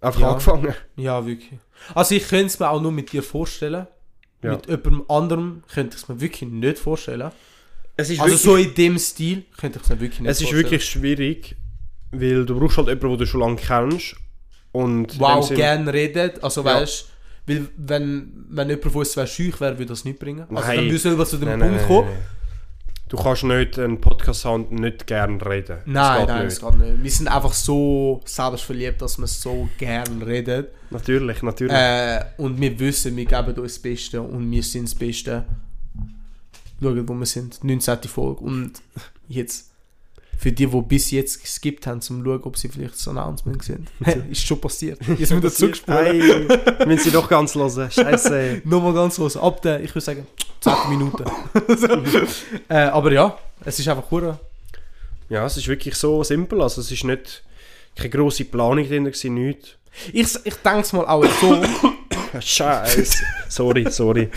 [0.06, 0.28] einfach Ja.
[0.30, 0.74] angefangen.
[0.96, 1.58] Ja, wirklich.
[1.94, 3.88] Also ich könnte es mir auch nur mit dir vorstellen.
[4.42, 4.52] Ja.
[4.52, 7.32] Mit jemandem anderem könnte ich es mir wirklich nicht vorstellen.
[7.96, 10.36] Es ist Also wirklich, so in dem Stil könnte ich es mir wirklich nicht es
[10.38, 10.64] ist vorstellen.
[10.64, 11.56] wirklich schwierig,
[12.12, 14.14] weil du brauchst halt jemanden, den du schon lange kennst.
[14.74, 16.42] Und Wow, gerne redet.
[16.44, 16.80] Also Ja.
[16.80, 17.08] weißt
[17.46, 20.46] weil wenn, wenn jemand von uns wäre schüch wäre, würde das nicht bringen.
[20.48, 20.76] Also Nein.
[20.76, 22.08] dann müssen wir zu dem Nein, Punkt nein, kommen.
[23.10, 25.76] Du kannst nicht einen Podcast haben und nicht gerne reden.
[25.76, 26.62] Das Nein, geht nein, nicht.
[26.62, 27.02] das geht nicht.
[27.04, 30.66] Wir sind einfach so selbstverliebt, dass wir so gern reden.
[30.90, 31.72] Natürlich, natürlich.
[31.76, 35.44] Äh, und wir wissen, wir geben uns das Beste und wir sind das Beste.
[36.82, 37.62] Schauen, wo wir sind.
[37.62, 37.98] 19.
[38.04, 38.40] Folge.
[38.42, 38.72] Und
[39.28, 39.70] jetzt,
[40.38, 43.86] für die, die bis jetzt geskippt haben, zum schauen, ob sie vielleicht das Announcement sehen.
[44.30, 44.98] ist schon passiert.
[45.18, 46.86] Jetzt müssen wir gesprochen.
[46.86, 47.90] Müssen sie doch ganz hören.
[47.90, 48.62] Scheiße.
[48.64, 49.36] Nochmal ganz los.
[49.36, 50.26] Ab der, ich würde sagen,
[50.60, 51.24] 10 Minuten.
[52.68, 54.38] äh, aber ja, es ist einfach cool.
[55.28, 56.62] Ja, es ist wirklich so simpel.
[56.62, 57.42] Also es ist nicht
[57.96, 59.76] keine grosse Planung drin, nichts.
[60.12, 61.62] Ich, ich denke es mal auch so.
[62.40, 63.24] Scheiße.
[63.48, 64.30] sorry, sorry.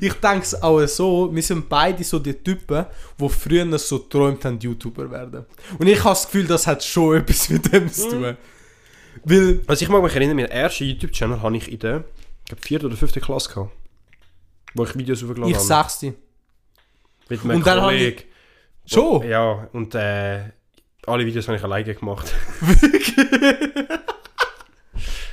[0.00, 2.86] Ich denke es auch so, wir sind beide so die Typen,
[3.18, 5.44] die früher so geträumt haben, YouTuber werden.
[5.78, 8.36] Und ich habe das Gefühl, das hat schon etwas mit dem zu tun.
[9.24, 12.04] Weil, Also ich mag mich erinnern, meinen ersten YouTube-Channel habe ich in der
[12.50, 13.70] ich vierten oder fünften Klasse gehabt.
[14.74, 15.64] Wo ich Videos hochgeladen ich habe.
[15.66, 16.14] sag's dir.
[17.28, 18.22] Mit einem Und dann Kollegen.
[18.86, 19.26] Schon?
[19.26, 20.50] Ja, und äh,
[21.06, 22.32] alle Videos habe ich alleine gemacht.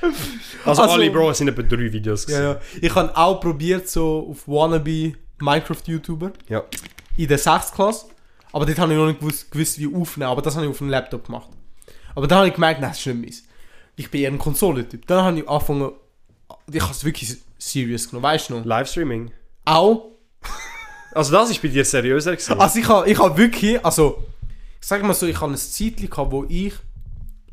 [0.64, 2.26] also, Also- alle, Bro, es sind etwa drei Videos.
[2.28, 2.60] Ja, ja.
[2.80, 6.62] Ich habe auch probiert, so auf Wannabe Minecraft-YouTuber ja.
[7.16, 7.72] in der 6.
[7.72, 8.06] Klasse.
[8.52, 10.30] Aber dort habe ich noch nicht gewusst, gewusst wie aufnehmen.
[10.30, 11.48] Aber das habe ich auf dem Laptop gemacht.
[12.14, 13.42] Aber dann habe ich gemerkt, nein, das ist nicht meins.
[13.96, 15.06] Ich bin eher ein Konsolentyp.
[15.06, 15.92] Dann habe ich angefangen,
[16.70, 18.64] ich habe es wirklich serious genommen, weißt du noch?
[18.64, 19.30] Livestreaming.
[19.64, 20.10] Auch
[21.14, 22.58] Also das ist bei dir seriöser gewesen.
[22.58, 24.24] Also ich habe ich hab wirklich, also
[24.80, 26.74] ich sag mal so, ich habe ein Zeitchen gehabt, wo ich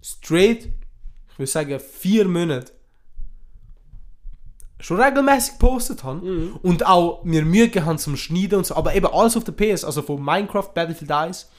[0.01, 0.69] straight,
[1.39, 2.73] ich würde sagen vier Monate,
[4.81, 9.07] schon regelmäßig gepostet habe und auch mir Mühe habe zum Schneiden und so, aber eben
[9.07, 11.49] alles auf der PS, also von Minecraft, Battlefield 1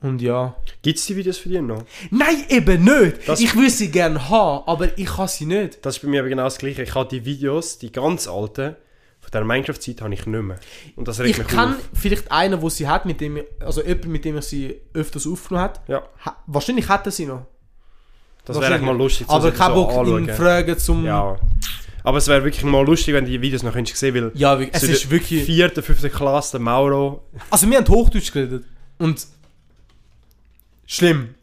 [0.00, 0.56] und ja.
[0.82, 1.84] Gibt es die Videos für dich noch?
[2.10, 3.28] Nein, eben nicht!
[3.28, 5.84] Das- ich würde sie gerne haben, aber ich habe sie nicht.
[5.86, 6.82] Das ist bei mir aber genau das gleiche.
[6.82, 8.74] Ich habe die Videos, die ganz alten,
[9.20, 10.58] von der Minecraft-Zeit habe ich nicht mehr.
[10.96, 11.80] Und das regt Ich mich kann auf.
[11.94, 15.62] vielleicht einen, wo sie hat, mit dem, also jemand, mit dem ich sie öfters aufgenommen
[15.66, 15.80] hat.
[15.88, 17.46] Ja, Ha wahrscheinlich hat er sie noch.
[18.44, 20.28] Das wäre echt mal lustig Aber so kein Bock, anschauen.
[20.28, 21.04] ihn fragen zum...
[21.04, 21.38] Ja.
[22.04, 24.58] Aber es wäre wirklich mal lustig, wenn du die Videos noch könntest sehen, weil Ja,
[24.58, 25.44] wirklich, es so in ist wirklich...
[25.44, 28.64] vierten, fünften Klasse, der Mauro, Also wir haben Hochdeutsch geredet.
[28.98, 29.26] Und...
[30.86, 31.34] Schlimm.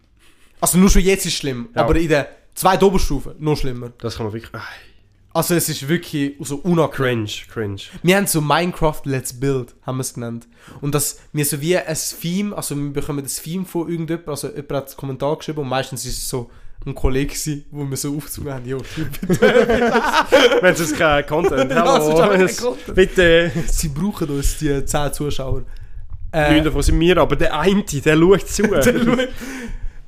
[0.60, 1.70] Also nur schon jetzt ist es schlimm.
[1.74, 1.82] Ja.
[1.84, 3.92] Aber in der zweiten Oberstufe noch schlimmer.
[4.00, 4.52] das kann man wirklich...
[5.32, 7.26] Also es ist wirklich so unangenehm.
[7.26, 7.82] cringe, cringe.
[8.02, 10.48] Wir haben so Minecraft Let's Build, haben wir es genannt.
[10.82, 14.48] Und das, wir so wie ein Theme, also wir bekommen das Theme von irgendjemandem, also
[14.48, 16.50] jemand hat einen Kommentar geschrieben und meistens ist es so
[16.90, 18.80] ein Kollege gewesen, wo wir so aufgezogen haben, jo,
[20.62, 22.96] wenn es kein Content Content.
[22.96, 23.52] bitte.
[23.68, 25.64] Sie brauchen uns, die 10 Zuschauer.
[26.32, 28.64] Äh, Neun davon sind wir, aber der eine, der schaut zu.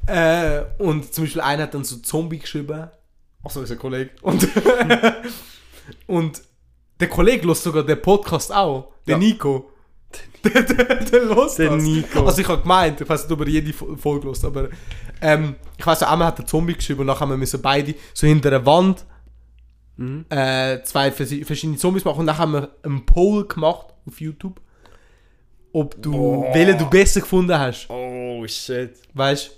[0.08, 2.90] Äh, und zum Beispiel einer hat dann so Zombie geschrieben.
[3.44, 4.10] Achso, ist ein Kollege.
[4.24, 4.48] Und,
[6.08, 6.42] und
[7.00, 8.94] der Kollege lässt sogar den Podcast auch.
[9.08, 9.20] Der Ja.
[9.20, 9.72] Nico.
[10.44, 11.84] Der, der, der lässt Der das.
[11.84, 12.26] Nico.
[12.26, 14.70] Also ich habe gemeint, ich weiß nicht, ob er jede Fo- Folge lässt, aber
[15.22, 17.94] ähm, ich weiß auch, einmal hat der Zombie geschrieben und nachher haben wir müssen beide
[18.14, 19.06] so hinter der Wand
[19.98, 20.26] Mhm.
[20.30, 24.60] äh, zwei vers- verschiedene Zombies machen und dann haben wir einen Poll gemacht auf YouTube,
[25.74, 26.54] ob du, Boah.
[26.56, 27.88] welchen du besser gefunden hast.
[27.90, 28.94] Oh shit.
[29.14, 29.52] Weißt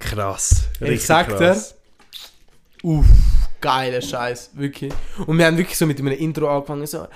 [0.00, 0.68] Krass.
[0.80, 1.56] Ich sag dir.
[2.82, 3.06] Uff,
[3.60, 4.92] geiler Scheiß, wirklich.
[5.26, 7.06] Und wir haben wirklich so mit einem Intro angefangen, so,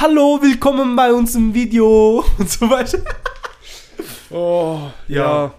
[0.00, 2.98] Hallo, willkommen bei uns im Video und so weiter.
[4.30, 5.54] Oh, Ja.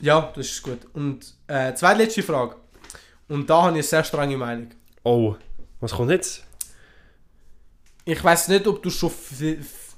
[0.00, 0.78] Ja, das ist gut.
[0.92, 2.56] Und äh, zweitletzte Frage.
[3.28, 4.68] Und da habe ich eine sehr strenge Meinung.
[5.02, 5.34] Oh,
[5.80, 6.44] was kommt jetzt?
[8.04, 9.10] Ich weiß nicht, ob du schon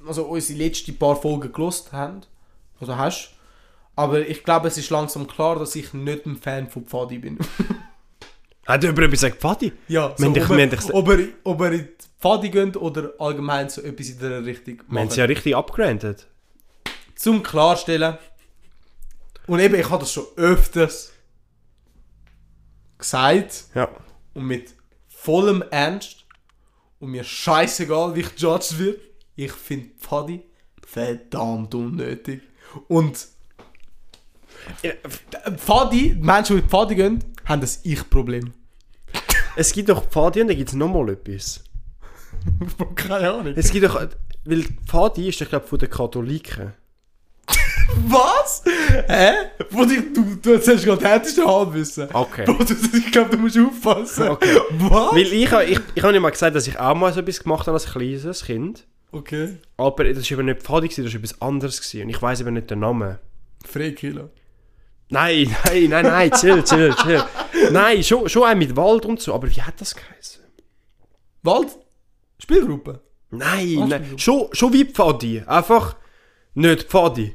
[0.06, 2.28] also unsere letzten paar Folgen gelost hast
[2.80, 3.30] oder hast.
[3.94, 7.38] Aber ich glaube, es ist langsam klar, dass ich nicht ein Fan von Pfadi bin.
[8.66, 9.72] Hat jemand etwas gesagt, Pfadi?
[9.88, 13.12] ja, haben dich- ob, er, dich- ob, er, ob er in die Pfadi geht oder
[13.18, 16.26] allgemein so etwas in der Richtung Wir haben sie ja richtig abgerantet.
[17.14, 18.18] Zum Klarstellen.
[19.46, 21.12] Und eben, ich habe das schon öfters
[22.98, 23.88] gesagt Ja.
[24.34, 24.74] und mit
[25.08, 26.24] vollem Ernst
[26.98, 29.00] und mir scheißegal, wie ich judged wird,
[29.36, 30.42] ich finde Pfadi
[30.86, 32.42] verdammt unnötig.
[32.88, 33.28] Und
[35.56, 38.52] Pfadi, die Menschen, die Pfadi gehen, haben das Ich-Problem.
[39.56, 41.64] Es gibt doch Pfadi und dann gibt es nochmal etwas.
[42.94, 43.54] Keine Ahnung.
[43.56, 44.06] Es gibt doch...
[44.44, 46.72] Weil Pfadi ist, ich glaube, von den Katholiken.
[48.08, 48.62] Was?
[49.08, 49.32] Hä?
[49.70, 52.08] Wo dich, du, du erzählst gerade härteste Halbwissen.
[52.12, 52.44] Okay.
[52.44, 54.28] Bro, du, ich glaube, du musst aufpassen.
[54.28, 54.56] Okay.
[54.78, 55.12] Was?
[55.12, 57.66] Weil ich, ich, ich habe nicht mal gesagt, dass ich auch mal so etwas gemacht
[57.66, 58.86] habe als kleines Kind.
[59.12, 59.56] Okay.
[59.76, 61.80] Aber das war eben nicht Pfadi, das war etwas anderes.
[61.80, 62.02] Gewesen.
[62.02, 63.18] Und ich weiß eben nicht den Namen.
[63.64, 64.30] Freikiller.
[65.08, 67.22] Nein, nein, nein, nein, chill, chill, chill.
[67.70, 70.42] Nein, schon, schon auch mit Wald und so, aber wie hat das geheißen?
[71.42, 71.68] Wald?
[72.38, 73.00] Spielgruppe?
[73.30, 73.88] Nein, Was?
[73.88, 75.96] nein, schon, schon wie Pfadi, einfach
[76.54, 77.34] nicht Pfadi.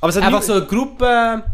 [0.00, 1.44] Aber es hat Einfach nie- so eine Gruppe,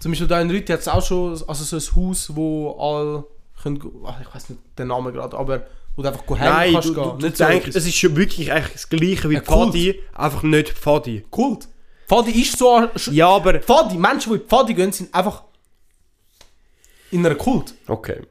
[0.00, 3.24] zum Beispiel da in Rütti hat es auch schon also so ein Haus, wo alle
[3.62, 5.66] können, ach, ich weiß nicht den Namen gerade, aber
[5.96, 7.02] wo du einfach hängen Nein, kannst du, gehen.
[7.04, 7.82] du, du nicht so denkst, etwas.
[7.82, 9.68] es ist schon wirklich eigentlich das gleiche wie Ein Kult.
[9.70, 11.24] Pfadi, einfach nicht Pfadi.
[11.30, 11.68] Kult.
[12.10, 12.88] Pfadi ist so...
[13.12, 13.60] Ja, aber...
[13.60, 15.44] Pfadi, Menschen, die in Pfadi gehen, sind einfach
[17.12, 17.74] in einer Kult.
[17.86, 18.22] Okay.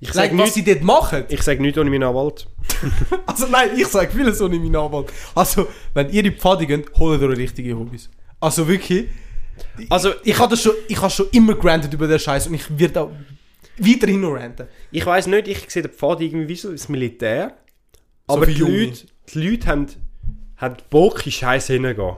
[0.00, 1.24] Ich Like, sage was nichts, sie dort machen.
[1.28, 2.46] ich sag nichts ohne meinen Anwalt.
[3.26, 5.12] Also nein, ich sage vieles ohne meinen Anwalt.
[5.34, 8.08] Also, wenn ihr in die Pfadi geht, holt euch richtige Hobbys.
[8.40, 9.08] Also wirklich,
[9.90, 12.78] Also, ich habe das schon, ich habe schon immer granted über den Scheiß und ich
[12.78, 13.10] werde auch
[13.78, 14.66] weiterhin noch ranten.
[14.90, 17.56] ich weiß nicht, ich sehe den Pfadi irgendwie wie so das Militär.
[18.26, 18.60] Aber für die.
[18.60, 19.86] Leute, die Leute haben,
[20.56, 22.16] haben Bock in Scheiße hingehen.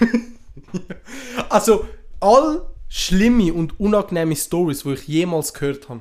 [1.48, 1.86] Also,
[2.20, 6.00] all schlimme und unangenehme Stories, die ich jemals gehört habe,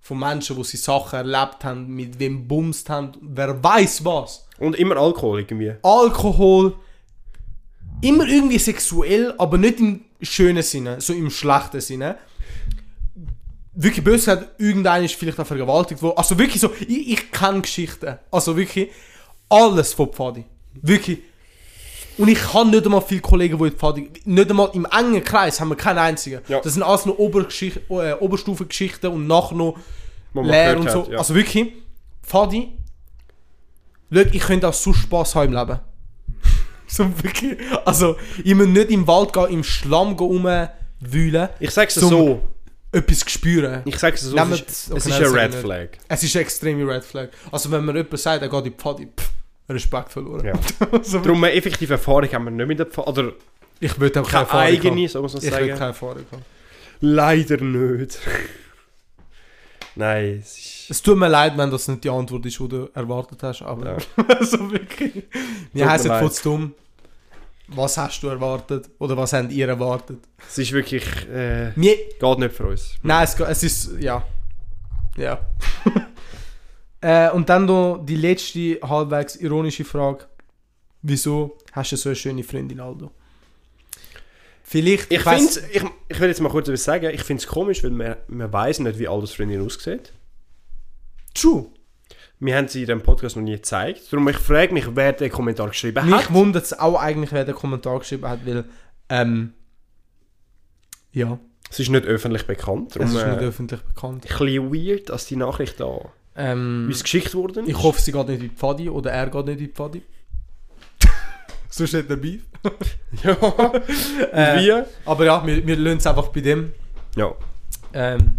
[0.00, 4.46] von Menschen, die sie Sachen erlebt haben, mit wem bumst haben, wer weiß was.
[4.58, 5.74] Und immer Alkohol irgendwie.
[5.82, 6.74] Alkohol,
[8.00, 12.16] immer irgendwie sexuell, aber nicht im schönen Sinne, so im schlechten Sinne.
[13.74, 16.18] Wirklich böse gesagt, irgendeiner ist vielleicht auch vergewaltigt worden.
[16.18, 18.18] Also wirklich so, ich, ich kenne Geschichten.
[18.30, 18.90] Also wirklich
[19.48, 20.44] alles von Pfadi.
[20.74, 21.22] Wirklich.
[22.18, 24.10] Und ich habe nicht einmal viele Kollegen, die in Pfadi...
[24.24, 26.40] Nicht einmal im engen Kreis haben wir keinen einzigen.
[26.48, 26.60] Ja.
[26.60, 29.76] Das sind alles nur Obergeschicht, äh, Oberstufengeschichten und nachher noch
[30.34, 31.02] gehört und so.
[31.04, 31.18] hat, ja.
[31.18, 31.72] Also wirklich,
[32.22, 32.72] Pfadi,
[34.12, 35.80] schau, ich könnte auch so Spass haben im Leben.
[36.86, 37.56] so wirklich.
[37.84, 40.26] Also, ich muss nicht im Wald gehen, im Schlamm gehen,
[41.00, 42.48] rumwühlen, Ich sag's Zum- so.
[42.92, 43.82] etwas spüren.
[43.86, 44.34] Ich sag's so.
[44.36, 45.60] Nehmen Es ist, okay, es ist nein, ein das sag Red nicht.
[45.60, 45.88] Flag.
[46.08, 47.28] Es ist eine extreme Red Flag.
[47.50, 49.30] Also, wenn mir jemand sagt, er geht in die Pfadi, pff,
[49.72, 50.46] Respekt verloren.
[50.46, 50.52] Ja.
[50.92, 53.08] also, Darum eine effektive Erfahrung haben wir nicht mit der Pfadi.
[53.10, 53.32] Oder
[53.80, 55.08] ich würde auch keine keine Erfahrung eigene, haben.
[55.08, 55.78] so muss man Ich würde sagen.
[55.78, 56.42] keine Erfahrung haben.
[57.00, 58.18] Leider nicht.
[59.94, 60.90] Nein, es ist...
[60.90, 63.98] Es tut mir leid, wenn das nicht die Antwort ist, die du erwartet hast, aber
[64.28, 65.24] also wirklich.
[65.72, 66.74] Wir heißen kurz dumm.
[67.68, 68.90] Was hast du erwartet?
[68.98, 70.18] Oder was habt ihr erwartet?
[70.48, 71.04] Es ist wirklich...
[71.28, 72.94] Äh, Wir, geht nicht für uns.
[73.02, 74.22] nein, es, es ist, ja.
[75.16, 75.40] Ja.
[77.02, 80.24] Äh, und dann noch die letzte, halbwegs ironische Frage.
[81.02, 83.10] Wieso hast du so eine schöne Freundin, Aldo?
[84.62, 87.10] Vielleicht, Ich weiss- ich, ich will jetzt mal kurz etwas sagen.
[87.12, 90.12] Ich finde es komisch, weil man, man weiß nicht, wie Aldos Freundin aussieht.
[91.34, 91.66] True.
[92.40, 94.12] Wir haben sie in diesem Podcast noch nie gezeigt.
[94.12, 96.32] Darum ich frage mich, wer den Kommentar geschrieben Mich hat.
[96.32, 98.64] wundert es auch eigentlich, wer den Kommentar geschrieben hat, weil,
[99.10, 99.52] ähm,
[101.12, 101.38] ja,
[101.70, 102.96] Es ist nicht öffentlich bekannt.
[102.96, 104.24] Darum es ist nicht äh, öffentlich bekannt.
[104.24, 106.00] ein bisschen weird, dass die Nachricht da
[106.34, 107.70] Ähm, uns geschickt worden ist.
[107.76, 110.02] Ich hoffe, sie geht nicht in die Pfadi oder er geht nicht in die Pfadi.
[111.68, 112.42] Sonst hat er Beef.
[113.22, 113.34] Ja.
[113.34, 113.74] Und
[114.32, 114.84] Äh, wie?
[115.04, 116.72] Aber ja, wir, wir lassen es einfach bei dem.
[117.16, 117.32] Ja.
[117.92, 118.38] Ähm,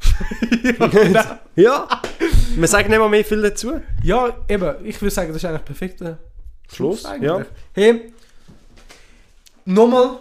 [1.56, 1.88] Ja.
[2.56, 3.80] Wir sagen nicht mal mehr viel dazu.
[4.02, 6.18] ja, eben, ich würde sagen, das ist eigentlich perfekter
[6.72, 7.04] Schluss.
[7.04, 7.28] eigentlich.
[7.28, 7.44] Ja.
[7.72, 8.12] Hey,
[9.64, 10.18] nochmal.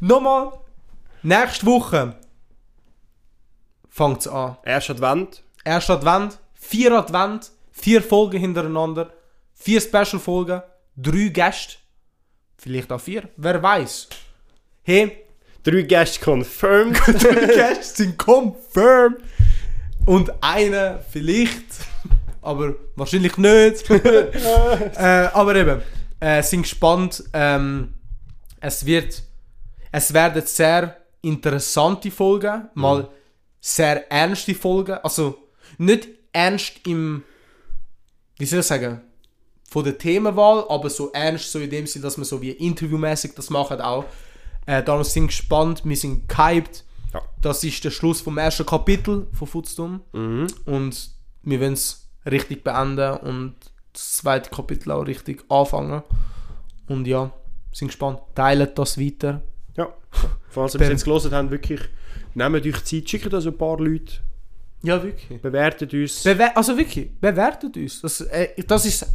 [0.00, 0.52] nochmal.
[1.22, 2.14] Nächste Woche
[3.96, 4.58] fängt es an.
[4.62, 5.42] Erst Advent.
[5.64, 9.10] Erster Advent, vier Advent, vier Folgen hintereinander,
[9.54, 10.62] vier Special-Folgen,
[10.96, 11.76] drei Gäste,
[12.58, 14.08] vielleicht auch vier, wer weiß.
[14.82, 15.24] Hey,
[15.64, 17.00] Drei Gäste confirmed.
[17.08, 19.18] Die Gäste sind confirmed.
[20.04, 21.64] Und einer vielleicht,
[22.42, 23.90] aber wahrscheinlich nicht.
[23.90, 25.82] äh, aber eben,
[26.20, 27.24] äh, sind gespannt.
[27.32, 27.94] Ähm,
[28.60, 29.24] es wird,
[29.90, 33.08] es werden sehr interessante Folgen, mal
[33.66, 34.98] sehr ernste Folgen.
[35.02, 35.38] Also
[35.76, 37.24] nicht ernst im,
[38.38, 39.00] wie soll ich sagen,
[39.68, 43.32] von der Themenwahl, aber so ernst so in dem Sinn, dass wir so wie interviewmäßig
[43.34, 44.04] das machen auch.
[44.66, 46.84] Äh, darum sind wir gespannt, wir sind gehypt.
[47.12, 47.22] Ja.
[47.42, 50.00] Das ist der Schluss vom ersten Kapitel von Footstum.
[50.12, 50.46] Mhm.
[50.64, 51.10] Und
[51.42, 53.56] wir wollen es richtig beenden und
[53.92, 56.02] das zweite Kapitel auch richtig anfangen.
[56.86, 57.32] Und ja,
[57.72, 58.20] sind gespannt.
[58.36, 59.42] Teilt das weiter.
[59.76, 59.92] Ja.
[60.50, 61.80] Falls ihr bis jetzt gelesen habt, wirklich,
[62.36, 64.14] nehmt euch Zeit, schickt uns ein paar Leute,
[64.82, 65.40] Ja, wirklich.
[65.40, 66.22] bewertet uns.
[66.22, 68.00] Bewer also wirklich, bewertet uns.
[68.02, 69.06] Das, äh, das, ist,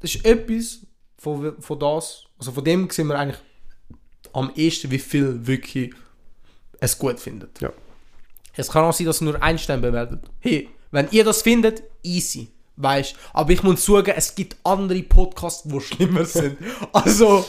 [0.00, 0.80] das ist etwas
[1.18, 3.40] von, von das, also von dem sehen wir eigentlich
[4.32, 5.94] am ehesten, wie viel wirklich
[6.78, 7.60] es gut findet.
[7.60, 7.72] Ja.
[8.54, 10.24] Es kann auch sein, dass nur ein Stern bewertet.
[10.40, 12.48] Hey, wenn ihr das findet, easy.
[12.76, 16.58] Weißt Aber ich muss sagen, es gibt andere Podcasts, die schlimmer sind.
[16.92, 17.46] Also,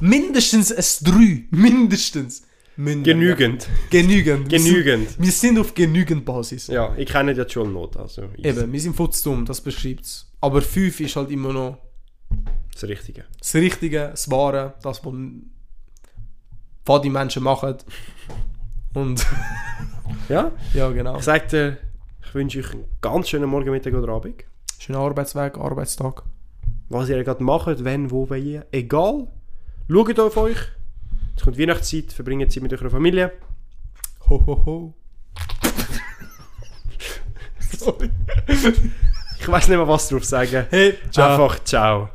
[0.00, 1.44] mindestens es drei.
[1.50, 2.45] Mindestens.
[2.76, 3.04] Münden.
[3.04, 3.68] Genügend.
[3.90, 4.50] Genügend.
[4.50, 5.18] Wir sind- Genügend.
[5.20, 6.66] Wir sind auf genügend Basis.
[6.66, 8.48] Ja, ich kenne jetzt schon Not, also easy.
[8.48, 10.30] Eben, wir sind futzdumm, das beschreibt es.
[10.40, 11.78] Aber 5 ist halt immer noch
[12.72, 13.24] das Richtige.
[13.38, 15.00] das Richtige, das Wahre, das,
[16.84, 17.76] was die Menschen machen.
[18.94, 19.26] Und
[20.28, 21.18] Ja, ja, genau.
[21.18, 21.78] ich dir,
[22.24, 24.44] ich wünsche euch einen ganz schönen Morgen, Mittag oder Abend.
[24.78, 26.22] Schöner Arbeitsweg, Arbeitstag.
[26.88, 29.28] Was ihr gerade macht, wenn, wo, wie, egal.
[29.90, 30.58] Schaut auf euch.
[31.36, 33.32] Es kommt Weihnachtszeit, verbringt Zeit mit eurer Familie.
[34.28, 34.94] Ho, ho, ho.
[37.78, 38.10] Sorry.
[39.38, 40.66] Ich weiß nicht mehr, was drauf sagen.
[40.70, 41.32] Hey, ciao.
[41.32, 42.08] Einfach ciao.